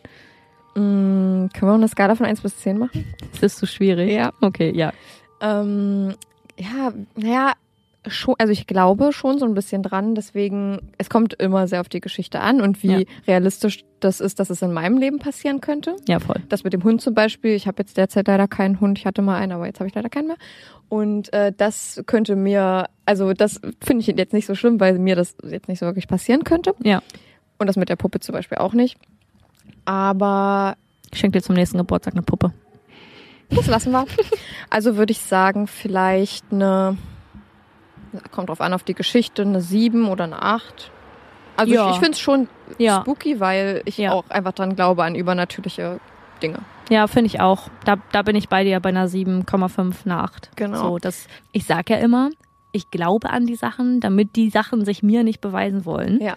Mm, 0.74 1.48
können 1.52 1.62
wir 1.62 1.70
auch 1.70 1.74
eine 1.74 1.88
Skala 1.88 2.14
von 2.14 2.26
1 2.26 2.40
bis 2.40 2.56
10 2.58 2.78
machen? 2.78 3.04
Ist 3.32 3.42
das 3.42 3.56
zu 3.56 3.66
schwierig? 3.66 4.10
Ja. 4.12 4.32
Okay, 4.40 4.72
ja. 4.74 4.92
Ähm, 5.40 6.14
ja, 6.58 6.92
naja, 7.16 7.52
schon, 8.06 8.34
also 8.38 8.52
ich 8.52 8.66
glaube 8.66 9.12
schon 9.12 9.38
so 9.38 9.44
ein 9.44 9.54
bisschen 9.54 9.82
dran. 9.82 10.14
Deswegen, 10.14 10.92
es 10.98 11.10
kommt 11.10 11.34
immer 11.34 11.66
sehr 11.68 11.80
auf 11.80 11.88
die 11.88 12.00
Geschichte 12.00 12.40
an 12.40 12.60
und 12.60 12.82
wie 12.82 12.88
Ja. 13.02 13.08
realistisch 13.26 13.84
das 14.00 14.20
ist, 14.20 14.38
dass 14.38 14.50
es 14.50 14.62
in 14.62 14.72
meinem 14.72 14.98
Leben 14.98 15.18
passieren 15.18 15.60
könnte. 15.60 15.96
Ja, 16.06 16.20
voll. 16.20 16.36
Das 16.48 16.62
mit 16.64 16.72
dem 16.72 16.84
Hund 16.84 17.00
zum 17.00 17.14
Beispiel. 17.14 17.52
Ich 17.54 17.66
habe 17.66 17.82
jetzt 17.82 17.96
derzeit 17.96 18.28
leider 18.28 18.46
keinen 18.46 18.80
Hund. 18.80 18.98
Ich 18.98 19.06
hatte 19.06 19.22
mal 19.22 19.36
einen, 19.36 19.52
aber 19.52 19.66
jetzt 19.66 19.80
habe 19.80 19.88
ich 19.88 19.94
leider 19.94 20.08
keinen 20.08 20.28
mehr. 20.28 20.36
Und 20.88 21.32
äh, 21.32 21.52
das 21.56 22.00
könnte 22.06 22.36
mir, 22.36 22.86
also 23.04 23.32
das 23.32 23.60
finde 23.82 24.00
ich 24.00 24.06
jetzt 24.06 24.32
nicht 24.32 24.46
so 24.46 24.54
schlimm, 24.54 24.78
weil 24.80 24.98
mir 24.98 25.16
das 25.16 25.34
jetzt 25.44 25.68
nicht 25.68 25.80
so 25.80 25.86
wirklich 25.86 26.06
passieren 26.08 26.44
könnte. 26.44 26.74
Ja. 26.82 27.02
Und 27.58 27.66
das 27.66 27.76
mit 27.76 27.88
der 27.88 27.96
Puppe 27.96 28.20
zum 28.20 28.34
Beispiel 28.34 28.58
auch 28.58 28.72
nicht. 28.72 28.96
Aber 29.84 30.76
Ich 31.12 31.18
schenke 31.18 31.38
dir 31.38 31.42
zum 31.44 31.54
nächsten 31.54 31.78
Geburtstag 31.78 32.14
eine 32.14 32.22
Puppe. 32.22 32.52
das 33.50 33.66
lassen 33.66 33.92
wir. 33.92 34.04
Also 34.70 34.96
würde 34.96 35.12
ich 35.12 35.20
sagen, 35.20 35.66
vielleicht 35.66 36.44
eine, 36.52 36.96
kommt 38.30 38.48
drauf 38.50 38.60
an, 38.60 38.72
auf 38.74 38.82
die 38.82 38.94
Geschichte, 38.94 39.42
eine 39.42 39.60
7 39.60 40.08
oder 40.08 40.24
eine 40.24 40.42
8. 40.42 40.90
Also 41.56 41.72
Ja. 41.74 41.86
ich, 41.88 41.94
ich 41.94 41.98
finde 42.00 42.12
es 42.12 42.20
schon 42.20 42.48
Ja. 42.78 43.00
spooky, 43.00 43.40
weil 43.40 43.82
ich 43.86 43.98
Ja. 43.98 44.12
auch 44.12 44.28
einfach 44.30 44.52
dran 44.52 44.76
glaube 44.76 45.02
an 45.04 45.14
übernatürliche 45.14 45.98
Dinge. 46.42 46.58
Ja, 46.90 47.06
finde 47.06 47.26
ich 47.26 47.40
auch. 47.40 47.68
Da, 47.84 47.96
da 48.12 48.22
bin 48.22 48.36
ich 48.36 48.48
bei 48.48 48.64
dir 48.64 48.78
bei 48.80 48.90
einer 48.90 49.08
7,5 49.08 49.94
nach 50.04 50.24
8. 50.24 50.50
Genau. 50.56 50.76
So, 50.82 50.98
das, 50.98 51.26
ich 51.52 51.64
sage 51.64 51.94
ja 51.94 51.98
immer, 52.00 52.30
ich 52.72 52.90
glaube 52.90 53.30
an 53.30 53.46
die 53.46 53.56
Sachen, 53.56 54.00
damit 54.00 54.36
die 54.36 54.50
Sachen 54.50 54.84
sich 54.84 55.02
mir 55.02 55.24
nicht 55.24 55.40
beweisen 55.40 55.84
wollen. 55.84 56.20
Ja. 56.20 56.34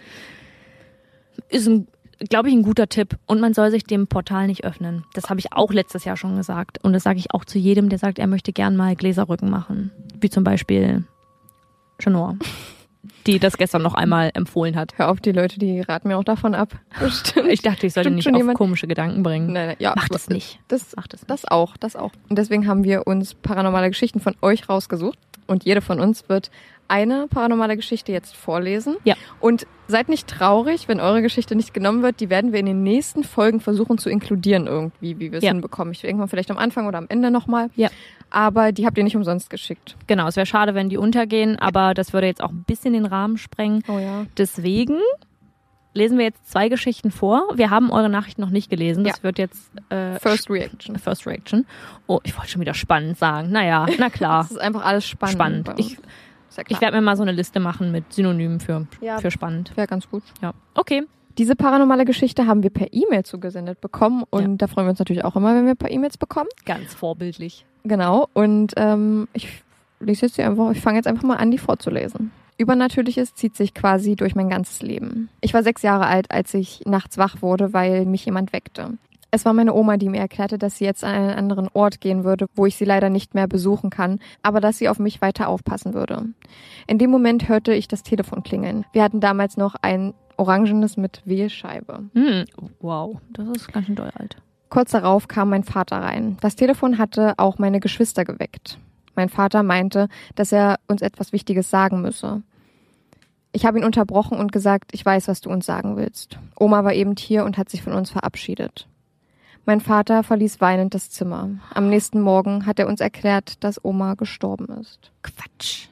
Ist 1.48 1.66
ein, 1.68 1.86
glaube 2.28 2.48
ich, 2.48 2.54
ein 2.54 2.62
guter 2.62 2.88
Tipp. 2.88 3.16
Und 3.26 3.40
man 3.40 3.54
soll 3.54 3.70
sich 3.70 3.84
dem 3.84 4.06
Portal 4.06 4.46
nicht 4.46 4.64
öffnen. 4.64 5.04
Das 5.14 5.30
habe 5.30 5.40
ich 5.40 5.52
auch 5.52 5.72
letztes 5.72 6.04
Jahr 6.04 6.16
schon 6.16 6.36
gesagt. 6.36 6.78
Und 6.82 6.92
das 6.92 7.02
sage 7.02 7.18
ich 7.18 7.32
auch 7.34 7.44
zu 7.44 7.58
jedem, 7.58 7.88
der 7.88 7.98
sagt, 7.98 8.18
er 8.18 8.26
möchte 8.26 8.52
gern 8.52 8.76
mal 8.76 8.96
Gläserrücken 8.96 9.50
machen. 9.50 9.90
Wie 10.20 10.30
zum 10.30 10.44
Beispiel 10.44 11.04
Chanor, 11.98 12.36
die 13.26 13.38
das 13.38 13.56
gestern 13.56 13.82
noch 13.82 13.94
einmal 13.94 14.30
empfohlen 14.34 14.76
hat. 14.76 14.92
Hör 14.96 15.10
auf, 15.10 15.20
die 15.20 15.32
Leute, 15.32 15.58
die 15.58 15.80
raten 15.80 16.08
mir 16.08 16.16
auch 16.18 16.24
davon 16.24 16.54
ab. 16.54 16.74
Bestimmt. 17.00 17.48
Ich 17.48 17.62
dachte, 17.62 17.86
ich 17.86 17.92
sollte 17.92 18.08
Stimmt 18.08 18.16
nicht 18.16 18.24
schon 18.24 18.34
auf 18.34 18.38
jemand- 18.40 18.58
komische 18.58 18.86
Gedanken 18.86 19.22
bringen. 19.22 19.52
Nein, 19.52 19.66
nein, 19.68 19.76
ja, 19.78 19.92
Macht 19.96 20.14
es 20.14 20.28
nicht. 20.28 20.58
Das, 20.68 20.94
Macht 20.96 21.14
es 21.14 21.20
nicht. 21.22 21.30
das 21.30 21.44
auch, 21.44 21.76
das 21.76 21.96
auch. 21.96 22.12
Und 22.28 22.36
deswegen 22.38 22.66
haben 22.66 22.84
wir 22.84 23.06
uns 23.06 23.34
paranormale 23.34 23.88
Geschichten 23.88 24.20
von 24.20 24.34
euch 24.42 24.68
rausgesucht. 24.68 25.18
Und 25.48 25.64
jede 25.64 25.80
von 25.80 25.98
uns 26.00 26.28
wird 26.28 26.50
eine 26.88 27.26
paranormale 27.28 27.76
Geschichte 27.76 28.12
jetzt 28.12 28.36
vorlesen. 28.36 28.96
Ja. 29.04 29.14
Und 29.40 29.66
seid 29.88 30.08
nicht 30.08 30.26
traurig, 30.28 30.88
wenn 30.88 31.00
eure 31.00 31.22
Geschichte 31.22 31.54
nicht 31.56 31.72
genommen 31.74 32.02
wird. 32.02 32.20
Die 32.20 32.28
werden 32.30 32.52
wir 32.52 32.60
in 32.60 32.66
den 32.66 32.82
nächsten 32.82 33.24
Folgen 33.24 33.60
versuchen 33.60 33.98
zu 33.98 34.10
inkludieren 34.10 34.66
irgendwie, 34.66 35.18
wie 35.18 35.30
wir 35.32 35.38
es 35.38 35.44
Ja. 35.44 35.50
hinbekommen. 35.52 35.92
Ich 35.92 36.04
irgendwann 36.04 36.28
vielleicht 36.28 36.50
am 36.50 36.58
Anfang 36.58 36.86
oder 36.86 36.98
am 36.98 37.06
Ende 37.08 37.30
nochmal. 37.30 37.70
Ja. 37.76 37.88
Aber 38.30 38.72
die 38.72 38.86
habt 38.86 38.96
ihr 38.98 39.04
nicht 39.04 39.16
umsonst 39.16 39.50
geschickt. 39.50 39.96
Genau, 40.06 40.26
es 40.28 40.36
wäre 40.36 40.46
schade, 40.46 40.74
wenn 40.74 40.88
die 40.88 40.96
untergehen, 40.96 41.58
aber 41.58 41.92
das 41.94 42.12
würde 42.12 42.26
jetzt 42.26 42.42
auch 42.42 42.50
ein 42.50 42.64
bisschen 42.66 42.92
den 42.94 43.04
Rahmen 43.06 43.36
sprengen. 43.38 43.82
Oh 43.88 43.98
ja. 43.98 44.24
Deswegen 44.38 44.98
lesen 45.94 46.16
wir 46.16 46.24
jetzt 46.24 46.50
zwei 46.50 46.70
Geschichten 46.70 47.10
vor. 47.10 47.42
Wir 47.54 47.68
haben 47.68 47.90
eure 47.90 48.08
Nachricht 48.08 48.38
noch 48.38 48.48
nicht 48.48 48.70
gelesen. 48.70 49.04
Das 49.04 49.18
Ja. 49.18 49.22
wird 49.24 49.38
jetzt 49.38 49.70
äh, 49.90 50.18
First 50.20 50.48
Reaction. 50.48 50.96
First 50.98 51.26
Reaction. 51.26 51.66
Oh, 52.06 52.20
ich 52.22 52.34
wollte 52.38 52.50
schon 52.52 52.62
wieder 52.62 52.72
spannend 52.72 53.18
sagen. 53.18 53.50
Naja, 53.50 53.86
na 53.98 54.08
klar. 54.08 54.42
Das 54.44 54.52
ist 54.52 54.58
einfach 54.60 54.84
alles 54.86 55.06
spannend. 55.06 55.34
spannend. 55.66 55.72
Ich, 55.76 55.98
Ja 56.56 56.64
klar. 56.64 56.76
ich 56.76 56.80
werde 56.80 56.96
mir 56.96 57.02
mal 57.02 57.16
so 57.16 57.22
eine 57.22 57.32
Liste 57.32 57.60
machen 57.60 57.92
mit 57.92 58.12
Synonymen 58.12 58.60
für, 58.60 58.86
Ja. 59.00 59.18
für 59.18 59.30
spannend. 59.30 59.76
Wäre 59.76 59.86
ganz 59.86 60.08
gut. 60.10 60.22
Ja. 60.40 60.52
Okay. 60.74 61.02
Diese 61.38 61.56
paranormale 61.56 62.04
Geschichte 62.04 62.46
haben 62.46 62.62
wir 62.62 62.68
per 62.70 62.88
E-Mail 62.92 63.22
zugesendet 63.24 63.80
bekommen 63.80 64.24
und 64.30 64.42
Ja. 64.42 64.48
da 64.58 64.66
freuen 64.66 64.86
wir 64.86 64.90
uns 64.90 64.98
natürlich 64.98 65.24
auch 65.24 65.34
immer, 65.36 65.54
wenn 65.54 65.64
wir 65.64 65.72
ein 65.72 65.76
paar 65.78 65.90
E-Mails 65.90 66.18
bekommen. 66.18 66.48
Ganz 66.66 66.92
vorbildlich. 66.94 67.64
Genau. 67.84 68.28
Und 68.34 68.74
ähm, 68.76 69.28
ich 69.32 69.62
lese 69.98 70.26
jetzt 70.26 70.38
einfach, 70.38 70.70
ich 70.72 70.80
fange 70.80 70.98
jetzt 70.98 71.06
einfach 71.06 71.22
mal 71.22 71.36
an, 71.36 71.50
die 71.50 71.58
vorzulesen. 71.58 72.32
Übernatürliches 72.58 73.34
zieht 73.34 73.56
sich 73.56 73.72
quasi 73.74 74.14
durch 74.14 74.34
mein 74.34 74.48
ganzes 74.50 74.82
Leben. 74.82 75.30
Ich 75.40 75.54
war 75.54 75.62
sechs 75.62 75.82
Jahre 75.82 76.06
alt, 76.06 76.30
als 76.30 76.52
ich 76.54 76.82
nachts 76.84 77.16
wach 77.18 77.40
wurde, 77.40 77.72
weil 77.72 78.04
mich 78.04 78.24
jemand 78.26 78.52
weckte. 78.52 78.90
Es 79.34 79.46
war 79.46 79.54
meine 79.54 79.72
Oma, 79.72 79.96
die 79.96 80.10
mir 80.10 80.20
erklärte, 80.20 80.58
dass 80.58 80.76
sie 80.76 80.84
jetzt 80.84 81.02
an 81.02 81.14
einen 81.14 81.30
anderen 81.30 81.68
Ort 81.72 82.02
gehen 82.02 82.22
würde, 82.22 82.48
wo 82.54 82.66
ich 82.66 82.76
sie 82.76 82.84
leider 82.84 83.08
nicht 83.08 83.34
mehr 83.34 83.48
besuchen 83.48 83.88
kann, 83.88 84.20
aber 84.42 84.60
dass 84.60 84.76
sie 84.76 84.90
auf 84.90 84.98
mich 84.98 85.22
weiter 85.22 85.48
aufpassen 85.48 85.94
würde. 85.94 86.26
In 86.86 86.98
dem 86.98 87.10
Moment 87.10 87.48
hörte 87.48 87.72
ich 87.72 87.88
das 87.88 88.02
Telefon 88.02 88.42
klingeln. 88.42 88.84
Wir 88.92 89.02
hatten 89.02 89.20
damals 89.20 89.56
noch 89.56 89.74
ein 89.80 90.12
orangenes 90.36 90.98
mit 90.98 91.22
Wählscheibe. 91.24 92.10
Hm. 92.12 92.44
Wow, 92.80 93.20
das 93.30 93.48
ist 93.48 93.72
ganz 93.72 93.86
schön 93.86 93.94
doll 93.94 94.10
alt. 94.14 94.36
Kurz 94.68 94.90
darauf 94.90 95.28
kam 95.28 95.48
mein 95.48 95.64
Vater 95.64 95.96
rein. 95.96 96.36
Das 96.42 96.54
Telefon 96.54 96.98
hatte 96.98 97.32
auch 97.38 97.58
meine 97.58 97.80
Geschwister 97.80 98.26
geweckt. 98.26 98.78
Mein 99.14 99.30
Vater 99.30 99.62
meinte, 99.62 100.08
dass 100.34 100.52
er 100.52 100.78
uns 100.88 101.00
etwas 101.00 101.32
Wichtiges 101.32 101.70
sagen 101.70 102.02
müsse. 102.02 102.42
Ich 103.52 103.64
habe 103.64 103.78
ihn 103.78 103.84
unterbrochen 103.84 104.38
und 104.38 104.52
gesagt, 104.52 104.90
ich 104.92 105.04
weiß, 105.04 105.28
was 105.28 105.40
du 105.40 105.48
uns 105.48 105.64
sagen 105.64 105.96
willst. 105.96 106.38
Oma 106.58 106.84
war 106.84 106.92
eben 106.92 107.14
hier 107.18 107.44
und 107.44 107.56
hat 107.56 107.70
sich 107.70 107.82
von 107.82 107.94
uns 107.94 108.10
verabschiedet. 108.10 108.88
Mein 109.64 109.80
Vater 109.80 110.24
verließ 110.24 110.60
weinend 110.60 110.94
das 110.94 111.10
Zimmer. 111.10 111.50
Am 111.72 111.88
nächsten 111.88 112.20
Morgen 112.20 112.66
hat 112.66 112.78
er 112.78 112.88
uns 112.88 113.00
erklärt, 113.00 113.62
dass 113.62 113.84
Oma 113.84 114.14
gestorben 114.14 114.66
ist. 114.80 115.12
Quatsch. 115.22 115.88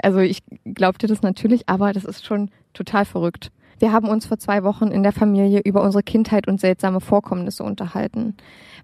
Also 0.00 0.20
ich 0.20 0.42
glaubte 0.64 1.08
das 1.08 1.22
natürlich, 1.22 1.68
aber 1.68 1.92
das 1.92 2.04
ist 2.04 2.24
schon 2.24 2.50
total 2.72 3.04
verrückt. 3.04 3.50
Wir 3.80 3.92
haben 3.92 4.08
uns 4.08 4.26
vor 4.26 4.38
zwei 4.38 4.64
Wochen 4.64 4.88
in 4.88 5.02
der 5.02 5.12
Familie 5.12 5.60
über 5.60 5.82
unsere 5.82 6.02
Kindheit 6.02 6.48
und 6.48 6.60
seltsame 6.60 7.00
Vorkommnisse 7.00 7.62
unterhalten. 7.62 8.36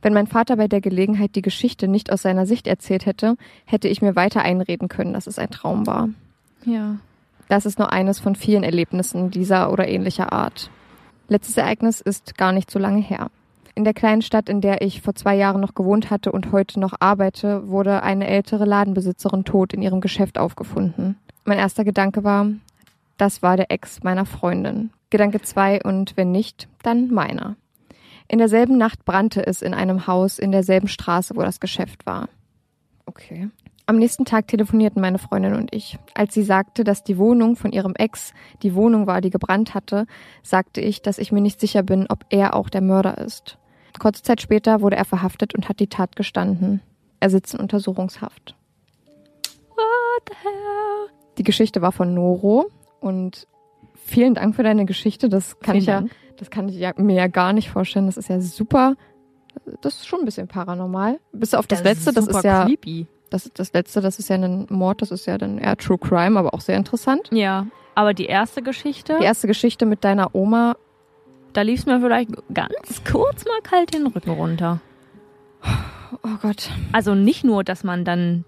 Wenn 0.02 0.12
mein 0.12 0.26
Vater 0.26 0.56
bei 0.56 0.68
der 0.68 0.80
Gelegenheit 0.80 1.34
die 1.34 1.42
Geschichte 1.42 1.88
nicht 1.88 2.12
aus 2.12 2.22
seiner 2.22 2.46
Sicht 2.46 2.66
erzählt 2.66 3.06
hätte, 3.06 3.36
hätte 3.64 3.88
ich 3.88 4.02
mir 4.02 4.14
weiter 4.14 4.42
einreden 4.42 4.88
können, 4.88 5.12
dass 5.12 5.26
es 5.26 5.38
ein 5.38 5.50
Traum 5.50 5.86
war. 5.86 6.08
Ja. 6.64 6.96
Das 7.48 7.66
ist 7.66 7.78
nur 7.78 7.92
eines 7.92 8.20
von 8.20 8.36
vielen 8.36 8.62
Erlebnissen 8.62 9.30
dieser 9.30 9.72
oder 9.72 9.88
ähnlicher 9.88 10.32
Art. 10.32 10.70
Letztes 11.28 11.56
Ereignis 11.56 12.00
ist 12.00 12.36
gar 12.36 12.52
nicht 12.52 12.70
so 12.70 12.78
lange 12.78 13.00
her. 13.00 13.30
In 13.76 13.84
der 13.84 13.94
kleinen 13.94 14.22
Stadt, 14.22 14.48
in 14.48 14.60
der 14.60 14.82
ich 14.82 15.02
vor 15.02 15.14
zwei 15.14 15.34
Jahren 15.34 15.60
noch 15.60 15.74
gewohnt 15.74 16.10
hatte 16.10 16.30
und 16.30 16.52
heute 16.52 16.78
noch 16.78 16.94
arbeite, 17.00 17.68
wurde 17.68 18.02
eine 18.04 18.28
ältere 18.28 18.64
Ladenbesitzerin 18.64 19.44
tot 19.44 19.72
in 19.72 19.82
ihrem 19.82 20.00
Geschäft 20.00 20.38
aufgefunden. 20.38 21.16
Mein 21.44 21.58
erster 21.58 21.84
Gedanke 21.84 22.22
war, 22.22 22.46
das 23.16 23.42
war 23.42 23.56
der 23.56 23.70
Ex 23.70 24.02
meiner 24.04 24.26
Freundin. 24.26 24.90
Gedanke 25.10 25.42
zwei 25.42 25.82
und 25.82 26.16
wenn 26.16 26.30
nicht, 26.30 26.68
dann 26.82 27.10
meiner. 27.10 27.56
In 28.28 28.38
derselben 28.38 28.78
Nacht 28.78 29.04
brannte 29.04 29.46
es 29.46 29.60
in 29.60 29.74
einem 29.74 30.06
Haus 30.06 30.38
in 30.38 30.52
derselben 30.52 30.88
Straße, 30.88 31.36
wo 31.36 31.42
das 31.42 31.60
Geschäft 31.60 32.06
war. 32.06 32.28
Okay. 33.06 33.50
Am 33.86 33.96
nächsten 33.96 34.24
Tag 34.24 34.48
telefonierten 34.48 35.02
meine 35.02 35.18
Freundin 35.18 35.54
und 35.54 35.74
ich. 35.74 35.98
Als 36.14 36.32
sie 36.32 36.42
sagte, 36.42 36.84
dass 36.84 37.04
die 37.04 37.18
Wohnung 37.18 37.54
von 37.56 37.70
ihrem 37.70 37.94
Ex 37.94 38.32
die 38.62 38.74
Wohnung 38.74 39.06
war, 39.06 39.20
die 39.20 39.28
gebrannt 39.28 39.74
hatte, 39.74 40.06
sagte 40.42 40.80
ich, 40.80 41.02
dass 41.02 41.18
ich 41.18 41.32
mir 41.32 41.42
nicht 41.42 41.60
sicher 41.60 41.82
bin, 41.82 42.06
ob 42.08 42.24
er 42.30 42.54
auch 42.54 42.70
der 42.70 42.80
Mörder 42.80 43.18
ist. 43.18 43.58
Kurze 44.00 44.22
Zeit 44.22 44.40
später 44.40 44.80
wurde 44.80 44.96
er 44.96 45.04
verhaftet 45.04 45.54
und 45.54 45.68
hat 45.68 45.80
die 45.80 45.86
Tat 45.88 46.16
gestanden. 46.16 46.80
Er 47.20 47.30
sitzt 47.30 47.54
in 47.54 47.60
Untersuchungshaft. 47.60 48.54
What 49.76 50.28
the 50.28 50.34
hell? 50.42 51.10
Die 51.38 51.42
Geschichte 51.42 51.82
war 51.82 51.92
von 51.92 52.14
Noro 52.14 52.66
und 53.00 53.46
vielen 53.94 54.34
Dank 54.34 54.54
für 54.56 54.62
deine 54.62 54.84
Geschichte. 54.84 55.28
Das 55.28 55.58
kann 55.60 55.74
Vielen 55.74 55.82
ich 55.82 55.86
ja, 55.86 56.00
Dank. 56.00 56.12
das 56.36 56.50
kann 56.50 56.68
ich 56.68 56.76
ja, 56.76 56.92
mir 56.96 57.16
ja 57.16 57.26
gar 57.26 57.52
nicht 57.52 57.70
vorstellen. 57.70 58.06
Das 58.06 58.16
ist 58.16 58.28
ja 58.28 58.40
super. 58.40 58.94
Das 59.80 59.94
ist 59.94 60.06
schon 60.06 60.20
ein 60.20 60.24
bisschen 60.24 60.48
paranormal. 60.48 61.18
Bis 61.32 61.54
auf 61.54 61.66
das, 61.66 61.82
letzte, 61.82 62.12
das 62.12 62.26
ist 62.26 62.44
ja 62.44 62.64
creepy. 62.64 63.06
das, 63.30 63.50
das 63.54 63.72
letzte, 63.72 64.00
das 64.00 64.18
ist 64.18 64.28
ja 64.28 64.36
ein 64.36 64.66
Mord, 64.68 65.00
das 65.00 65.10
ist 65.10 65.26
ja 65.26 65.38
dann 65.38 65.58
eher 65.58 65.76
True 65.76 65.98
Crime, 65.98 66.38
aber 66.38 66.54
auch 66.54 66.60
sehr 66.60 66.76
interessant. 66.76 67.30
Ja. 67.32 67.66
Aber 67.94 68.12
die 68.14 68.26
erste 68.26 68.60
Geschichte, 68.62 69.16
Die 69.20 69.24
erste 69.24 69.46
Geschichte 69.46 69.86
mit 69.86 70.02
deiner 70.02 70.34
Oma, 70.34 70.74
da 71.54 71.62
lief 71.62 71.80
es 71.80 71.86
mir 71.86 72.00
vielleicht 72.00 72.30
ganz 72.52 73.02
kurz 73.10 73.44
mal 73.46 73.60
kalt 73.62 73.94
den 73.94 74.06
Rücken 74.08 74.30
runter. 74.30 74.80
oh 76.22 76.36
Gott, 76.42 76.70
Also 76.92 77.14
nicht 77.14 77.44
nur, 77.44 77.64
dass 77.64 77.84
man 77.84 78.04
dann 78.04 78.44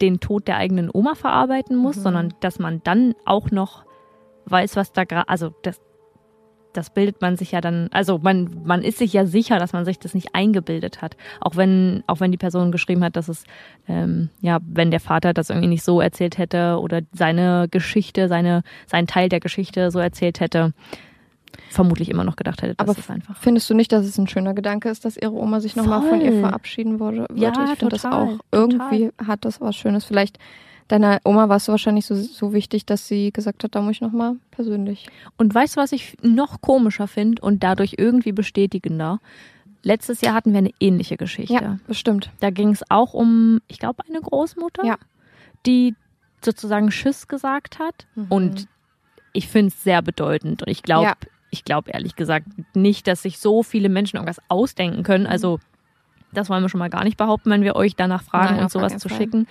den 0.00 0.20
Tod 0.20 0.46
der 0.48 0.56
eigenen 0.56 0.90
Oma 0.92 1.14
verarbeiten 1.14 1.76
muss, 1.76 1.96
Mhm. 1.96 2.00
sondern 2.02 2.34
dass 2.40 2.58
man 2.58 2.80
dann 2.84 3.14
auch 3.24 3.50
noch 3.50 3.84
weiß, 4.46 4.76
was 4.76 4.92
da 4.92 5.04
gerade, 5.04 5.28
also 5.28 5.52
das, 5.62 5.80
das 6.72 6.90
bildet 6.90 7.22
man 7.22 7.36
sich 7.36 7.52
ja 7.52 7.62
dann, 7.62 7.88
also 7.90 8.18
man, 8.18 8.60
man 8.64 8.82
ist 8.82 8.98
sich 8.98 9.12
ja 9.14 9.24
sicher, 9.24 9.58
dass 9.58 9.72
man 9.72 9.86
sich 9.86 9.98
das 9.98 10.12
nicht 10.14 10.34
eingebildet 10.34 11.00
hat. 11.00 11.16
Auch 11.40 11.56
wenn, 11.56 12.04
auch 12.06 12.20
wenn 12.20 12.30
die 12.30 12.36
Person 12.36 12.70
geschrieben 12.70 13.02
hat, 13.02 13.16
dass 13.16 13.28
es, 13.28 13.44
ähm, 13.88 14.28
ja, 14.42 14.58
wenn 14.62 14.90
der 14.90 15.00
Vater 15.00 15.32
das 15.32 15.48
irgendwie 15.48 15.68
nicht 15.68 15.82
so 15.84 16.00
erzählt 16.02 16.36
hätte 16.36 16.78
oder 16.78 17.00
seine 17.12 17.66
Geschichte, 17.70 18.28
seine, 18.28 18.62
seinen 18.86 19.06
Teil 19.06 19.30
der 19.30 19.40
Geschichte 19.40 19.90
so 19.90 19.98
erzählt 19.98 20.38
hätte, 20.40 20.74
vermutlich 21.70 22.08
immer 22.08 22.24
noch 22.24 22.36
gedacht 22.36 22.62
hätte, 22.62 22.74
dass 22.74 22.88
Aber 22.88 22.98
es 22.98 23.10
einfach. 23.10 23.36
findest 23.38 23.68
du 23.70 23.74
nicht, 23.74 23.92
dass 23.92 24.04
es 24.06 24.18
ein 24.18 24.28
schöner 24.28 24.54
Gedanke 24.54 24.88
ist, 24.88 25.04
dass 25.04 25.16
ihre 25.16 25.32
Oma 25.32 25.60
sich 25.60 25.76
nochmal 25.76 26.02
von 26.02 26.20
ihr 26.20 26.40
verabschieden 26.40 27.00
würde? 27.00 27.26
Ja, 27.34 27.50
ich 27.50 27.78
finde 27.78 27.94
das 27.96 28.02
total, 28.02 28.28
auch. 28.34 28.38
Irgendwie 28.52 29.10
hat 29.26 29.44
das 29.44 29.60
was 29.60 29.76
Schönes. 29.76 30.04
Vielleicht 30.04 30.38
deiner 30.88 31.18
Oma 31.24 31.48
war 31.48 31.56
es 31.56 31.68
wahrscheinlich 31.68 32.06
so, 32.06 32.14
so 32.14 32.52
wichtig, 32.52 32.86
dass 32.86 33.08
sie 33.08 33.32
gesagt 33.32 33.64
hat, 33.64 33.74
da 33.74 33.80
muss 33.82 33.92
ich 33.96 34.00
nochmal 34.00 34.36
persönlich. 34.50 35.08
Und 35.36 35.54
weißt 35.54 35.76
du, 35.76 35.80
was 35.80 35.92
ich 35.92 36.16
noch 36.22 36.60
komischer 36.60 37.08
finde 37.08 37.42
und 37.42 37.62
dadurch 37.62 37.94
irgendwie 37.98 38.32
bestätigender? 38.32 39.20
Letztes 39.82 40.20
Jahr 40.20 40.34
hatten 40.34 40.52
wir 40.52 40.58
eine 40.58 40.72
ähnliche 40.80 41.16
Geschichte. 41.16 41.54
Ja, 41.54 41.78
bestimmt. 41.86 42.30
Da 42.40 42.50
ging 42.50 42.70
es 42.70 42.82
auch 42.88 43.14
um, 43.14 43.60
ich 43.68 43.78
glaube, 43.78 44.02
eine 44.08 44.20
Großmutter, 44.20 44.84
Ja. 44.84 44.96
die 45.64 45.94
sozusagen 46.44 46.90
Tschüss 46.90 47.28
gesagt 47.28 47.78
hat. 47.78 48.06
Mhm. 48.14 48.26
Und 48.28 48.68
ich 49.32 49.48
finde 49.48 49.68
es 49.68 49.82
sehr 49.84 50.02
bedeutend. 50.02 50.62
Und 50.62 50.68
ich 50.70 50.82
glaube, 50.82 51.04
Ja. 51.06 51.14
Ich 51.50 51.64
glaube 51.64 51.90
ehrlich 51.92 52.16
gesagt 52.16 52.46
nicht, 52.74 53.06
dass 53.06 53.22
sich 53.22 53.38
so 53.38 53.62
viele 53.62 53.88
Menschen 53.88 54.16
irgendwas 54.16 54.40
ausdenken 54.48 54.98
Mhm. 54.98 55.02
können. 55.04 55.26
Also, 55.26 55.58
das 56.32 56.50
wollen 56.50 56.62
wir 56.62 56.68
schon 56.68 56.78
mal 56.80 56.90
gar 56.90 57.04
nicht 57.04 57.16
behaupten, 57.16 57.50
wenn 57.50 57.62
wir 57.62 57.76
euch 57.76 57.96
danach 57.96 58.22
fragen, 58.22 58.54
Nein, 58.54 58.64
uns 58.64 58.72
sowas 58.72 58.98
zu 58.98 59.08
schicken. 59.08 59.46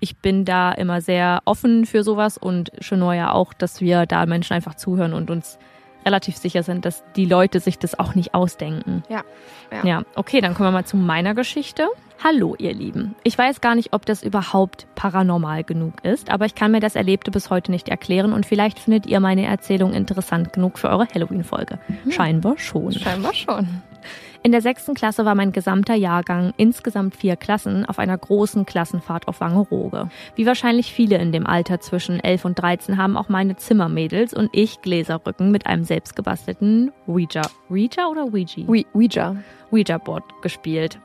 Ich 0.00 0.16
bin 0.16 0.44
da 0.44 0.72
immer 0.72 1.00
sehr 1.00 1.42
offen 1.44 1.84
für 1.86 2.02
sowas 2.02 2.38
und 2.38 2.72
Chenor 2.80 3.14
ja 3.14 3.32
auch, 3.32 3.52
dass 3.54 3.80
wir 3.80 4.06
da 4.06 4.26
Menschen 4.26 4.54
einfach 4.54 4.74
zuhören 4.74 5.12
und 5.14 5.30
uns 5.30 5.58
relativ 6.04 6.36
sicher 6.36 6.62
sind, 6.62 6.84
dass 6.84 7.02
die 7.16 7.24
Leute 7.24 7.60
sich 7.60 7.78
das 7.78 7.98
auch 7.98 8.14
nicht 8.14 8.34
ausdenken. 8.34 9.02
Ja, 9.08 9.22
ja. 9.70 9.84
Ja, 9.84 10.02
okay, 10.14 10.40
dann 10.40 10.54
kommen 10.54 10.68
wir 10.68 10.72
mal 10.72 10.84
zu 10.84 10.96
meiner 10.96 11.34
Geschichte. 11.34 11.88
Hallo, 12.22 12.54
ihr 12.56 12.72
Lieben. 12.72 13.16
Ich 13.24 13.36
weiß 13.36 13.60
gar 13.60 13.74
nicht, 13.74 13.92
ob 13.92 14.06
das 14.06 14.22
überhaupt 14.22 14.86
paranormal 14.94 15.64
genug 15.64 15.94
ist, 16.04 16.30
aber 16.30 16.46
ich 16.46 16.54
kann 16.54 16.70
mir 16.70 16.78
das 16.78 16.94
Erlebte 16.94 17.32
bis 17.32 17.50
heute 17.50 17.72
nicht 17.72 17.88
erklären 17.88 18.32
und 18.32 18.46
vielleicht 18.46 18.78
findet 18.78 19.06
ihr 19.06 19.18
meine 19.18 19.44
Erzählung 19.44 19.92
interessant 19.92 20.52
genug 20.52 20.78
für 20.78 20.88
eure 20.88 21.08
Halloween-Folge. 21.08 21.80
Scheinbar 22.10 22.58
schon. 22.58 22.92
Scheinbar 22.92 23.34
schon. 23.34 23.82
In 24.44 24.50
der 24.50 24.60
sechsten 24.60 24.94
Klasse 24.94 25.24
war 25.24 25.36
mein 25.36 25.52
gesamter 25.52 25.94
Jahrgang, 25.94 26.52
insgesamt 26.56 27.14
vier 27.14 27.36
Klassen, 27.36 27.84
auf 27.84 28.00
einer 28.00 28.18
großen 28.18 28.66
Klassenfahrt 28.66 29.28
auf 29.28 29.40
Wangerooge. 29.40 30.08
Wie 30.34 30.46
wahrscheinlich 30.46 30.92
viele 30.92 31.16
in 31.18 31.30
dem 31.30 31.46
Alter 31.46 31.78
zwischen 31.78 32.18
11 32.18 32.44
und 32.46 32.54
13 32.60 32.96
haben 32.96 33.16
auch 33.16 33.28
meine 33.28 33.54
Zimmermädels 33.54 34.34
und 34.34 34.50
ich 34.52 34.82
Gläserrücken 34.82 35.52
mit 35.52 35.66
einem 35.66 35.84
selbstgebastelten 35.84 36.90
Ouija, 37.06 37.42
Ouija 37.70 38.08
oder 38.08 38.24
Ouija? 38.32 38.66
Ouija. 38.66 38.86
Ouija. 38.94 39.36
Ouija-Board 39.70 40.24
gespielt. 40.42 40.98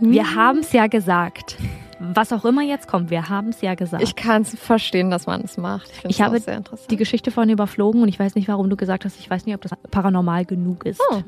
Wir 0.00 0.34
haben 0.34 0.58
es 0.58 0.72
ja 0.72 0.88
gesagt. 0.88 1.56
Was 2.00 2.32
auch 2.32 2.44
immer 2.44 2.62
jetzt 2.62 2.86
kommt, 2.86 3.10
wir 3.10 3.28
haben 3.30 3.48
es 3.48 3.60
ja 3.62 3.74
gesagt. 3.74 4.02
Ich 4.02 4.14
kann 4.14 4.42
es 4.42 4.54
verstehen, 4.54 5.10
dass 5.10 5.26
man 5.26 5.40
es 5.40 5.56
macht. 5.56 5.90
Ich, 6.04 6.10
Ich 6.10 6.22
habe 6.22 6.38
die 6.90 6.96
Geschichte 6.96 7.30
vorhin 7.30 7.50
überflogen 7.50 8.02
und 8.02 8.08
ich 8.08 8.18
weiß 8.18 8.34
nicht, 8.34 8.46
warum 8.46 8.68
du 8.70 8.76
gesagt 8.76 9.04
hast, 9.06 9.18
ich 9.18 9.28
weiß 9.28 9.46
nicht, 9.46 9.54
ob 9.54 9.62
das 9.62 9.72
paranormal 9.90 10.44
genug 10.44 10.84
ist. 10.84 11.00
Oh. 11.10 11.22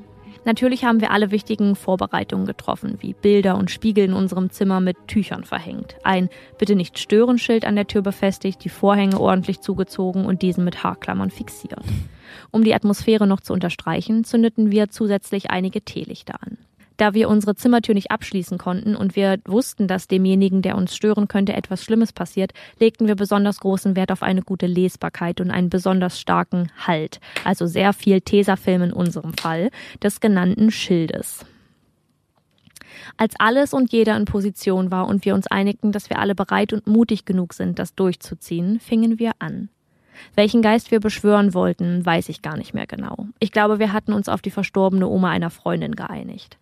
Natürlich 0.45 0.84
haben 0.84 1.01
wir 1.01 1.11
alle 1.11 1.30
wichtigen 1.30 1.76
Vorbereitungen 1.76 2.47
getroffen, 2.47 2.97
wie 3.01 3.12
Bilder 3.12 3.59
und 3.59 3.70
Spiegel 3.70 4.05
in 4.05 4.12
unserem 4.14 4.51
Zimmer 4.51 4.80
mit 4.80 4.97
Tüchern 5.07 5.45
verhängt, 5.45 5.97
ein 6.03 6.28
Bitte 6.59 6.74
nicht 6.74 6.99
stören 6.99 7.38
Schild 7.38 7.64
an 7.64 7.76
der 7.76 7.86
Tür 7.86 8.03
befestigt, 8.03 8.64
die 8.64 8.70
Vorhänge 8.70 9.20
ordentlich 9.20 9.61
zugezogen 9.61 10.24
und 10.24 10.43
diesen 10.43 10.64
mit 10.64 10.82
Haarklammern 10.82 11.30
fixiert. 11.30 11.84
Um 12.51 12.64
die 12.64 12.74
Atmosphäre 12.74 13.26
noch 13.26 13.41
zu 13.41 13.53
unterstreichen, 13.53 14.24
zündeten 14.24 14.70
wir 14.70 14.88
zusätzlich 14.88 15.51
einige 15.51 15.82
Teelichter 15.82 16.34
an. 16.43 16.59
Da 17.01 17.14
wir 17.14 17.30
unsere 17.30 17.55
Zimmertür 17.55 17.94
nicht 17.94 18.11
abschließen 18.11 18.59
konnten 18.59 18.94
und 18.94 19.16
wir 19.16 19.38
wussten, 19.46 19.88
dass 19.88 20.07
demjenigen, 20.07 20.61
der 20.61 20.76
uns 20.76 20.94
stören 20.94 21.28
könnte, 21.28 21.55
etwas 21.55 21.82
Schlimmes 21.82 22.12
passiert, 22.12 22.53
legten 22.78 23.07
wir 23.07 23.14
besonders 23.14 23.61
großen 23.61 23.96
Wert 23.96 24.12
auf 24.12 24.22
eine 24.22 24.42
gute 24.42 24.66
Lesbarkeit 24.66 25.40
und 25.40 25.51
einen 25.51 25.70
besonders 25.70 26.20
starken 26.20 26.70
Halt, 26.86 27.18
also 27.42 27.66
sehr 27.66 27.94
viel 27.94 28.20
Tesafilm 28.20 28.82
in 28.82 28.92
unserem 28.92 29.32
Fall, 29.32 29.70
des 30.03 30.20
genannten 30.20 30.70
Schildes. 30.70 31.46
Als 33.16 33.34
alles 33.38 33.72
und 33.72 33.92
jeder 33.92 34.14
in 34.18 34.26
Position 34.26 34.90
war 34.90 35.09
und 35.09 35.24
wir 35.24 35.34
uns 35.34 35.46
einigten, 35.46 35.92
dass 35.92 36.11
wir 36.11 36.18
alle 36.18 36.34
bereit 36.34 36.74
und 36.74 36.86
mutig 36.86 37.24
genug 37.24 37.55
sind, 37.55 37.78
das 37.78 37.94
durchzuziehen, 37.94 38.78
fingen 38.78 39.18
wir 39.18 39.32
an. 39.38 39.70
Welchen 40.34 40.61
Geist 40.61 40.90
wir 40.90 41.01
beschwören 41.01 41.55
wollten, 41.55 42.05
weiß 42.05 42.28
ich 42.28 42.42
gar 42.42 42.59
nicht 42.59 42.74
mehr 42.74 42.86
genau. 42.86 43.24
Ich 43.38 43.53
glaube, 43.53 43.78
wir 43.78 43.94
hatten 43.94 44.12
uns 44.12 44.28
auf 44.28 44.42
die 44.42 44.51
verstorbene 44.51 45.09
Oma 45.09 45.30
einer 45.30 45.48
Freundin 45.48 45.96
geeinigt. 45.96 46.59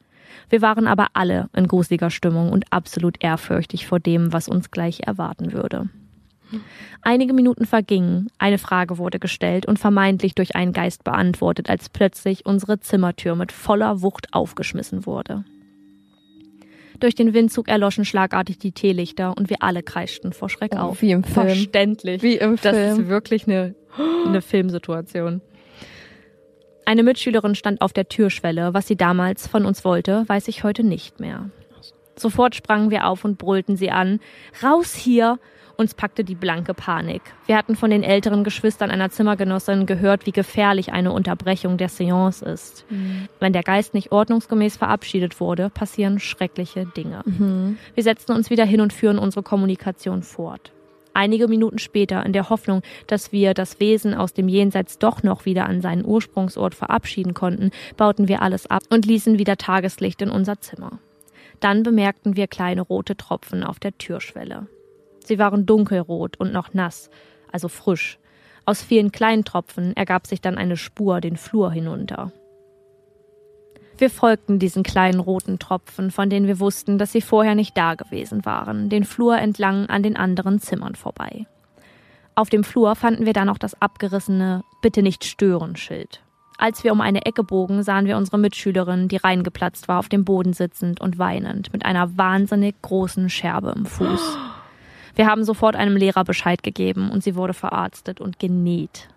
Wir 0.50 0.62
waren 0.62 0.86
aber 0.86 1.08
alle 1.14 1.48
in 1.54 1.68
gruseliger 1.68 2.10
Stimmung 2.10 2.50
und 2.50 2.64
absolut 2.72 3.22
ehrfürchtig 3.22 3.86
vor 3.86 4.00
dem, 4.00 4.32
was 4.32 4.48
uns 4.48 4.70
gleich 4.70 5.00
erwarten 5.06 5.52
würde. 5.52 5.88
Einige 7.02 7.34
Minuten 7.34 7.66
vergingen, 7.66 8.28
eine 8.38 8.56
Frage 8.56 8.96
wurde 8.96 9.18
gestellt 9.18 9.66
und 9.66 9.78
vermeintlich 9.78 10.34
durch 10.34 10.56
einen 10.56 10.72
Geist 10.72 11.04
beantwortet, 11.04 11.68
als 11.68 11.90
plötzlich 11.90 12.46
unsere 12.46 12.80
Zimmertür 12.80 13.34
mit 13.34 13.52
voller 13.52 14.00
Wucht 14.00 14.32
aufgeschmissen 14.32 15.04
wurde. 15.04 15.44
Durch 17.00 17.14
den 17.14 17.32
Windzug 17.34 17.68
erloschen 17.68 18.04
schlagartig 18.04 18.58
die 18.58 18.72
Teelichter 18.72 19.36
und 19.36 19.50
wir 19.50 19.62
alle 19.62 19.82
kreischten 19.82 20.32
vor 20.32 20.48
Schreck 20.48 20.72
Oh, 20.74 20.78
auf. 20.78 21.02
wie 21.02 21.12
im 21.12 21.22
Film. 21.22 21.46
Verständlich. 21.48 22.22
Wie 22.22 22.36
im 22.38 22.56
Das 22.56 22.76
ist 22.76 22.96
Film. 22.96 23.08
wirklich 23.08 23.46
eine, 23.46 23.74
eine 24.26 24.40
Filmsituation. 24.42 25.40
Eine 26.88 27.02
Mitschülerin 27.02 27.54
stand 27.54 27.82
auf 27.82 27.92
der 27.92 28.08
Türschwelle. 28.08 28.72
Was 28.72 28.86
sie 28.86 28.96
damals 28.96 29.46
von 29.46 29.66
uns 29.66 29.84
wollte, 29.84 30.26
weiß 30.26 30.48
ich 30.48 30.64
heute 30.64 30.82
nicht 30.82 31.20
mehr. 31.20 31.50
Sofort 32.16 32.54
sprangen 32.54 32.90
wir 32.90 33.06
auf 33.06 33.26
und 33.26 33.36
brüllten 33.36 33.76
sie 33.76 33.90
an. 33.90 34.20
Raus 34.62 34.94
hier! 34.94 35.38
Uns 35.76 35.92
packte 35.92 36.24
die 36.24 36.34
blanke 36.34 36.72
Panik. 36.72 37.20
Wir 37.44 37.58
hatten 37.58 37.76
von 37.76 37.90
den 37.90 38.02
älteren 38.02 38.42
Geschwistern 38.42 38.90
einer 38.90 39.10
Zimmergenossin 39.10 39.84
gehört, 39.84 40.24
wie 40.24 40.32
gefährlich 40.32 40.90
eine 40.90 41.12
Unterbrechung 41.12 41.76
der 41.76 41.90
Seance 41.90 42.42
ist. 42.42 42.86
Mhm. 42.88 43.28
Wenn 43.38 43.52
der 43.52 43.62
Geist 43.64 43.92
nicht 43.92 44.10
ordnungsgemäß 44.10 44.78
verabschiedet 44.78 45.40
wurde, 45.40 45.68
passieren 45.68 46.18
schreckliche 46.18 46.86
Dinge. 46.86 47.20
Mhm. 47.26 47.76
Wir 47.92 48.02
setzten 48.02 48.32
uns 48.32 48.48
wieder 48.48 48.64
hin 48.64 48.80
und 48.80 48.94
führen 48.94 49.18
unsere 49.18 49.42
Kommunikation 49.42 50.22
fort. 50.22 50.72
Einige 51.18 51.48
Minuten 51.48 51.80
später, 51.80 52.24
in 52.24 52.32
der 52.32 52.48
Hoffnung, 52.48 52.82
dass 53.08 53.32
wir 53.32 53.52
das 53.52 53.80
Wesen 53.80 54.14
aus 54.14 54.34
dem 54.34 54.46
Jenseits 54.46 55.00
doch 55.00 55.24
noch 55.24 55.46
wieder 55.46 55.66
an 55.66 55.80
seinen 55.80 56.04
Ursprungsort 56.04 56.76
verabschieden 56.76 57.34
konnten, 57.34 57.72
bauten 57.96 58.28
wir 58.28 58.40
alles 58.40 58.70
ab 58.70 58.84
und 58.88 59.04
ließen 59.04 59.36
wieder 59.36 59.56
Tageslicht 59.56 60.22
in 60.22 60.30
unser 60.30 60.60
Zimmer. 60.60 61.00
Dann 61.58 61.82
bemerkten 61.82 62.36
wir 62.36 62.46
kleine 62.46 62.82
rote 62.82 63.16
Tropfen 63.16 63.64
auf 63.64 63.80
der 63.80 63.98
Türschwelle. 63.98 64.68
Sie 65.24 65.40
waren 65.40 65.66
dunkelrot 65.66 66.38
und 66.38 66.52
noch 66.52 66.72
nass, 66.72 67.10
also 67.50 67.66
frisch. 67.66 68.20
Aus 68.64 68.80
vielen 68.80 69.10
kleinen 69.10 69.44
Tropfen 69.44 69.96
ergab 69.96 70.28
sich 70.28 70.40
dann 70.40 70.56
eine 70.56 70.76
Spur 70.76 71.20
den 71.20 71.36
Flur 71.36 71.72
hinunter. 71.72 72.30
Wir 73.98 74.10
folgten 74.10 74.60
diesen 74.60 74.84
kleinen 74.84 75.18
roten 75.18 75.58
Tropfen, 75.58 76.12
von 76.12 76.30
denen 76.30 76.46
wir 76.46 76.60
wussten, 76.60 76.98
dass 76.98 77.10
sie 77.10 77.20
vorher 77.20 77.56
nicht 77.56 77.76
da 77.76 77.96
gewesen 77.96 78.44
waren, 78.44 78.88
den 78.88 79.04
Flur 79.04 79.36
entlang 79.36 79.86
an 79.86 80.04
den 80.04 80.16
anderen 80.16 80.60
Zimmern 80.60 80.94
vorbei. 80.94 81.46
Auf 82.36 82.48
dem 82.48 82.62
Flur 82.62 82.94
fanden 82.94 83.26
wir 83.26 83.32
dann 83.32 83.48
auch 83.48 83.58
das 83.58 83.82
abgerissene 83.82 84.62
Bitte 84.82 85.02
nicht 85.02 85.24
stören 85.24 85.74
Schild. 85.74 86.22
Als 86.58 86.84
wir 86.84 86.92
um 86.92 87.00
eine 87.00 87.26
Ecke 87.26 87.42
bogen, 87.42 87.82
sahen 87.82 88.06
wir 88.06 88.16
unsere 88.16 88.38
Mitschülerin, 88.38 89.08
die 89.08 89.16
reingeplatzt 89.16 89.88
war, 89.88 89.98
auf 89.98 90.08
dem 90.08 90.24
Boden 90.24 90.52
sitzend 90.52 91.00
und 91.00 91.18
weinend, 91.18 91.72
mit 91.72 91.84
einer 91.84 92.16
wahnsinnig 92.16 92.80
großen 92.82 93.28
Scherbe 93.28 93.74
im 93.76 93.84
Fuß. 93.84 94.38
Wir 95.16 95.26
haben 95.26 95.42
sofort 95.42 95.74
einem 95.74 95.96
Lehrer 95.96 96.22
Bescheid 96.22 96.62
gegeben 96.62 97.10
und 97.10 97.24
sie 97.24 97.34
wurde 97.34 97.54
verarztet 97.54 98.20
und 98.20 98.38
genäht. 98.38 99.08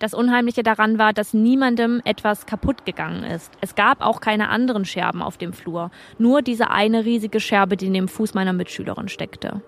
Das 0.00 0.14
Unheimliche 0.14 0.62
daran 0.62 0.98
war, 0.98 1.12
dass 1.12 1.34
niemandem 1.34 2.00
etwas 2.04 2.46
kaputt 2.46 2.86
gegangen 2.86 3.22
ist. 3.22 3.52
Es 3.60 3.74
gab 3.74 4.00
auch 4.00 4.22
keine 4.22 4.48
anderen 4.48 4.86
Scherben 4.86 5.20
auf 5.20 5.36
dem 5.36 5.52
Flur, 5.52 5.90
nur 6.18 6.40
diese 6.40 6.70
eine 6.70 7.04
riesige 7.04 7.38
Scherbe, 7.38 7.76
die 7.76 7.86
in 7.86 7.94
dem 7.94 8.08
Fuß 8.08 8.32
meiner 8.32 8.54
Mitschülerin 8.54 9.08
steckte. 9.08 9.60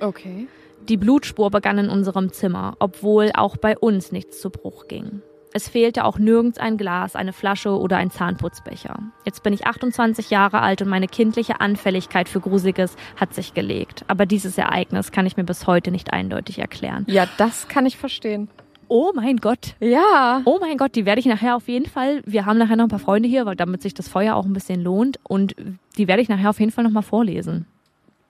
Okay. 0.00 0.48
Die 0.86 0.98
Blutspur 0.98 1.50
begann 1.50 1.78
in 1.78 1.88
unserem 1.88 2.30
Zimmer, 2.30 2.76
obwohl 2.78 3.30
auch 3.34 3.56
bei 3.56 3.78
uns 3.78 4.12
nichts 4.12 4.38
zu 4.38 4.50
Bruch 4.50 4.86
ging. 4.86 5.22
Es 5.54 5.70
fehlte 5.70 6.04
auch 6.04 6.18
nirgends 6.18 6.58
ein 6.58 6.76
Glas, 6.76 7.16
eine 7.16 7.32
Flasche 7.32 7.70
oder 7.78 7.96
ein 7.96 8.10
Zahnputzbecher. 8.10 8.98
Jetzt 9.24 9.42
bin 9.42 9.54
ich 9.54 9.66
28 9.66 10.28
Jahre 10.28 10.60
alt 10.60 10.82
und 10.82 10.88
meine 10.88 11.06
kindliche 11.06 11.62
Anfälligkeit 11.62 12.28
für 12.28 12.40
Gruseliges 12.40 12.94
hat 13.18 13.32
sich 13.32 13.54
gelegt. 13.54 14.04
Aber 14.08 14.26
dieses 14.26 14.58
Ereignis 14.58 15.12
kann 15.12 15.24
ich 15.24 15.38
mir 15.38 15.44
bis 15.44 15.66
heute 15.66 15.90
nicht 15.90 16.12
eindeutig 16.12 16.58
erklären. 16.58 17.06
Ja, 17.08 17.26
das 17.38 17.68
kann 17.68 17.86
ich 17.86 17.96
verstehen. 17.96 18.50
Oh 18.88 19.12
mein 19.14 19.38
Gott. 19.38 19.74
Ja. 19.80 20.42
Oh 20.44 20.58
mein 20.60 20.76
Gott, 20.76 20.94
die 20.94 21.06
werde 21.06 21.20
ich 21.20 21.26
nachher 21.26 21.56
auf 21.56 21.68
jeden 21.68 21.86
Fall. 21.86 22.22
Wir 22.24 22.46
haben 22.46 22.58
nachher 22.58 22.76
noch 22.76 22.84
ein 22.84 22.90
paar 22.90 22.98
Freunde 22.98 23.28
hier, 23.28 23.46
weil 23.46 23.56
damit 23.56 23.82
sich 23.82 23.94
das 23.94 24.08
Feuer 24.08 24.36
auch 24.36 24.44
ein 24.44 24.52
bisschen 24.52 24.82
lohnt. 24.82 25.18
Und 25.24 25.54
die 25.96 26.08
werde 26.08 26.22
ich 26.22 26.28
nachher 26.28 26.50
auf 26.50 26.60
jeden 26.60 26.72
Fall 26.72 26.84
nochmal 26.84 27.02
vorlesen. 27.02 27.66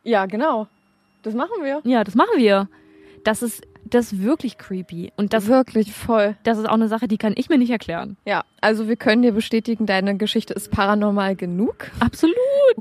Ja, 0.02 0.26
genau. 0.26 0.66
Das 1.22 1.34
machen 1.34 1.62
wir. 1.62 1.80
Ja, 1.84 2.04
das 2.04 2.14
machen 2.14 2.38
wir. 2.38 2.68
Das 3.24 3.42
ist 3.42 3.66
das 3.90 4.12
ist 4.12 4.22
wirklich 4.22 4.58
creepy. 4.58 5.12
Und 5.16 5.32
das 5.32 5.46
wirklich 5.46 5.92
voll. 5.92 6.36
Das 6.42 6.58
ist 6.58 6.68
auch 6.68 6.74
eine 6.74 6.88
Sache, 6.88 7.08
die 7.08 7.18
kann 7.18 7.34
ich 7.36 7.48
mir 7.48 7.58
nicht 7.58 7.70
erklären. 7.70 8.16
Ja, 8.24 8.44
also 8.60 8.88
wir 8.88 8.96
können 8.96 9.22
dir 9.22 9.32
bestätigen, 9.32 9.86
deine 9.86 10.16
Geschichte 10.16 10.54
ist 10.54 10.70
paranormal 10.70 11.36
genug. 11.36 11.90
Absolut. 12.00 12.36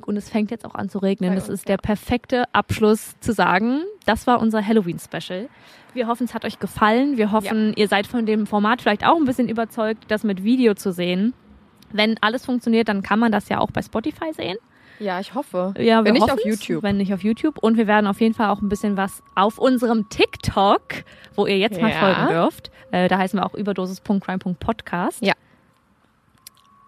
Und 0.06 0.18
es 0.18 0.30
fängt 0.30 0.52
jetzt 0.52 0.66
auch 0.66 0.76
an 0.76 0.90
zu 0.90 1.00
regnen. 1.00 1.36
Das 1.36 1.50
ist 1.50 1.68
der 1.68 1.78
perfekte 1.78 2.46
Abschluss 2.54 3.20
zu 3.20 3.34
sagen, 3.34 3.82
das 4.06 4.28
war 4.28 4.40
unser 4.40 4.66
Halloween-Special. 4.66 5.50
Wir 5.96 6.08
hoffen, 6.08 6.26
es 6.26 6.34
hat 6.34 6.44
euch 6.44 6.60
gefallen. 6.60 7.18
Wir 7.18 7.32
hoffen, 7.32 7.70
ja. 7.70 7.74
ihr 7.78 7.88
seid 7.88 8.06
von 8.06 8.26
dem 8.26 8.46
Format 8.46 8.82
vielleicht 8.82 9.06
auch 9.06 9.16
ein 9.16 9.24
bisschen 9.24 9.48
überzeugt, 9.48 10.04
das 10.10 10.26
mit 10.26 10.44
Video 10.44 10.74
zu 10.74 10.92
sehen. 10.92 11.34
Wenn 11.92 12.18
alles 12.22 12.46
funktioniert, 12.46 12.90
dann 12.90 13.02
kann 13.02 13.18
man 13.18 13.32
das 13.32 13.48
ja 13.48 13.60
auch 13.60 13.72
bei 13.72 13.82
Spotify 13.82 14.34
sehen. 14.34 14.58
Ja, 15.00 15.22
ich 15.22 15.34
hoffe. 15.34 15.74
Ja, 15.78 16.04
wenn 16.04 16.14
nicht 16.14 16.30
auf 16.30 16.46
YouTube. 16.46 16.84
Wenn 16.84 16.98
nicht 16.98 17.14
auf 17.14 17.24
YouTube. 17.24 17.58
Und 17.60 17.78
wir 17.78 17.88
werden 17.88 18.08
auf 18.08 18.20
jeden 18.20 18.34
Fall 18.34 18.50
auch 18.50 18.62
ein 18.62 18.68
bisschen 18.68 18.98
was 18.98 19.24
auf 19.36 19.58
unserem 19.58 20.10
TikTok, 20.10 20.82
wo 21.36 21.48
ihr 21.48 21.58
jetzt 21.58 21.78
ja. 21.78 21.84
mal 21.84 21.94
folgen 21.94 22.28
dürft. 22.28 22.72
Äh, 22.92 23.08
da 23.08 23.18
heißen 23.18 23.40
wir 23.40 23.46
auch 23.46 23.54
überdosis.crime.podcast. 23.54 25.22
Ja. 25.22 25.34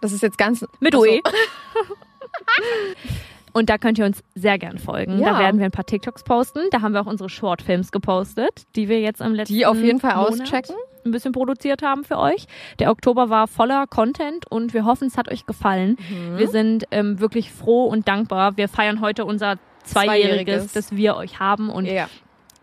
Das 0.02 0.12
ist 0.12 0.22
jetzt 0.22 0.38
ganz 0.38 0.66
mit 0.82 0.96
OE. 0.96 1.22
Und 3.58 3.72
da 3.72 3.80
könnt 3.80 3.98
ihr 3.98 4.06
uns 4.06 4.24
sehr 4.36 4.60
gern 4.60 4.78
folgen. 4.78 5.18
Ja. 5.18 5.32
Da 5.32 5.40
werden 5.40 5.58
wir 5.58 5.66
ein 5.66 5.72
paar 5.72 5.88
TikToks 5.88 6.24
posten. 6.24 6.60
Da 6.70 6.84
haben 6.84 6.94
wir 6.94 7.02
auch 7.02 7.08
unsere 7.08 7.28
Shortfilms 7.28 7.92
gepostet, 7.92 8.68
die 8.76 8.88
wir 8.88 9.00
jetzt 9.00 9.20
am 9.20 9.34
letzten 9.34 9.56
Die 9.56 9.66
auf 9.66 9.82
jeden 9.82 10.00
Fall 10.00 10.16
Monat 10.16 10.42
auschecken. 10.42 10.76
Ein 11.04 11.10
bisschen 11.10 11.32
produziert 11.32 11.82
haben 11.82 12.04
für 12.04 12.20
euch. 12.20 12.46
Der 12.78 12.92
Oktober 12.92 13.32
war 13.32 13.48
voller 13.48 13.88
Content 13.88 14.46
und 14.48 14.76
wir 14.76 14.86
hoffen, 14.86 15.08
es 15.08 15.18
hat 15.18 15.32
euch 15.32 15.48
gefallen. 15.48 15.98
Mhm. 16.08 16.38
Wir 16.38 16.50
sind 16.50 16.84
ähm, 16.92 17.20
wirklich 17.20 17.52
froh 17.52 17.86
und 17.86 18.08
dankbar. 18.08 18.58
Wir 18.58 18.68
feiern 18.68 19.02
heute 19.02 19.26
unser 19.26 19.56
Zweijähriges, 19.84 20.36
Zweijähriges. 20.38 20.74
dass 20.74 20.96
wir 20.96 21.16
euch 21.16 21.40
haben 21.40 21.72
und 21.72 21.86
ja. 21.86 22.10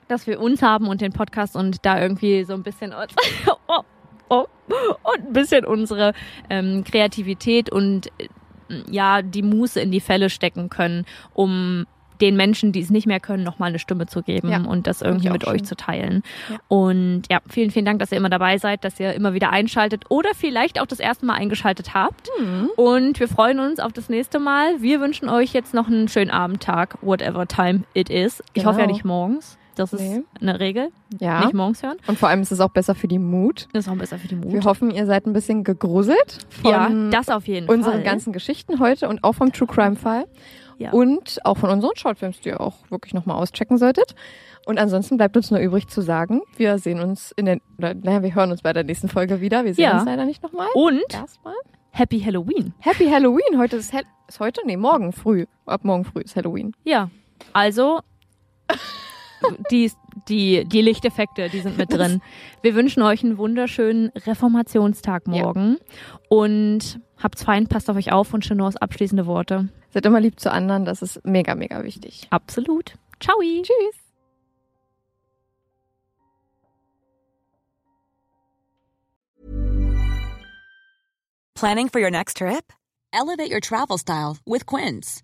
dass 0.07 0.29
wir 0.29 0.39
uns 0.39 0.63
haben 0.63 0.87
und 0.87 1.01
den 1.01 1.13
Podcast 1.13 1.57
und 1.57 1.85
da 1.85 2.01
irgendwie 2.01 2.45
so 2.45 2.55
ein 2.55 2.63
bisschen 2.63 2.95
oh, 3.67 3.81
oh, 4.29 4.45
und 4.69 5.27
ein 5.27 5.33
bisschen 5.33 5.65
unsere 5.65 6.13
ähm, 6.49 6.85
Kreativität 6.85 7.69
und 7.69 8.07
äh, 8.19 8.29
ja 8.91 9.23
die 9.23 9.43
Muße 9.43 9.81
in 9.81 9.91
die 9.91 10.01
Fälle 10.01 10.31
stecken 10.31 10.69
können, 10.69 11.07
um 11.33 11.87
den 12.21 12.37
Menschen, 12.37 12.73
die 12.73 12.81
es 12.81 12.91
nicht 12.91 13.07
mehr 13.07 13.21
können, 13.21 13.43
nochmal 13.43 13.71
eine 13.71 13.79
Stimme 13.79 14.07
zu 14.07 14.23
geben 14.23 14.49
ja, 14.49 14.59
und 14.59 14.87
das 14.87 15.03
irgendwie 15.03 15.31
mit 15.31 15.45
schön. 15.45 15.55
euch 15.55 15.65
zu 15.65 15.77
teilen. 15.77 16.23
Ja. 16.49 16.59
Und 16.69 17.23
ja, 17.31 17.41
vielen, 17.49 17.71
vielen 17.71 17.85
Dank, 17.85 17.99
dass 17.99 18.13
ihr 18.13 18.19
immer 18.19 18.31
dabei 18.31 18.59
seid, 18.59 18.85
dass 18.85 19.01
ihr 19.01 19.13
immer 19.15 19.35
wieder 19.35 19.51
einschaltet 19.51 20.05
oder 20.09 20.31
vielleicht 20.35 20.81
auch 20.81 20.87
das 20.87 21.01
erste 21.01 21.27
Mal 21.27 21.35
eingeschaltet 21.35 21.93
habt. 21.95 22.31
Mhm. 22.41 22.71
Und 22.77 23.19
wir 23.19 23.29
freuen 23.29 23.59
uns 23.59 23.81
auf 23.81 23.93
das 23.93 24.09
nächste 24.09 24.39
Mal. 24.39 24.81
Wir 24.81 25.01
wünschen 25.01 25.29
euch 25.29 25.53
jetzt 25.53 25.75
noch 25.75 25.89
einen 25.89 26.09
schönen 26.09 26.31
Abendtag, 26.31 26.97
whatever 27.03 27.47
time 27.47 27.83
it 27.95 28.11
is. 28.11 28.41
Ich 28.49 28.63
genau. 28.63 28.69
hoffe 28.69 28.81
ja 28.81 28.87
nicht 28.87 29.05
morgens. 29.05 29.59
Das 29.75 29.93
ist 29.93 30.01
nee. 30.01 30.23
eine 30.41 30.61
Regel. 30.61 30.91
Ja. 31.21 31.45
Nicht 31.45 31.55
morgens 31.55 31.83
hören. 31.83 31.97
Und 32.07 32.19
vor 32.19 32.29
allem 32.29 32.43
ist 32.43 32.53
es 32.53 32.61
auch 32.61 32.71
besser 32.71 32.95
für 32.95 33.09
die 33.09 33.19
Mut. 33.19 33.69
Das 33.73 33.87
ist 33.87 33.93
auch 33.93 33.97
besser 33.97 34.19
für 34.19 34.29
die 34.29 34.37
Mut. 34.37 34.53
Wir 34.53 34.65
hoffen, 34.65 34.91
ihr 34.91 35.07
seid 35.07 35.27
ein 35.27 35.33
bisschen 35.33 35.65
gegruselt 35.65 36.47
von 36.63 36.71
ja, 36.71 37.11
das 37.11 37.29
auf 37.29 37.47
jeden 37.47 37.69
unseren 37.69 37.95
Fall. 37.95 38.03
ganzen 38.03 38.33
Geschichten 38.33 38.81
heute 38.81 39.09
und 39.09 39.25
auch 39.25 39.35
vom 39.35 39.53
True 39.53 39.69
Crime 39.69 39.97
Fall. 39.97 40.27
Ja. 40.79 40.91
Und 40.91 41.45
auch 41.45 41.59
von 41.59 41.71
unseren 41.71 41.95
Shortfilms, 41.95 42.41
die 42.41 42.49
ihr 42.49 42.61
auch 42.61 42.91
wirklich 42.91 43.15
nochmal 43.15 43.37
auschecken 43.37 43.79
solltet. 43.79 44.15
Und 44.67 44.79
ansonsten 44.79 45.17
bleibt 45.17 45.37
uns 45.37 45.51
nur 45.51 45.61
übrig 45.61 45.89
zu 45.89 46.01
sagen, 46.01 46.41
wir 46.57 46.79
sehen 46.79 47.01
uns 47.01 47.33
in 47.33 47.45
der, 47.45 47.59
naja, 47.79 48.23
wir 48.23 48.35
hören 48.35 48.51
uns 48.51 48.63
bei 48.63 48.73
der 48.73 48.83
nächsten 48.83 49.09
Folge 49.09 49.41
wieder. 49.41 49.65
Wir 49.65 49.75
sehen 49.75 49.85
ja. 49.85 49.99
uns 49.99 50.07
leider 50.07 50.25
nicht 50.25 50.43
nochmal. 50.43 50.69
Und 50.75 51.13
erstmal 51.13 51.55
Happy 51.91 52.21
Halloween. 52.21 52.75
Happy 52.81 53.09
Halloween. 53.09 53.59
Heute 53.59 53.77
ist, 53.77 53.93
ist 54.27 54.41
heute? 54.41 54.63
Nee, 54.65 54.77
morgen 54.77 55.13
früh. 55.13 55.47
Ab 55.65 55.85
morgen 55.85 56.05
früh 56.05 56.23
ist 56.23 56.35
Halloween. 56.35 56.75
Ja. 56.83 57.09
Also 57.53 58.01
die, 59.71 59.91
die, 60.29 60.65
die 60.65 60.83
Lichteffekte, 60.83 61.49
die 61.49 61.61
sind 61.61 61.77
mit 61.79 61.93
drin. 61.93 62.21
Wir 62.63 62.75
wünschen 62.75 63.03
euch 63.03 63.23
einen 63.23 63.39
wunderschönen 63.39 64.11
Reformationstag 64.27 65.27
morgen 65.27 65.79
ja. 65.79 66.19
und 66.29 67.01
habt's 67.23 67.45
fein, 67.45 67.67
passt 67.67 67.91
auf 67.91 67.97
euch 67.97 68.13
auf 68.13 68.33
und 68.35 68.45
Chenors 68.45 68.77
abschließende 68.77 69.27
Worte. 69.27 69.69
Seid 69.91 70.07
immer 70.07 70.21
lieb 70.21 70.41
zu 70.41 70.51
anderen, 70.51 70.85
das 70.85 71.03
ist 71.03 71.25
mega, 71.25 71.55
mega 71.55 71.83
wichtig. 71.85 72.27
Absolut. 72.31 72.95
Ciao. 73.21 73.37
Tschüss. 73.41 74.05
Planning 81.55 81.89
for 81.89 82.01
your 82.01 82.11
next 82.11 82.37
trip? 82.37 82.73
Elevate 83.13 83.51
your 83.51 83.61
travel 83.61 83.97
style 83.97 84.37
with 84.45 84.67
Quince. 84.67 85.24